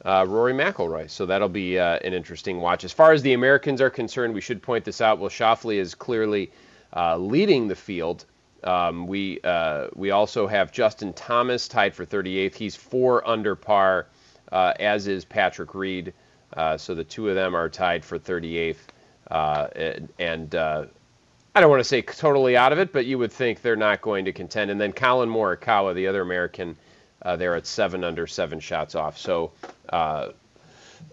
uh, 0.04 0.24
Rory 0.26 0.54
McIlroy. 0.54 1.10
So 1.10 1.26
that'll 1.26 1.48
be 1.48 1.76
an 1.76 2.14
interesting 2.14 2.60
watch. 2.60 2.82
As 2.84 2.92
far 2.92 3.12
as 3.12 3.22
the 3.22 3.34
Americans 3.34 3.80
are 3.80 3.90
concerned, 3.90 4.32
we 4.34 4.40
should 4.40 4.62
point 4.62 4.84
this 4.84 5.00
out. 5.00 5.18
Will 5.18 5.28
Schauffele 5.28 5.76
is 5.76 5.94
clearly 5.94 6.50
uh, 6.94 7.16
leading 7.18 7.68
the 7.68 7.76
field 7.76 8.24
Um, 8.64 9.06
we 9.06 9.40
uh, 9.44 9.88
we 9.94 10.10
also 10.10 10.46
have 10.46 10.72
Justin 10.72 11.12
Thomas 11.12 11.68
tied 11.68 11.94
for 11.94 12.06
38th. 12.06 12.54
He's 12.56 12.76
four 12.76 13.26
under 13.28 13.54
par, 13.56 14.08
uh, 14.52 14.72
as 14.80 15.06
is 15.06 15.24
Patrick 15.24 15.74
Reed. 15.74 16.14
Uh, 16.56 16.78
so 16.78 16.94
the 16.94 17.04
two 17.04 17.28
of 17.28 17.34
them 17.34 17.54
are 17.56 17.68
tied 17.68 18.04
for 18.04 18.18
38th. 18.18 18.78
Uh, 19.30 19.68
and, 20.18 20.54
uh, 20.54 20.86
I 21.54 21.60
don't 21.60 21.70
want 21.70 21.80
to 21.80 21.84
say 21.84 22.02
totally 22.02 22.56
out 22.56 22.72
of 22.72 22.78
it, 22.78 22.92
but 22.92 23.06
you 23.06 23.18
would 23.18 23.32
think 23.32 23.62
they're 23.62 23.76
not 23.76 24.00
going 24.02 24.26
to 24.26 24.32
contend. 24.32 24.70
And 24.70 24.80
then 24.80 24.92
Collin 24.92 25.28
Morikawa, 25.28 25.94
the 25.94 26.08
other 26.08 26.22
American, 26.22 26.76
uh, 27.22 27.36
they're 27.36 27.56
at 27.56 27.66
seven 27.66 28.04
under, 28.04 28.26
seven 28.26 28.60
shots 28.60 28.94
off. 28.94 29.18
So 29.18 29.52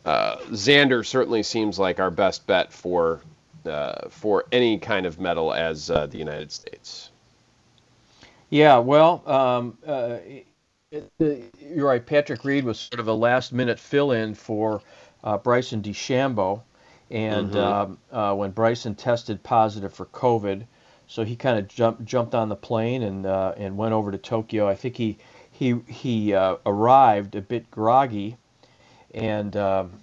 Xander 0.06 1.06
certainly 1.06 1.44
seems 1.44 1.80
like 1.80 2.00
our 2.00 2.12
best 2.12 2.48
bet 2.48 2.74
for 2.74 3.22
for 4.10 4.46
any 4.52 4.78
kind 4.78 5.06
of 5.06 5.20
medal 5.20 5.54
as 5.54 5.88
the 5.88 6.10
United 6.14 6.52
States. 6.52 7.12
Yeah, 8.52 8.80
well, 8.80 9.24
um, 9.26 9.78
uh, 9.88 10.18
it, 10.92 11.10
it, 11.20 11.56
you're 11.58 11.88
right. 11.88 12.06
Patrick 12.06 12.44
Reed 12.44 12.66
was 12.66 12.78
sort 12.78 13.00
of 13.00 13.08
a 13.08 13.14
last-minute 13.14 13.80
fill-in 13.80 14.36
for 14.36 14.82
uh, 15.24 15.38
Bryson 15.38 15.82
DeChambeau, 15.82 16.62
and 17.10 17.52
mm-hmm. 17.52 17.58
um, 17.58 17.98
uh, 18.12 18.36
when 18.36 18.52
Bryson 18.52 18.94
tested 18.96 19.42
positive 19.42 19.94
for 19.94 20.06
COVID, 20.08 20.66
so 21.08 21.24
he 21.24 21.38
kind 21.38 21.60
of 21.60 21.70
jumped 21.70 22.04
jumped 22.04 22.36
on 22.36 22.50
the 22.50 22.56
plane 22.56 23.04
and 23.04 23.26
uh, 23.26 23.54
and 23.56 23.78
went 23.78 23.94
over 23.94 24.12
to 24.12 24.18
Tokyo. 24.18 24.68
I 24.68 24.76
think 24.76 24.98
he 24.98 25.18
he 25.52 25.80
he 25.88 26.34
uh, 26.34 26.58
arrived 26.66 27.36
a 27.36 27.42
bit 27.42 27.72
groggy, 27.72 28.36
and. 29.14 29.56
Um, 29.56 29.94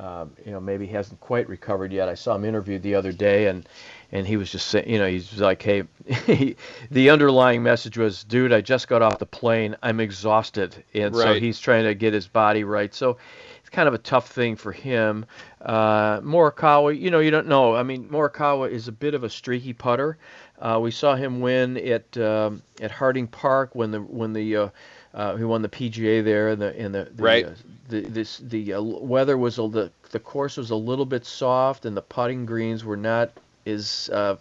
um, 0.00 0.32
you 0.46 0.50
know, 0.50 0.60
maybe 0.60 0.86
hasn't 0.86 1.20
quite 1.20 1.46
recovered 1.48 1.92
yet. 1.92 2.08
I 2.08 2.14
saw 2.14 2.34
him 2.34 2.46
interviewed 2.46 2.82
the 2.82 2.94
other 2.94 3.12
day, 3.12 3.48
and 3.48 3.68
and 4.10 4.26
he 4.26 4.38
was 4.38 4.50
just 4.50 4.68
saying, 4.68 4.88
you 4.88 4.98
know, 4.98 5.06
he's 5.06 5.38
like, 5.38 5.60
hey, 5.62 5.84
he, 6.26 6.56
the 6.90 7.10
underlying 7.10 7.62
message 7.62 7.98
was, 7.98 8.24
dude, 8.24 8.52
I 8.52 8.62
just 8.62 8.88
got 8.88 9.02
off 9.02 9.18
the 9.18 9.26
plane, 9.26 9.76
I'm 9.82 10.00
exhausted, 10.00 10.82
and 10.94 11.14
right. 11.14 11.24
so 11.24 11.34
he's 11.34 11.60
trying 11.60 11.84
to 11.84 11.94
get 11.94 12.14
his 12.14 12.26
body 12.26 12.64
right. 12.64 12.94
So 12.94 13.18
it's 13.60 13.68
kind 13.68 13.88
of 13.88 13.94
a 13.94 13.98
tough 13.98 14.30
thing 14.30 14.56
for 14.56 14.72
him. 14.72 15.26
Uh, 15.60 16.20
Morikawa, 16.20 16.98
you 16.98 17.10
know, 17.10 17.20
you 17.20 17.30
don't 17.30 17.46
know. 17.46 17.76
I 17.76 17.82
mean, 17.82 18.08
Morikawa 18.08 18.70
is 18.70 18.88
a 18.88 18.92
bit 18.92 19.14
of 19.14 19.22
a 19.22 19.28
streaky 19.28 19.74
putter. 19.74 20.16
Uh, 20.58 20.78
we 20.82 20.90
saw 20.90 21.14
him 21.14 21.40
win 21.40 21.76
at 21.76 22.16
um, 22.16 22.62
at 22.80 22.90
Harding 22.90 23.26
Park 23.26 23.74
when 23.74 23.90
the 23.90 24.00
when 24.00 24.32
the 24.32 24.70
uh, 25.12 25.36
he 25.36 25.44
won 25.44 25.62
the 25.62 25.68
PGA 25.68 26.22
there, 26.22 26.48
and 26.48 26.62
the 26.62 26.78
and 26.78 26.94
the, 26.94 27.08
the 27.14 27.22
right. 27.22 27.46
Uh, 27.46 27.52
the 27.88 28.00
this 28.02 28.38
the 28.38 28.74
uh, 28.74 28.82
weather 28.82 29.36
was 29.36 29.58
a, 29.58 29.68
the 29.68 29.92
the 30.10 30.20
course 30.20 30.56
was 30.56 30.70
a 30.70 30.76
little 30.76 31.06
bit 31.06 31.26
soft, 31.26 31.84
and 31.84 31.96
the 31.96 32.02
putting 32.02 32.46
greens 32.46 32.84
were 32.84 32.96
not 32.96 33.30
as 33.66 34.08
uh, 34.12 34.36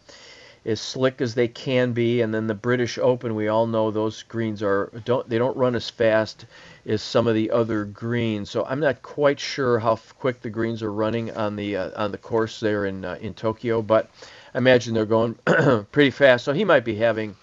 as 0.66 0.80
slick 0.80 1.22
as 1.22 1.34
they 1.34 1.48
can 1.48 1.94
be. 1.94 2.22
And 2.22 2.34
then 2.34 2.48
the 2.48 2.54
British 2.54 2.98
Open, 2.98 3.34
we 3.34 3.48
all 3.48 3.66
know 3.66 3.90
those 3.90 4.24
greens 4.24 4.62
are 4.62 4.92
don't 5.06 5.28
they 5.28 5.40
don't 5.40 5.58
run 5.58 5.76
as 5.76 5.90
fast 5.90 6.46
as 6.86 7.02
some 7.02 7.28
of 7.28 7.34
the 7.34 7.50
other 7.50 7.86
greens. 7.86 8.52
So 8.52 8.64
I'm 8.66 8.80
not 8.80 9.02
quite 9.02 9.40
sure 9.40 9.80
how 9.80 10.00
quick 10.20 10.42
the 10.42 10.50
greens 10.50 10.84
are 10.84 10.94
running 10.94 11.36
on 11.36 11.56
the 11.56 11.78
uh, 11.78 12.04
on 12.04 12.12
the 12.12 12.18
course 12.20 12.60
there 12.60 12.86
in 12.86 13.06
uh, 13.06 13.18
in 13.20 13.34
Tokyo, 13.34 13.82
but 13.82 14.10
I 14.54 14.60
imagine 14.60 14.94
they're 14.94 15.06
going 15.06 15.34
pretty 15.92 16.12
fast. 16.12 16.46
So 16.46 16.54
he 16.54 16.64
might 16.64 16.86
be 16.86 16.96
having 16.96 17.36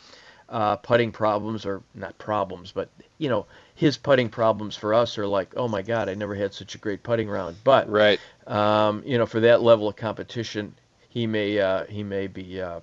uh, 0.49 0.77
putting 0.77 1.13
problems, 1.13 1.67
or 1.67 1.83
not 1.95 2.17
problems, 2.19 2.73
but 2.73 2.89
you 3.19 3.29
know 3.29 3.47
his 3.75 3.97
putting 3.97 4.29
problems 4.29 4.75
for 4.77 4.95
us 4.95 5.19
are 5.19 5.27
like, 5.27 5.55
oh 5.57 5.69
my 5.69 5.83
God, 5.83 6.09
I 6.09 6.15
never 6.15 6.35
had 6.35 6.55
such 6.55 6.75
a 6.75 6.79
great 6.79 7.03
putting 7.03 7.29
round. 7.29 7.57
But 7.63 7.91
right, 7.91 8.21
um, 8.47 9.03
you 9.05 9.19
know, 9.19 9.27
for 9.27 9.41
that 9.41 9.63
level 9.63 9.89
of 9.89 9.97
competition, 9.97 10.75
he 11.09 11.27
may 11.27 11.59
uh, 11.59 11.85
he 11.85 12.03
may 12.03 12.27
be 12.27 12.61
uh, 12.61 12.81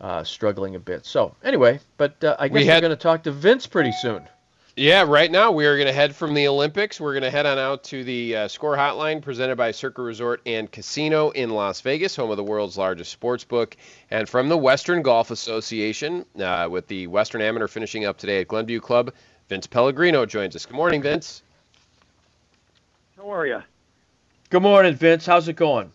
uh, 0.00 0.24
struggling 0.24 0.74
a 0.74 0.80
bit. 0.80 1.06
So 1.06 1.34
anyway, 1.42 1.80
but 1.96 2.22
uh, 2.22 2.36
I 2.38 2.48
guess 2.48 2.54
we 2.54 2.70
are 2.70 2.80
going 2.80 2.90
to 2.90 2.96
talk 2.96 3.24
to 3.24 3.32
Vince 3.32 3.66
pretty 3.66 3.92
soon. 3.92 4.28
Yeah, 4.78 5.04
right 5.08 5.30
now 5.30 5.52
we 5.52 5.64
are 5.64 5.74
going 5.76 5.86
to 5.86 5.92
head 5.94 6.14
from 6.14 6.34
the 6.34 6.48
Olympics. 6.48 7.00
We're 7.00 7.14
going 7.14 7.22
to 7.22 7.30
head 7.30 7.46
on 7.46 7.58
out 7.58 7.82
to 7.84 8.04
the 8.04 8.36
uh, 8.36 8.48
Score 8.48 8.76
Hotline 8.76 9.22
presented 9.22 9.56
by 9.56 9.70
Circa 9.70 10.02
Resort 10.02 10.42
and 10.44 10.70
Casino 10.70 11.30
in 11.30 11.48
Las 11.48 11.80
Vegas, 11.80 12.14
home 12.14 12.30
of 12.30 12.36
the 12.36 12.44
world's 12.44 12.76
largest 12.76 13.10
sports 13.10 13.42
book, 13.42 13.74
and 14.10 14.28
from 14.28 14.50
the 14.50 14.56
Western 14.58 15.00
Golf 15.00 15.30
Association, 15.30 16.26
uh, 16.38 16.68
with 16.70 16.86
the 16.88 17.06
Western 17.06 17.40
Amateur 17.40 17.68
finishing 17.68 18.04
up 18.04 18.18
today 18.18 18.42
at 18.42 18.48
Glenview 18.48 18.80
Club. 18.80 19.14
Vince 19.48 19.66
Pellegrino 19.66 20.26
joins 20.26 20.54
us. 20.54 20.66
Good 20.66 20.76
morning, 20.76 21.00
Vince. 21.00 21.42
How 23.16 23.32
are 23.32 23.46
you? 23.46 23.62
Good 24.50 24.60
morning, 24.60 24.94
Vince. 24.94 25.24
How's 25.24 25.48
it 25.48 25.56
going? 25.56 25.90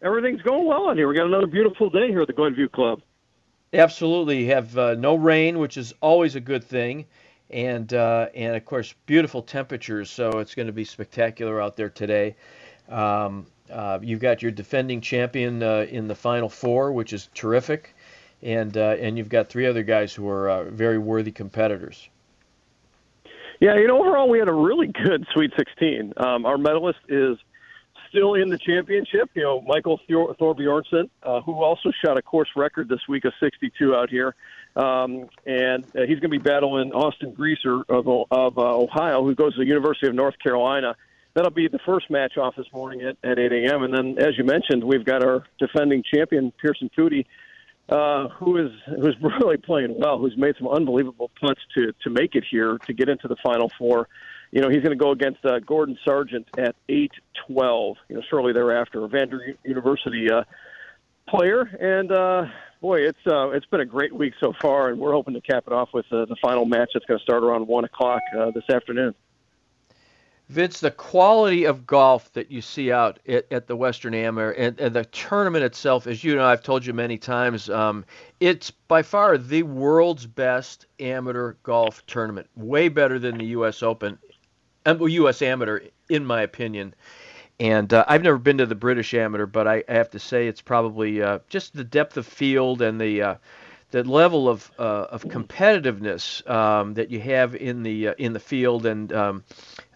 Everything's 0.00 0.40
going 0.40 0.64
well 0.64 0.88
out 0.88 0.96
here. 0.96 1.06
We 1.06 1.16
got 1.16 1.26
another 1.26 1.46
beautiful 1.46 1.90
day 1.90 2.08
here 2.08 2.22
at 2.22 2.28
the 2.28 2.32
Glenview 2.32 2.70
Club. 2.70 3.02
Absolutely, 3.72 4.46
have 4.46 4.76
uh, 4.76 4.94
no 4.94 5.14
rain, 5.14 5.58
which 5.58 5.76
is 5.76 5.94
always 6.00 6.34
a 6.34 6.40
good 6.40 6.64
thing, 6.64 7.06
and 7.50 7.94
uh, 7.94 8.26
and 8.34 8.56
of 8.56 8.64
course 8.64 8.94
beautiful 9.06 9.42
temperatures. 9.42 10.10
So 10.10 10.38
it's 10.40 10.56
going 10.56 10.66
to 10.66 10.72
be 10.72 10.84
spectacular 10.84 11.60
out 11.60 11.76
there 11.76 11.88
today. 11.88 12.34
Um, 12.88 13.46
uh, 13.72 14.00
you've 14.02 14.20
got 14.20 14.42
your 14.42 14.50
defending 14.50 15.00
champion 15.00 15.62
uh, 15.62 15.86
in 15.88 16.08
the 16.08 16.16
final 16.16 16.48
four, 16.48 16.90
which 16.90 17.12
is 17.12 17.28
terrific, 17.32 17.94
and 18.42 18.76
uh, 18.76 18.96
and 18.98 19.16
you've 19.16 19.28
got 19.28 19.48
three 19.48 19.66
other 19.66 19.84
guys 19.84 20.12
who 20.12 20.28
are 20.28 20.50
uh, 20.50 20.64
very 20.64 20.98
worthy 20.98 21.30
competitors. 21.30 22.08
Yeah, 23.60 23.76
you 23.76 23.86
know, 23.86 24.00
overall 24.00 24.28
we 24.28 24.38
had 24.38 24.48
a 24.48 24.52
really 24.52 24.88
good 25.04 25.26
Sweet 25.32 25.52
16. 25.56 26.14
Um, 26.16 26.46
our 26.46 26.58
medalist 26.58 26.98
is 27.08 27.36
still 28.10 28.34
in 28.34 28.50
the 28.50 28.58
championship. 28.58 29.30
You 29.34 29.42
know, 29.42 29.60
Michael 29.62 29.98
Thor- 30.08 30.34
Thorbjornsen, 30.34 31.08
uh, 31.22 31.40
who 31.40 31.54
also 31.62 31.90
shot 32.04 32.18
a 32.18 32.22
course 32.22 32.50
record 32.54 32.88
this 32.88 33.00
week 33.08 33.24
of 33.24 33.32
62 33.40 33.94
out 33.94 34.10
here. 34.10 34.34
Um, 34.76 35.28
and 35.46 35.84
uh, 35.96 36.02
he's 36.06 36.20
going 36.20 36.22
to 36.22 36.28
be 36.28 36.38
battling 36.38 36.92
Austin 36.92 37.32
Greaser 37.32 37.82
of, 37.88 38.06
of 38.30 38.58
uh, 38.58 38.76
Ohio, 38.76 39.24
who 39.24 39.34
goes 39.34 39.54
to 39.54 39.60
the 39.60 39.66
University 39.66 40.06
of 40.06 40.14
North 40.14 40.38
Carolina. 40.38 40.94
That'll 41.34 41.50
be 41.50 41.68
the 41.68 41.78
first 41.86 42.10
match 42.10 42.36
off 42.36 42.56
this 42.56 42.66
morning 42.72 43.02
at, 43.02 43.16
at 43.28 43.38
8 43.38 43.52
a.m. 43.52 43.82
And 43.84 43.94
then, 43.94 44.18
as 44.18 44.36
you 44.36 44.44
mentioned, 44.44 44.84
we've 44.84 45.04
got 45.04 45.24
our 45.24 45.44
defending 45.58 46.02
champion, 46.12 46.52
Pierceson 46.62 46.90
Coody, 46.96 47.26
uh, 47.88 48.28
who 48.28 48.56
is 48.56 48.70
who's 48.86 49.16
really 49.40 49.56
playing 49.56 49.96
well, 49.98 50.18
who's 50.18 50.36
made 50.36 50.54
some 50.58 50.68
unbelievable 50.68 51.30
putts 51.40 51.60
to 51.74 51.92
to 52.02 52.10
make 52.10 52.34
it 52.34 52.44
here 52.48 52.78
to 52.86 52.92
get 52.92 53.08
into 53.08 53.28
the 53.28 53.36
final 53.42 53.70
four 53.78 54.08
you 54.52 54.60
know, 54.60 54.68
he's 54.68 54.82
going 54.82 54.96
to 54.96 55.02
go 55.02 55.12
against 55.12 55.44
uh, 55.44 55.60
Gordon 55.60 55.96
Sargent 56.04 56.48
at 56.58 56.74
8-12, 56.88 57.08
you 58.08 58.16
know, 58.16 58.22
shortly 58.28 58.52
thereafter, 58.52 59.04
a 59.04 59.08
Vanderbilt 59.08 59.56
University 59.64 60.30
uh, 60.30 60.42
player. 61.28 61.60
And, 61.62 62.10
uh, 62.10 62.46
boy, 62.80 63.00
it's 63.00 63.26
uh, 63.26 63.50
it's 63.50 63.66
been 63.66 63.80
a 63.80 63.86
great 63.86 64.12
week 64.12 64.34
so 64.40 64.52
far, 64.60 64.88
and 64.88 64.98
we're 64.98 65.12
hoping 65.12 65.34
to 65.34 65.40
cap 65.40 65.64
it 65.66 65.72
off 65.72 65.90
with 65.92 66.06
uh, 66.12 66.24
the 66.24 66.36
final 66.42 66.64
match 66.64 66.90
that's 66.94 67.06
going 67.06 67.18
to 67.18 67.22
start 67.22 67.44
around 67.44 67.66
1 67.68 67.84
o'clock 67.84 68.22
uh, 68.36 68.50
this 68.50 68.68
afternoon. 68.68 69.14
Vince, 70.48 70.80
the 70.80 70.90
quality 70.90 71.64
of 71.64 71.86
golf 71.86 72.32
that 72.32 72.50
you 72.50 72.60
see 72.60 72.90
out 72.90 73.20
at, 73.28 73.46
at 73.52 73.68
the 73.68 73.76
Western 73.76 74.14
Amateur 74.14 74.50
and, 74.50 74.80
and, 74.80 74.96
the 74.96 75.04
tournament 75.04 75.62
itself, 75.62 76.08
as 76.08 76.24
you 76.24 76.34
know, 76.34 76.44
I've 76.44 76.64
told 76.64 76.84
you 76.84 76.92
many 76.92 77.18
times, 77.18 77.70
um, 77.70 78.04
it's 78.40 78.72
by 78.72 79.02
far 79.02 79.38
the 79.38 79.62
world's 79.62 80.26
best 80.26 80.86
amateur 80.98 81.52
golf 81.62 82.04
tournament, 82.06 82.48
way 82.56 82.88
better 82.88 83.20
than 83.20 83.38
the 83.38 83.44
U.S. 83.44 83.80
Open 83.84 84.18
U.S. 84.86 85.42
Amateur, 85.42 85.80
in 86.08 86.24
my 86.24 86.42
opinion. 86.42 86.94
And 87.58 87.92
uh, 87.92 88.04
I've 88.08 88.22
never 88.22 88.38
been 88.38 88.58
to 88.58 88.66
the 88.66 88.74
British 88.74 89.12
Amateur, 89.12 89.46
but 89.46 89.68
I, 89.68 89.84
I 89.88 89.92
have 89.92 90.10
to 90.10 90.18
say 90.18 90.48
it's 90.48 90.62
probably 90.62 91.22
uh, 91.22 91.40
just 91.48 91.74
the 91.74 91.84
depth 91.84 92.16
of 92.16 92.26
field 92.26 92.80
and 92.80 92.98
the 92.98 93.22
uh, 93.22 93.34
the 93.90 94.04
level 94.04 94.48
of 94.48 94.70
uh, 94.78 95.06
of 95.10 95.24
competitiveness 95.24 96.48
um, 96.48 96.94
that 96.94 97.10
you 97.10 97.20
have 97.20 97.54
in 97.54 97.82
the 97.82 98.08
uh, 98.08 98.14
in 98.16 98.32
the 98.32 98.40
field, 98.40 98.86
and 98.86 99.12
um, 99.12 99.44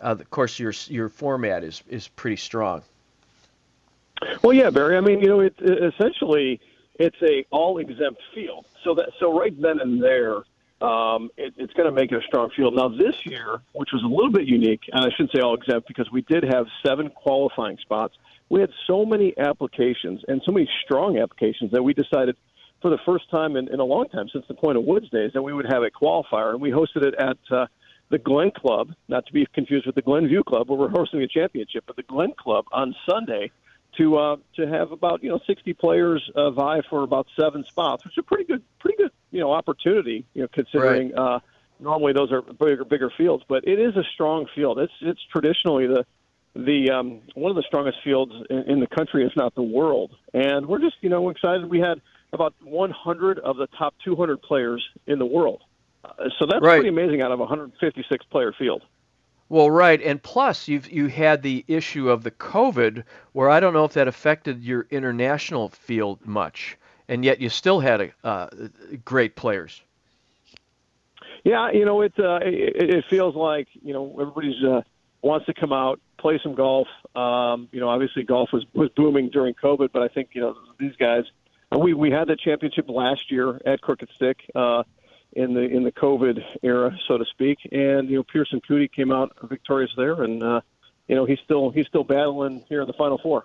uh, 0.03 0.09
of 0.09 0.30
course 0.30 0.59
your 0.59 0.72
your 0.89 1.09
format 1.09 1.64
is 1.64 1.82
is 1.89 2.09
pretty 2.09 2.37
strong. 2.37 2.82
Well, 4.43 4.53
yeah, 4.53 4.70
Barry. 4.70 4.97
I 4.97 5.01
mean, 5.01 5.20
you 5.20 5.28
know, 5.28 5.41
it, 5.41 5.55
it 5.59 5.95
essentially 5.95 6.61
it's 6.99 7.16
a 7.22 7.47
all 7.51 7.78
exempt 7.78 8.20
field. 8.35 8.66
So 8.82 8.95
that 8.95 9.11
so 9.18 9.39
right 9.39 9.59
then 9.61 9.80
and 9.80 10.03
there, 10.03 10.43
um, 10.85 11.30
it, 11.37 11.55
it's 11.57 11.72
going 11.72 11.89
to 11.89 11.93
make 11.93 12.12
it 12.12 12.18
a 12.18 12.26
strong 12.26 12.51
field. 12.55 12.74
Now, 12.76 12.89
this 12.89 13.14
year, 13.24 13.62
which 13.72 13.91
was 13.93 14.03
a 14.03 14.07
little 14.07 14.30
bit 14.30 14.47
unique, 14.47 14.82
and 14.93 15.05
I 15.05 15.09
shouldn't 15.11 15.32
say 15.35 15.41
all 15.41 15.55
exempt 15.55 15.89
because 15.89 16.11
we 16.12 16.22
did 16.22 16.45
have 16.45 16.66
seven 16.87 17.09
qualifying 17.09 17.78
spots. 17.78 18.14
We 18.51 18.61
had 18.61 18.70
so 18.87 19.07
many 19.07 19.32
applications 19.39 20.22
and 20.28 20.43
so 20.45 20.53
many 20.53 20.68
strong 20.85 21.18
applications 21.18 21.72
that 21.72 21.82
we 21.82 21.95
decided 21.95 22.37
for 22.82 22.91
the 22.91 22.99
first 23.07 23.30
time 23.30 23.57
in, 23.57 23.72
in 23.72 23.80
a 23.80 23.85
long 23.85 24.09
time 24.11 24.28
since 24.30 24.45
the 24.47 24.55
Point 24.55 24.76
O'Woods 24.76 25.09
days 25.09 25.30
that 25.32 25.41
we 25.41 25.55
would 25.55 25.66
have 25.66 25.82
a 25.82 25.91
qualifier, 25.91 26.51
and 26.51 26.61
we 26.61 26.70
hosted 26.70 27.03
it 27.03 27.14
at 27.18 27.39
uh, 27.51 27.66
the 28.11 28.18
Glen 28.18 28.51
Club, 28.51 28.93
not 29.09 29.24
to 29.26 29.32
be 29.32 29.47
confused 29.55 29.87
with 29.87 29.95
the 29.95 30.03
Glenview 30.03 30.43
Club, 30.43 30.68
where 30.68 30.78
we're 30.78 30.91
hosting 30.91 31.22
a 31.22 31.26
championship, 31.26 31.85
but 31.87 31.97
the 31.97 32.03
Glen 32.03 32.35
Club 32.37 32.66
on 32.72 32.95
Sunday 33.09 33.51
to 33.97 34.16
uh, 34.16 34.37
to 34.57 34.66
have 34.66 34.93
about 34.93 35.22
you 35.22 35.30
know 35.30 35.41
60 35.47 35.72
players 35.74 36.22
uh, 36.35 36.51
vie 36.51 36.82
for 36.91 37.05
about 37.05 37.26
seven 37.41 37.64
spots, 37.64 38.05
which 38.05 38.14
is 38.14 38.18
a 38.18 38.22
pretty 38.22 38.45
good 38.45 38.62
pretty 38.80 38.99
good 38.99 39.12
you 39.35 39.41
know 39.41 39.53
opportunity. 39.53 40.24
You 40.35 40.43
know 40.43 40.49
considering 40.53 41.12
right. 41.12 41.18
uh, 41.18 41.41
normally 41.80 42.12
those 42.12 42.30
are 42.32 42.41
bigger 42.43 42.85
bigger 42.85 43.11
fields, 43.18 43.45
but 43.49 43.66
it 43.66 43.78
is 43.78 43.97
a 43.97 44.05
strong 44.14 44.47
field. 44.55 44.78
It's 44.78 44.93
it's 45.01 45.20
traditionally 45.30 45.87
the 45.87 46.07
the 46.55 46.91
um, 46.91 47.20
one 47.35 47.51
of 47.51 47.57
the 47.57 47.64
strongest 47.66 47.99
fields 48.05 48.32
in, 48.49 48.62
in 48.72 48.80
the 48.80 48.87
country, 48.87 49.26
if 49.26 49.32
not 49.37 49.55
the 49.57 49.62
world. 49.62 50.12
And 50.32 50.66
we're 50.66 50.78
just 50.78 50.97
you 51.01 51.11
know 51.11 51.28
excited. 51.30 51.68
We 51.68 51.80
had 51.80 52.01
about 52.32 52.55
100 52.62 53.39
of 53.41 53.57
the 53.57 53.66
top 53.78 53.95
200 54.05 54.41
players 54.43 54.85
in 55.07 55.18
the 55.18 55.26
world. 55.26 55.62
Uh, 56.05 56.28
so 56.39 56.47
that's 56.47 56.62
Right. 56.62 56.80
pretty 56.80 56.89
amazing 56.89 57.22
out 57.22 57.30
of 57.30 57.39
a 57.39 57.43
156 57.43 58.24
player 58.26 58.53
field. 58.53 58.82
Well, 59.49 59.70
right, 59.70 60.01
and 60.03 60.22
plus 60.22 60.68
you've 60.68 60.91
you 60.91 61.09
had 61.09 61.43
the 61.43 61.64
issue 61.68 62.09
of 62.09 62.22
the 62.22 62.30
COVID, 62.30 63.05
where 63.32 63.51
I 63.51 63.61
don't 63.61 63.74
know 63.74 63.85
if 63.85 63.93
that 63.93 64.09
affected 64.09 64.62
your 64.62 64.87
international 64.91 65.68
field 65.68 66.24
much, 66.24 66.76
and 67.09 67.24
yet 67.24 67.40
you 67.40 67.48
still 67.48 67.80
had 67.80 68.00
a, 68.00 68.11
uh, 68.24 68.48
great 69.05 69.36
players. 69.36 69.82
Yeah, 71.44 71.70
you 71.72 71.84
know, 71.84 72.00
it 72.00 72.14
uh, 72.18 72.40
it, 72.42 72.90
it 72.90 73.05
feels 73.11 73.34
like 73.34 73.68
you 73.82 73.92
know 73.92 74.16
everybody's 74.18 74.62
uh, 74.64 74.80
wants 75.20 75.46
to 75.46 75.55
come 75.55 75.72
out, 75.72 76.00
play 76.18 76.40
some 76.42 76.55
golf. 76.55 76.88
Um, 77.14 77.68
you 77.70 77.80
know, 77.80 77.88
obviously 77.88 78.22
golf 78.22 78.50
was 78.52 78.64
was 78.72 78.88
booming 78.90 79.28
during 79.30 79.55
COVID, 79.55 79.90
but 79.92 80.02
I 80.02 80.09
think 80.09 80.30
you 80.32 80.40
know 80.40 80.57
these 80.78 80.96
guys. 80.96 81.24
We 81.76 81.92
we 81.92 82.11
had 82.11 82.28
the 82.28 82.36
championship 82.36 82.88
last 82.88 83.30
year 83.30 83.61
at 83.66 83.80
Crooked 83.80 84.09
Stick 84.14 84.38
uh, 84.55 84.84
in 85.32 85.55
the 85.55 85.62
in 85.62 85.82
the 85.82 85.92
COVID 85.92 86.42
era, 86.62 86.96
so 87.07 87.18
to 87.18 87.24
speak, 87.26 87.59
and 87.72 88.09
you 88.09 88.16
know 88.16 88.22
Pierceson 88.22 88.61
Coody 88.66 88.90
came 88.90 89.12
out 89.12 89.36
victorious 89.42 89.90
there, 89.96 90.22
and 90.22 90.42
uh, 90.42 90.61
you 91.09 91.16
know 91.16 91.24
he's 91.24 91.40
still 91.44 91.70
he's 91.70 91.86
still 91.86 92.05
battling 92.05 92.64
here 92.68 92.80
in 92.80 92.86
the 92.86 92.94
final 92.94 93.18
four. 93.18 93.44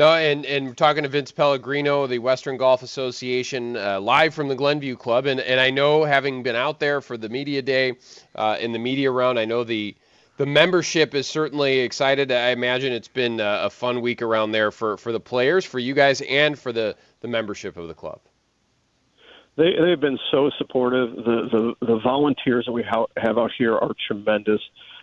No, 0.00 0.14
and 0.14 0.46
and 0.46 0.66
we're 0.66 0.72
talking 0.72 1.02
to 1.02 1.10
Vince 1.10 1.30
Pellegrino, 1.30 2.06
the 2.06 2.20
Western 2.20 2.56
Golf 2.56 2.82
Association, 2.82 3.76
uh, 3.76 4.00
live 4.00 4.32
from 4.32 4.48
the 4.48 4.54
Glenview 4.54 4.96
Club, 4.96 5.26
and 5.26 5.38
and 5.38 5.60
I 5.60 5.68
know 5.68 6.04
having 6.04 6.42
been 6.42 6.56
out 6.56 6.80
there 6.80 7.02
for 7.02 7.18
the 7.18 7.28
media 7.28 7.60
day, 7.60 7.98
uh, 8.34 8.56
in 8.58 8.72
the 8.72 8.78
media 8.78 9.10
round, 9.10 9.38
I 9.38 9.44
know 9.44 9.62
the 9.62 9.94
the 10.38 10.46
membership 10.46 11.14
is 11.14 11.26
certainly 11.26 11.80
excited. 11.80 12.32
I 12.32 12.48
imagine 12.48 12.94
it's 12.94 13.08
been 13.08 13.40
a, 13.40 13.64
a 13.64 13.68
fun 13.68 14.00
week 14.00 14.22
around 14.22 14.52
there 14.52 14.70
for 14.70 14.96
for 14.96 15.12
the 15.12 15.20
players, 15.20 15.66
for 15.66 15.78
you 15.78 15.92
guys, 15.92 16.22
and 16.22 16.58
for 16.58 16.72
the 16.72 16.96
the 17.20 17.28
membership 17.28 17.76
of 17.76 17.86
the 17.86 17.92
club. 17.92 18.20
They 19.56 19.74
they've 19.78 20.00
been 20.00 20.18
so 20.30 20.50
supportive. 20.56 21.14
The 21.14 21.74
the, 21.80 21.86
the 21.86 21.98
volunteers 21.98 22.64
that 22.64 22.72
we 22.72 22.84
ha- 22.84 23.04
have 23.18 23.36
out 23.36 23.50
here 23.58 23.76
are 23.76 23.92
tremendous. 24.08 24.62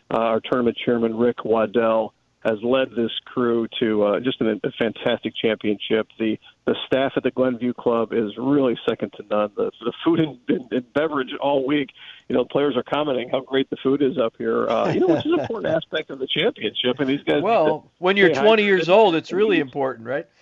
Uh, 0.09 0.17
our 0.17 0.39
tournament 0.39 0.75
chairman 0.83 1.15
Rick 1.15 1.45
Waddell 1.45 2.15
has 2.45 2.59
led 2.63 2.91
this 2.91 3.11
crew 3.25 3.67
to 3.79 4.03
uh, 4.03 4.19
just 4.19 4.39
an, 4.41 4.61
a 4.63 4.71
fantastic 4.71 5.33
championship. 5.35 6.07
The 6.19 6.37
the 6.65 6.75
staff 6.85 7.13
at 7.15 7.23
the 7.23 7.31
Glenview 7.31 7.73
Club 7.73 8.13
is 8.13 8.31
really 8.37 8.77
second 8.87 9.13
to 9.17 9.23
none. 9.29 9.51
The 9.55 9.71
the 9.81 9.93
food 10.05 10.19
and, 10.19 10.39
and, 10.47 10.71
and 10.71 10.93
beverage 10.93 11.29
all 11.41 11.65
week. 11.65 11.89
You 12.29 12.35
know, 12.35 12.45
players 12.45 12.75
are 12.77 12.83
commenting 12.83 13.29
how 13.29 13.41
great 13.41 13.69
the 13.69 13.77
food 13.77 14.01
is 14.01 14.17
up 14.17 14.35
here. 14.37 14.67
Uh, 14.67 14.91
you 14.91 14.99
know, 14.99 15.07
which 15.07 15.25
is 15.25 15.33
an 15.33 15.39
important 15.39 15.73
aspect 15.75 16.09
of 16.09 16.19
the 16.19 16.27
championship. 16.27 16.99
And 16.99 17.09
these 17.09 17.23
guys. 17.23 17.41
Well, 17.41 17.91
when 17.97 18.17
you're 18.17 18.33
20 18.33 18.63
years 18.63 18.89
old, 18.89 19.15
it's 19.15 19.31
really 19.31 19.59
important, 19.59 20.07
right? 20.07 20.27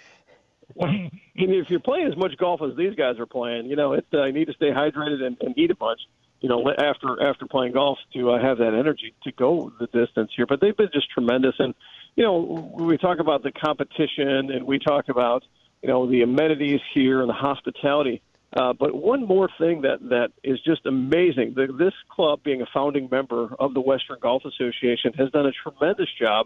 And 0.77 1.11
if 1.51 1.69
you're 1.69 1.79
playing 1.81 2.07
as 2.07 2.15
much 2.17 2.37
golf 2.37 2.61
as 2.61 2.75
these 2.77 2.95
guys 2.95 3.19
are 3.19 3.25
playing, 3.25 3.65
you 3.65 3.75
know, 3.75 3.93
it, 3.93 4.05
uh, 4.13 4.23
you 4.23 4.33
need 4.33 4.45
to 4.45 4.53
stay 4.53 4.71
hydrated 4.71 5.21
and, 5.21 5.37
and 5.41 5.57
eat 5.57 5.69
a 5.69 5.75
bunch. 5.75 5.99
You 6.45 6.49
know, 6.49 6.69
after 6.69 7.27
after 7.27 7.47
playing 7.47 7.73
golf 7.73 7.97
to 8.13 8.29
uh, 8.29 8.39
have 8.39 8.59
that 8.59 8.75
energy 8.75 9.15
to 9.23 9.31
go 9.31 9.73
the 9.79 9.87
distance 9.87 10.29
here. 10.35 10.45
But 10.45 10.61
they've 10.61 10.77
been 10.77 10.91
just 10.93 11.09
tremendous, 11.09 11.55
and 11.57 11.73
you 12.15 12.23
know, 12.23 12.71
we 12.77 12.99
talk 12.99 13.17
about 13.17 13.41
the 13.41 13.51
competition 13.51 14.51
and 14.51 14.67
we 14.67 14.77
talk 14.77 15.09
about 15.09 15.43
you 15.81 15.89
know 15.89 16.07
the 16.07 16.21
amenities 16.21 16.81
here 16.93 17.21
and 17.21 17.29
the 17.29 17.33
hospitality. 17.33 18.21
Uh, 18.55 18.73
but 18.73 18.93
one 18.93 19.25
more 19.25 19.49
thing 19.57 19.81
that 19.81 20.07
that 20.09 20.33
is 20.43 20.59
just 20.61 20.85
amazing: 20.85 21.55
the, 21.55 21.65
this 21.79 21.95
club, 22.11 22.43
being 22.43 22.61
a 22.61 22.67
founding 22.71 23.09
member 23.11 23.49
of 23.57 23.73
the 23.73 23.81
Western 23.81 24.19
Golf 24.21 24.43
Association, 24.45 25.13
has 25.17 25.31
done 25.31 25.47
a 25.47 25.51
tremendous 25.51 26.09
job 26.21 26.45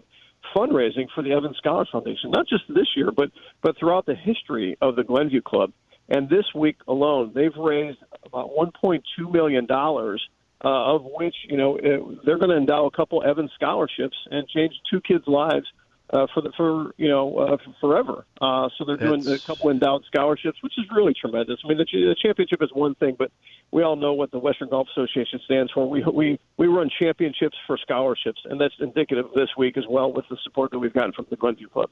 fundraising 0.56 1.08
for 1.14 1.22
the 1.22 1.32
Evans 1.32 1.58
Scholar 1.58 1.86
Foundation, 1.92 2.30
not 2.30 2.48
just 2.48 2.64
this 2.70 2.88
year, 2.96 3.10
but 3.14 3.32
but 3.60 3.76
throughout 3.78 4.06
the 4.06 4.14
history 4.14 4.78
of 4.80 4.96
the 4.96 5.04
Glenview 5.04 5.42
Club. 5.42 5.74
And 6.10 6.28
this 6.28 6.44
week 6.54 6.76
alone, 6.88 7.32
they've 7.34 7.54
raised 7.56 7.98
about 8.24 8.50
1.2 8.50 9.00
million 9.32 9.66
dollars, 9.66 10.20
uh, 10.62 10.68
of 10.68 11.04
which 11.04 11.34
you 11.48 11.56
know 11.56 11.76
it, 11.76 12.24
they're 12.24 12.38
going 12.38 12.50
to 12.50 12.56
endow 12.56 12.86
a 12.86 12.90
couple 12.90 13.22
Evans 13.22 13.52
scholarships 13.54 14.16
and 14.30 14.46
change 14.48 14.74
two 14.90 15.00
kids' 15.00 15.24
lives 15.28 15.66
uh, 16.12 16.26
for 16.34 16.40
the 16.40 16.50
for 16.56 16.92
you 16.96 17.08
know 17.08 17.38
uh, 17.38 17.56
forever. 17.80 18.26
Uh, 18.40 18.68
so 18.76 18.84
they're 18.84 18.96
doing 18.96 19.26
a 19.28 19.38
couple 19.38 19.70
endowed 19.70 20.04
scholarships, 20.06 20.58
which 20.62 20.76
is 20.76 20.84
really 20.94 21.14
tremendous. 21.14 21.60
I 21.64 21.68
mean, 21.68 21.78
the, 21.78 21.86
the 21.92 22.16
championship 22.20 22.62
is 22.62 22.70
one 22.72 22.94
thing, 22.96 23.14
but 23.16 23.30
we 23.70 23.82
all 23.82 23.96
know 23.96 24.12
what 24.12 24.32
the 24.32 24.38
Western 24.38 24.68
Golf 24.68 24.88
Association 24.90 25.40
stands 25.44 25.70
for. 25.72 25.88
We 25.88 26.02
we 26.02 26.40
we 26.56 26.66
run 26.66 26.90
championships 26.98 27.56
for 27.66 27.78
scholarships, 27.78 28.40
and 28.44 28.60
that's 28.60 28.74
indicative 28.80 29.26
of 29.26 29.34
this 29.34 29.50
week 29.56 29.76
as 29.76 29.84
well 29.88 30.12
with 30.12 30.24
the 30.28 30.36
support 30.42 30.72
that 30.72 30.78
we've 30.80 30.92
gotten 30.92 31.12
from 31.12 31.26
the 31.30 31.36
Glenview 31.36 31.68
Club. 31.68 31.90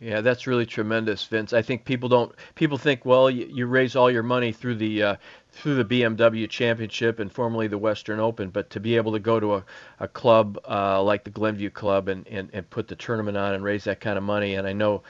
Yeah, 0.00 0.20
that's 0.20 0.46
really 0.46 0.64
tremendous, 0.66 1.24
Vince. 1.24 1.52
I 1.52 1.60
think 1.62 1.84
people 1.84 2.08
don't 2.08 2.32
people 2.54 2.78
think, 2.78 3.04
well, 3.04 3.28
you, 3.28 3.46
you 3.52 3.66
raise 3.66 3.96
all 3.96 4.08
your 4.10 4.22
money 4.22 4.52
through 4.52 4.76
the 4.76 5.02
uh, 5.02 5.16
through 5.50 5.82
the 5.82 5.84
BMW 5.84 6.48
Championship 6.48 7.18
and 7.18 7.32
formerly 7.32 7.66
the 7.66 7.78
Western 7.78 8.20
Open, 8.20 8.50
but 8.50 8.70
to 8.70 8.78
be 8.78 8.94
able 8.96 9.10
to 9.10 9.18
go 9.18 9.40
to 9.40 9.54
a, 9.56 9.64
a 9.98 10.06
club 10.06 10.56
uh, 10.68 11.02
like 11.02 11.24
the 11.24 11.30
Glenview 11.30 11.70
Club 11.70 12.06
and, 12.08 12.28
and, 12.28 12.48
and 12.52 12.70
put 12.70 12.86
the 12.86 12.94
tournament 12.94 13.36
on 13.36 13.54
and 13.54 13.64
raise 13.64 13.82
that 13.84 13.98
kind 14.00 14.16
of 14.16 14.22
money, 14.22 14.54
and 14.54 14.68
I 14.68 14.72
know 14.72 15.02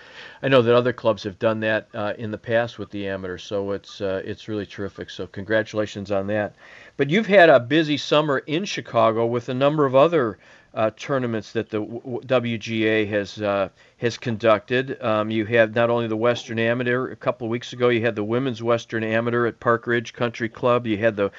I 0.43 0.49
know 0.49 0.63
that 0.63 0.75
other 0.75 0.95
clubs 0.95 1.23
have 1.25 1.39
done 1.39 1.61
that 1.61 1.89
uh, 1.93 2.15
in 2.17 2.31
the 2.31 2.39
past 2.39 2.79
with 2.79 2.91
the 2.91 3.09
amateurs, 3.09 3.43
so 3.43 3.73
it's 3.73 4.01
uh, 4.01 4.23
it's 4.25 4.49
really 4.49 4.65
terrific. 4.67 5.11
So 5.11 5.27
congratulations 5.27 6.11
on 6.11 6.29
that. 6.29 6.55
But 6.99 7.11
you've 7.11 7.29
had 7.29 7.49
a 7.49 7.61
busy 7.61 7.97
summer 7.97 8.39
in 8.39 8.65
Chicago 8.65 9.25
with 9.25 9.49
a 9.49 9.55
number 9.55 9.87
of 9.87 9.95
other 9.95 10.37
uh, 10.75 10.91
tournaments 10.97 11.53
that 11.53 11.71
the 11.71 11.81
WGA 11.81 13.09
has 13.09 13.41
uh, 13.41 13.69
has 13.99 14.19
conducted. 14.19 15.01
Um, 15.01 15.31
you 15.31 15.47
had 15.47 15.77
not 15.77 15.91
only 15.91 16.09
the 16.09 16.17
Western 16.17 16.59
Amateur 16.59 17.13
a 17.13 17.15
couple 17.15 17.47
of 17.47 17.53
weeks 17.53 17.73
ago. 17.73 17.89
You 17.89 18.01
had 18.01 18.17
the 18.17 18.25
Women's 18.25 18.65
Western 18.65 19.05
Amateur 19.05 19.47
at 19.47 19.61
Park 19.61 19.87
Ridge 19.87 20.13
Country 20.13 20.49
Club. 20.49 20.89
You 20.89 20.99
had 20.99 21.15
the 21.15 21.31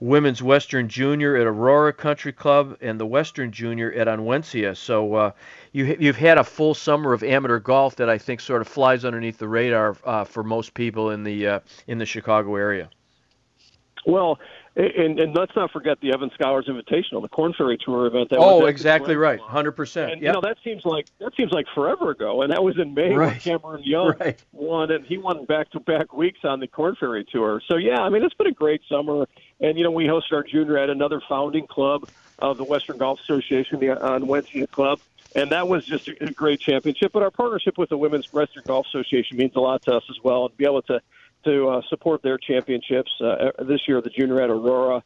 Women's 0.00 0.42
Western 0.42 0.88
Junior 0.88 1.36
at 1.36 1.46
Aurora 1.46 1.92
Country 1.92 2.32
Club 2.32 2.78
and 2.80 2.98
the 2.98 3.04
Western 3.04 3.52
Junior 3.52 3.92
at 3.92 4.08
Onwentsia. 4.08 4.74
So 4.74 5.14
uh, 5.16 5.30
you 5.72 5.98
you've 6.00 6.16
had 6.16 6.38
a 6.38 6.44
full 6.44 6.72
summer 6.72 7.12
of 7.12 7.22
amateur 7.22 7.58
golf 7.58 7.94
that 7.96 8.08
I 8.08 8.16
think 8.16 8.40
sort 8.40 8.62
of 8.62 8.68
flies 8.68 9.04
underneath 9.04 9.36
the 9.36 9.48
radar 9.48 9.98
uh, 10.04 10.24
for 10.24 10.42
most 10.42 10.72
people 10.72 11.10
in 11.10 11.24
the 11.24 11.46
uh, 11.46 11.60
in 11.88 11.98
the 11.98 12.06
Chicago 12.06 12.56
area. 12.56 12.88
Well, 14.06 14.38
and, 14.76 15.20
and 15.20 15.34
let's 15.36 15.52
not 15.54 15.70
forget 15.70 16.00
the 16.00 16.12
Evans 16.12 16.32
Scholars 16.34 16.66
Invitational, 16.68 17.22
the 17.22 17.28
Korn 17.28 17.54
Ferry 17.56 17.78
Tour 17.78 18.06
event. 18.06 18.30
That 18.30 18.38
Oh, 18.40 18.60
was 18.60 18.70
exactly 18.70 19.14
right, 19.14 19.38
hundred 19.38 19.72
percent. 19.72 20.20
You 20.20 20.32
know 20.32 20.40
that 20.40 20.56
seems 20.64 20.84
like 20.84 21.06
that 21.20 21.32
seems 21.36 21.52
like 21.52 21.66
forever 21.74 22.10
ago, 22.10 22.42
and 22.42 22.52
that 22.52 22.62
was 22.62 22.76
in 22.78 22.92
May 22.94 23.16
when 23.16 23.38
Cameron 23.38 23.82
Young 23.84 24.14
Right. 24.20 24.38
won, 24.52 24.90
and 24.90 25.06
he 25.06 25.18
won 25.18 25.44
back-to-back 25.44 26.12
weeks 26.12 26.40
on 26.44 26.60
the 26.60 26.66
Korn 26.66 26.96
Ferry 26.98 27.24
Tour. 27.24 27.62
So 27.68 27.76
yeah, 27.76 28.00
I 28.00 28.08
mean 28.08 28.22
it's 28.24 28.34
been 28.34 28.48
a 28.48 28.52
great 28.52 28.80
summer, 28.88 29.26
and 29.60 29.78
you 29.78 29.84
know 29.84 29.90
we 29.92 30.06
hosted 30.06 30.32
our 30.32 30.42
junior 30.42 30.76
at 30.78 30.90
another 30.90 31.20
founding 31.28 31.66
club 31.66 32.08
of 32.40 32.56
the 32.58 32.64
Western 32.64 32.98
Golf 32.98 33.20
Association, 33.22 33.78
the 33.78 33.90
uh, 33.90 34.18
Onwentsia 34.18 34.68
Club, 34.70 34.98
and 35.36 35.50
that 35.52 35.68
was 35.68 35.84
just 35.86 36.08
a, 36.08 36.24
a 36.24 36.30
great 36.32 36.58
championship. 36.58 37.12
But 37.12 37.22
our 37.22 37.30
partnership 37.30 37.78
with 37.78 37.90
the 37.90 37.96
Women's 37.96 38.32
Western 38.32 38.64
Golf 38.66 38.86
Association 38.88 39.36
means 39.36 39.52
a 39.54 39.60
lot 39.60 39.84
to 39.84 39.92
us 39.92 40.02
as 40.10 40.16
well, 40.24 40.46
and 40.46 40.56
be 40.56 40.64
able 40.64 40.82
to 40.82 41.00
to 41.44 41.68
uh, 41.68 41.82
support 41.88 42.22
their 42.22 42.38
championships 42.38 43.10
uh, 43.20 43.50
this 43.66 43.80
year, 43.86 44.00
the 44.00 44.10
junior 44.10 44.40
at 44.40 44.50
Aurora 44.50 45.02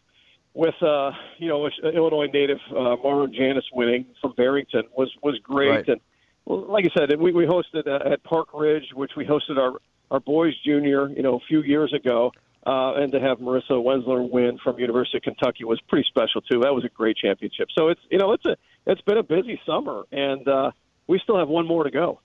with 0.59 0.75
uh, 0.83 1.13
you 1.39 1.49
know 1.49 1.69
Illinois 1.85 2.29
native 2.33 2.59
uh, 2.71 2.97
Mara 3.03 3.29
Janis 3.29 3.65
winning 3.73 4.07
from 4.21 4.33
Barrington 4.37 4.83
was 4.97 5.11
was 5.23 5.39
great. 5.43 5.71
Right. 5.71 5.89
And 5.89 6.01
well, 6.45 6.67
like 6.67 6.85
I 6.85 6.99
said, 6.99 7.19
we 7.19 7.33
we 7.33 7.47
hosted 7.47 7.87
uh, 7.87 8.13
at 8.13 8.25
Park 8.25 8.49
Ridge, 8.53 8.87
which 8.93 9.13
we 9.17 9.25
hosted 9.25 9.59
our 9.59 9.79
our 10.11 10.21
boys 10.21 10.55
junior, 10.65 11.09
you 11.09 11.23
know, 11.23 11.37
a 11.37 11.41
few 11.49 11.63
years 11.63 11.95
ago. 11.95 12.33
Uh, 12.67 12.95
and 12.97 13.13
to 13.13 13.21
have 13.21 13.39
Marissa 13.39 13.71
Wenzler 13.71 14.29
win 14.29 14.59
from 14.63 14.79
University 14.79 15.17
of 15.17 15.23
Kentucky 15.23 15.65
was 15.65 15.81
pretty 15.89 16.07
special 16.09 16.43
too. 16.43 16.61
That 16.61 16.75
was 16.75 16.85
a 16.85 16.89
great 16.89 17.17
championship. 17.17 17.69
So 17.75 17.89
it's 17.89 18.01
you 18.11 18.19
know 18.19 18.33
it's 18.33 18.45
a 18.45 18.57
it's 18.85 19.01
been 19.03 19.17
a 19.17 19.23
busy 19.23 19.61
summer, 19.65 20.03
and 20.11 20.47
uh, 20.47 20.73
we 21.07 21.21
still 21.21 21.39
have 21.39 21.49
one 21.49 21.67
more 21.67 21.85
to 21.85 21.91
go. 21.91 22.21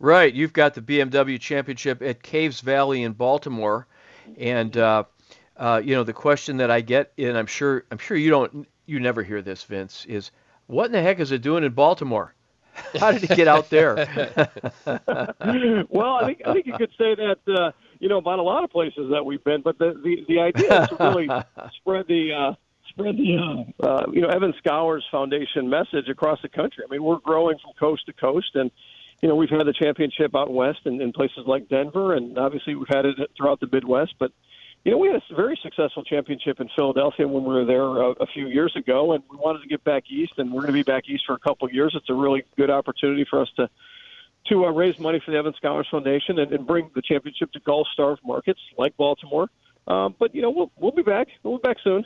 Right, 0.00 0.34
you've 0.34 0.52
got 0.52 0.74
the 0.74 0.82
BMW 0.82 1.40
Championship 1.40 2.02
at 2.02 2.22
Caves 2.22 2.60
Valley 2.60 3.02
in 3.02 3.12
Baltimore, 3.12 3.86
and 4.36 4.76
uh, 4.76 5.04
uh, 5.56 5.80
you 5.84 5.94
know 5.94 6.02
the 6.02 6.12
question 6.12 6.56
that 6.58 6.70
I 6.70 6.80
get, 6.80 7.12
and 7.16 7.38
I'm 7.38 7.46
sure 7.46 7.84
I'm 7.90 7.98
sure 7.98 8.16
you 8.16 8.30
don't, 8.30 8.66
you 8.86 9.00
never 9.00 9.22
hear 9.22 9.40
this, 9.40 9.62
Vince, 9.62 10.04
is 10.06 10.30
what 10.66 10.86
in 10.86 10.92
the 10.92 11.00
heck 11.00 11.20
is 11.20 11.32
it 11.32 11.42
doing 11.42 11.64
in 11.64 11.72
Baltimore? 11.72 12.34
How 12.98 13.12
did 13.12 13.22
it 13.22 13.36
get 13.36 13.46
out 13.46 13.70
there? 13.70 13.94
well, 14.86 16.14
I 16.14 16.24
think 16.26 16.42
I 16.44 16.52
think 16.52 16.66
you 16.66 16.76
could 16.76 16.90
say 16.98 17.14
that 17.14 17.38
uh, 17.46 17.70
you 18.00 18.08
know 18.08 18.18
about 18.18 18.40
a 18.40 18.42
lot 18.42 18.64
of 18.64 18.70
places 18.70 19.10
that 19.12 19.24
we've 19.24 19.44
been, 19.44 19.62
but 19.62 19.78
the 19.78 19.94
the, 20.02 20.24
the 20.28 20.40
idea 20.40 20.82
is 20.82 20.88
to 20.88 20.96
really 20.98 21.28
spread 21.76 22.06
the 22.08 22.32
uh, 22.32 22.54
spread 22.88 23.16
the 23.16 23.36
uh, 23.80 23.86
uh, 23.86 24.06
you 24.12 24.20
know 24.20 24.28
Evans 24.28 24.56
Scholars 24.58 25.04
Foundation 25.10 25.70
message 25.70 26.08
across 26.08 26.42
the 26.42 26.48
country. 26.48 26.84
I 26.84 26.90
mean, 26.90 27.02
we're 27.02 27.18
growing 27.18 27.58
from 27.58 27.72
coast 27.78 28.06
to 28.06 28.12
coast, 28.12 28.50
and 28.54 28.72
you 29.24 29.30
know 29.30 29.36
we've 29.36 29.48
had 29.48 29.66
the 29.66 29.72
championship 29.72 30.36
out 30.36 30.52
west 30.52 30.80
and 30.84 31.00
in 31.00 31.10
places 31.10 31.46
like 31.46 31.66
Denver, 31.70 32.12
and 32.14 32.36
obviously 32.36 32.74
we've 32.74 32.86
had 32.88 33.06
it 33.06 33.16
throughout 33.36 33.58
the 33.58 33.68
Midwest, 33.72 34.14
but. 34.18 34.30
You 34.86 34.90
know, 34.92 34.98
we 34.98 35.08
had 35.08 35.16
a 35.16 35.34
very 35.34 35.58
successful 35.62 36.04
championship 36.04 36.60
in 36.60 36.68
Philadelphia 36.76 37.26
when 37.26 37.42
we 37.42 37.54
were 37.54 37.64
there 37.64 37.80
a, 37.80 38.10
a 38.20 38.26
few 38.26 38.48
years 38.48 38.76
ago, 38.76 39.12
and 39.12 39.24
we 39.30 39.38
wanted 39.38 39.62
to 39.62 39.66
get 39.66 39.82
back 39.82 40.10
east, 40.10 40.34
and 40.36 40.52
we're 40.52 40.60
going 40.60 40.74
to 40.74 40.78
be 40.78 40.82
back 40.82 41.08
east 41.08 41.24
for 41.26 41.32
a 41.32 41.38
couple 41.38 41.66
of 41.66 41.72
years. 41.72 41.94
It's 41.96 42.10
a 42.10 42.14
really 42.14 42.44
good 42.58 42.68
opportunity 42.68 43.24
for 43.24 43.40
us 43.40 43.48
to 43.56 43.70
to 44.48 44.66
uh, 44.66 44.70
raise 44.72 44.98
money 44.98 45.22
for 45.24 45.30
the 45.30 45.38
Evans 45.38 45.56
Scholars 45.56 45.88
Foundation 45.90 46.38
and, 46.38 46.52
and 46.52 46.66
bring 46.66 46.90
the 46.94 47.00
championship 47.00 47.50
to 47.52 47.60
golf 47.60 47.88
star 47.94 48.18
markets 48.22 48.60
like 48.76 48.94
Baltimore. 48.98 49.48
Um, 49.88 50.14
but 50.18 50.34
you 50.34 50.42
know, 50.42 50.50
we'll 50.50 50.70
we'll 50.76 50.92
be 50.92 51.00
back. 51.00 51.28
We'll 51.42 51.56
be 51.56 51.62
back 51.62 51.78
soon. 51.82 52.04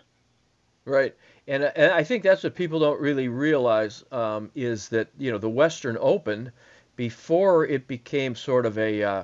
Right, 0.84 1.16
and, 1.48 1.64
and 1.64 1.90
I 1.90 2.04
think 2.04 2.22
that's 2.22 2.44
what 2.44 2.54
people 2.54 2.78
don't 2.78 3.00
really 3.00 3.26
realize 3.26 4.04
um, 4.12 4.52
is 4.54 4.88
that 4.90 5.08
you 5.18 5.32
know 5.32 5.38
the 5.38 5.50
Western 5.50 5.98
Open, 5.98 6.52
before 6.98 7.64
it 7.64 7.86
became 7.86 8.34
sort 8.34 8.66
of 8.66 8.76
a 8.76 9.02
uh, 9.04 9.22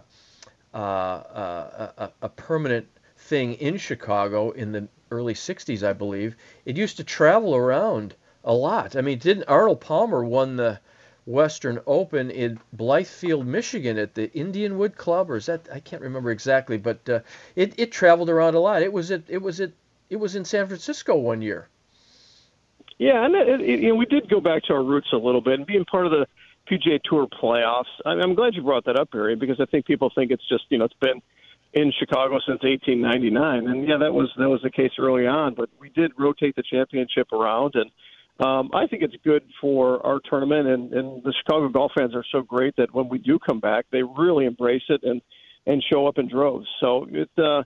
uh, 0.72 0.76
uh 0.76 1.90
a, 1.98 2.10
a 2.22 2.28
permanent 2.28 2.86
thing 3.18 3.54
in 3.54 3.76
Chicago 3.76 4.52
in 4.52 4.70
the 4.70 4.86
early 5.10 5.34
'60s, 5.34 5.82
I 5.82 5.92
believe, 5.92 6.36
it 6.64 6.76
used 6.76 6.96
to 6.98 7.04
travel 7.04 7.54
around 7.54 8.14
a 8.44 8.54
lot. 8.54 8.94
I 8.94 9.00
mean, 9.00 9.18
didn't 9.18 9.48
Arnold 9.48 9.80
Palmer 9.80 10.24
won 10.24 10.54
the 10.56 10.78
Western 11.26 11.80
Open 11.86 12.30
in 12.30 12.60
Blythefield, 12.76 13.44
Michigan, 13.44 13.98
at 13.98 14.14
the 14.14 14.28
Indianwood 14.28 14.94
Club, 14.96 15.28
or 15.28 15.36
is 15.36 15.46
that 15.46 15.68
I 15.72 15.80
can't 15.80 16.02
remember 16.02 16.30
exactly, 16.30 16.76
but 16.78 17.08
uh, 17.08 17.20
it 17.56 17.74
it 17.76 17.90
traveled 17.90 18.30
around 18.30 18.54
a 18.54 18.60
lot. 18.60 18.82
It 18.82 18.92
was 18.92 19.10
at 19.10 19.22
it 19.26 19.42
was 19.42 19.60
at 19.60 19.72
it 20.10 20.16
was 20.16 20.36
in 20.36 20.44
San 20.44 20.68
Francisco 20.68 21.16
one 21.16 21.42
year. 21.42 21.68
Yeah, 22.98 23.24
and 23.24 23.34
it, 23.34 23.60
it, 23.60 23.80
you 23.80 23.88
know 23.88 23.96
we 23.96 24.06
did 24.06 24.28
go 24.28 24.40
back 24.40 24.62
to 24.64 24.74
our 24.74 24.84
roots 24.84 25.08
a 25.12 25.16
little 25.16 25.40
bit 25.40 25.54
and 25.54 25.66
being 25.66 25.84
part 25.84 26.06
of 26.06 26.12
the 26.12 26.26
PGA 26.70 27.00
Tour 27.04 27.26
playoffs. 27.26 27.84
I'm 28.04 28.34
glad 28.34 28.54
you 28.54 28.62
brought 28.62 28.84
that 28.86 28.98
up, 28.98 29.10
Barry, 29.10 29.36
because 29.36 29.60
I 29.60 29.66
think 29.66 29.86
people 29.86 30.10
think 30.14 30.30
it's 30.30 30.46
just 30.48 30.64
you 30.68 30.78
know 30.78 30.84
it's 30.84 30.94
been 31.00 31.20
in 31.72 31.92
Chicago 31.98 32.38
since 32.46 32.62
1899, 32.62 33.66
and 33.66 33.88
yeah, 33.88 33.96
that 33.98 34.12
was 34.12 34.30
that 34.38 34.48
was 34.48 34.60
the 34.62 34.70
case 34.70 34.92
early 34.98 35.26
on. 35.26 35.54
But 35.54 35.68
we 35.78 35.90
did 35.90 36.12
rotate 36.18 36.56
the 36.56 36.62
championship 36.62 37.32
around 37.32 37.74
and 37.74 37.90
um, 38.40 38.70
I 38.74 38.86
think 38.86 39.02
it's 39.02 39.14
good 39.22 39.44
for 39.60 40.04
our 40.04 40.20
tournament, 40.28 40.66
and, 40.66 40.92
and 40.92 41.22
the 41.22 41.32
Chicago 41.40 41.68
golf 41.68 41.92
fans 41.96 42.14
are 42.16 42.24
so 42.32 42.42
great 42.42 42.74
that 42.76 42.92
when 42.92 43.08
we 43.08 43.18
do 43.18 43.38
come 43.38 43.60
back, 43.60 43.86
they 43.92 44.02
really 44.02 44.46
embrace 44.46 44.82
it 44.88 45.02
and 45.04 45.20
and 45.66 45.82
show 45.90 46.06
up 46.06 46.18
in 46.18 46.28
droves. 46.28 46.66
So 46.80 47.06
it, 47.10 47.30
uh, 47.38 47.60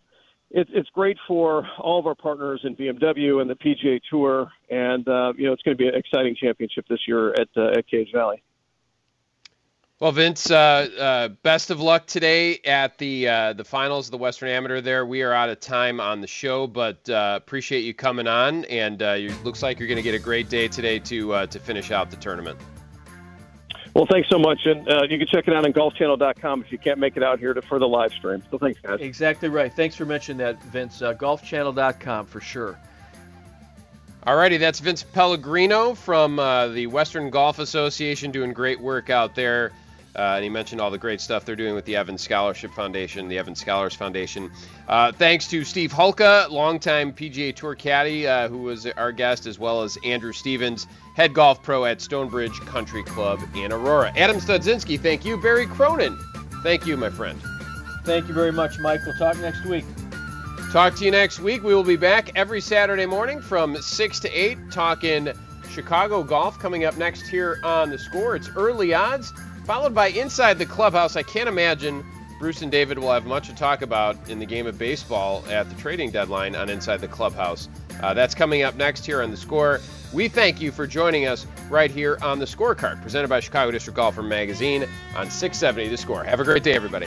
it 0.51 0.68
it's 0.70 0.88
great 0.90 1.16
for 1.26 1.66
all 1.78 1.99
of 1.99 2.07
our 2.07 2.14
partners 2.14 2.61
in 2.64 2.76
BMW 2.76 3.40
and 3.40 3.49
the 3.51 3.55
PGA 3.55 3.99
Tour, 4.11 4.51
and 4.68 5.09
uh, 5.09 5.32
you 5.38 5.46
know 5.46 5.55
it's 5.55 5.62
going 5.62 5.76
to 5.76 5.82
be 5.82 5.88
an 5.88 5.94
exciting 5.94 6.36
championship 6.40 6.84
this 6.88 7.01
year 7.09 7.30
at 7.32 7.49
uh, 7.57 7.78
at 7.78 7.88
Caves 7.88 8.11
Valley. 8.14 8.42
Well, 10.01 10.12
Vince, 10.12 10.49
uh, 10.49 10.55
uh, 10.57 11.28
best 11.42 11.70
of 11.70 11.80
luck 11.80 12.07
today 12.07 12.61
at 12.64 12.99
the 12.99 13.26
uh, 13.26 13.53
the 13.55 13.64
finals 13.64 14.07
of 14.07 14.12
the 14.12 14.18
Western 14.18 14.49
Amateur. 14.49 14.80
There, 14.80 15.05
we 15.05 15.22
are 15.22 15.32
out 15.32 15.49
of 15.49 15.59
time 15.59 15.99
on 15.99 16.20
the 16.20 16.28
show, 16.28 16.68
but 16.68 17.11
uh, 17.11 17.34
appreciate 17.36 17.80
you 17.80 17.94
coming 17.94 18.28
on, 18.28 18.64
and 18.66 19.03
uh, 19.03 19.14
you, 19.14 19.34
looks 19.42 19.61
like 19.61 19.80
you're 19.80 19.88
going 19.88 19.96
to 19.96 20.03
get 20.03 20.14
a 20.14 20.20
great 20.20 20.49
day 20.49 20.68
today 20.68 21.01
to 21.01 21.32
uh, 21.32 21.46
to 21.46 21.59
finish 21.59 21.90
out 21.90 22.12
the 22.12 22.16
tournament. 22.16 22.61
Well, 23.92 24.07
thanks 24.07 24.28
so 24.28 24.38
much, 24.38 24.66
and 24.66 24.86
you 25.11 25.18
can 25.18 25.26
check 25.26 25.49
it 25.49 25.55
out 25.55 25.64
on 25.64 25.72
GolfChannel.com 25.72 26.62
if 26.62 26.70
you 26.70 26.78
can't 26.78 27.01
make 27.01 27.16
it 27.16 27.24
out 27.24 27.40
here 27.40 27.53
to, 27.53 27.61
for 27.61 27.80
the 27.80 27.88
live 27.88 28.12
stream. 28.12 28.40
So 28.53 28.59
thanks, 28.59 28.80
guys. 28.80 29.01
Exactly 29.01 29.49
right. 29.49 29.72
Thanks 29.72 29.96
for 29.96 30.05
mentioning 30.05 30.38
that, 30.38 30.62
Vince. 30.62 31.01
GolfChannel.com 31.01 32.26
for 32.26 32.40
sure. 32.40 32.78
Alrighty, 34.24 34.61
that's 34.61 34.78
Vince 34.78 35.03
Pellegrino 35.03 35.94
from 35.94 36.36
the 36.36 36.86
Western 36.86 37.30
Golf 37.30 37.59
Association 37.59 38.30
doing 38.30 38.53
great 38.53 38.78
work 38.78 39.11
out 39.11 39.34
there. 39.34 39.72
Uh, 40.18 40.34
and 40.34 40.42
he 40.42 40.50
mentioned 40.50 40.80
all 40.80 40.90
the 40.90 40.98
great 40.98 41.20
stuff 41.20 41.44
they're 41.44 41.54
doing 41.54 41.76
with 41.76 41.84
the 41.84 41.94
Evans 41.94 42.22
Scholarship 42.22 42.72
Foundation, 42.72 43.28
the 43.28 43.38
Evans 43.38 43.60
Scholars 43.60 43.94
Foundation. 43.94 44.50
Uh, 44.88 45.12
thanks 45.12 45.46
to 45.46 45.62
Steve 45.62 45.92
Hulka, 45.92 46.50
longtime 46.50 47.12
PGA 47.12 47.54
Tour 47.54 47.76
caddy, 47.76 48.26
uh, 48.26 48.48
who 48.48 48.58
was 48.58 48.84
our 48.86 49.12
guest, 49.12 49.46
as 49.46 49.60
well 49.60 49.82
as 49.82 49.96
Andrew 50.04 50.32
Stevens, 50.32 50.88
head 51.14 51.34
golf 51.34 51.62
pro 51.62 51.84
at 51.84 52.00
Stonebridge 52.00 52.58
Country 52.62 53.04
Club 53.04 53.40
in 53.54 53.72
Aurora. 53.72 54.12
Adam 54.16 54.38
Studzinski, 54.38 54.98
thank 54.98 55.24
you. 55.24 55.40
Barry 55.40 55.66
Cronin, 55.66 56.18
thank 56.64 56.84
you, 56.84 56.96
my 56.96 57.10
friend. 57.10 57.40
Thank 58.04 58.26
you 58.26 58.34
very 58.34 58.52
much, 58.52 58.80
Mike. 58.80 59.00
We'll 59.06 59.16
talk 59.18 59.38
next 59.38 59.64
week. 59.66 59.84
Talk 60.72 60.96
to 60.96 61.04
you 61.04 61.12
next 61.12 61.38
week. 61.38 61.62
We 61.62 61.74
will 61.76 61.84
be 61.84 61.96
back 61.96 62.32
every 62.34 62.60
Saturday 62.60 63.06
morning 63.06 63.40
from 63.40 63.80
6 63.80 64.20
to 64.20 64.28
8 64.28 64.58
talking 64.72 65.28
Chicago 65.70 66.24
golf 66.24 66.58
coming 66.58 66.84
up 66.84 66.96
next 66.96 67.28
here 67.28 67.60
on 67.62 67.90
the 67.90 67.98
score. 67.98 68.34
It's 68.34 68.48
early 68.56 68.94
odds 68.94 69.32
followed 69.68 69.94
by 69.94 70.08
Inside 70.08 70.58
the 70.58 70.64
Clubhouse. 70.64 71.14
I 71.14 71.22
can't 71.22 71.46
imagine 71.46 72.02
Bruce 72.38 72.62
and 72.62 72.72
David 72.72 72.98
will 72.98 73.12
have 73.12 73.26
much 73.26 73.48
to 73.48 73.54
talk 73.54 73.82
about 73.82 74.16
in 74.30 74.38
the 74.38 74.46
game 74.46 74.66
of 74.66 74.78
baseball 74.78 75.44
at 75.50 75.68
the 75.68 75.74
trading 75.74 76.10
deadline 76.10 76.56
on 76.56 76.70
Inside 76.70 77.02
the 77.02 77.08
Clubhouse. 77.08 77.68
Uh, 78.02 78.14
that's 78.14 78.34
coming 78.34 78.62
up 78.62 78.76
next 78.76 79.04
here 79.04 79.22
on 79.22 79.30
the 79.30 79.36
score. 79.36 79.80
We 80.10 80.28
thank 80.28 80.62
you 80.62 80.72
for 80.72 80.86
joining 80.86 81.26
us 81.26 81.46
right 81.68 81.90
here 81.90 82.16
on 82.22 82.38
the 82.38 82.46
scorecard, 82.46 83.02
presented 83.02 83.28
by 83.28 83.40
Chicago 83.40 83.70
District 83.70 83.94
Golfer 83.94 84.22
Magazine 84.22 84.88
on 85.14 85.30
670 85.30 85.90
The 85.90 85.98
Score. 85.98 86.24
Have 86.24 86.40
a 86.40 86.44
great 86.44 86.62
day, 86.62 86.72
everybody. 86.72 87.06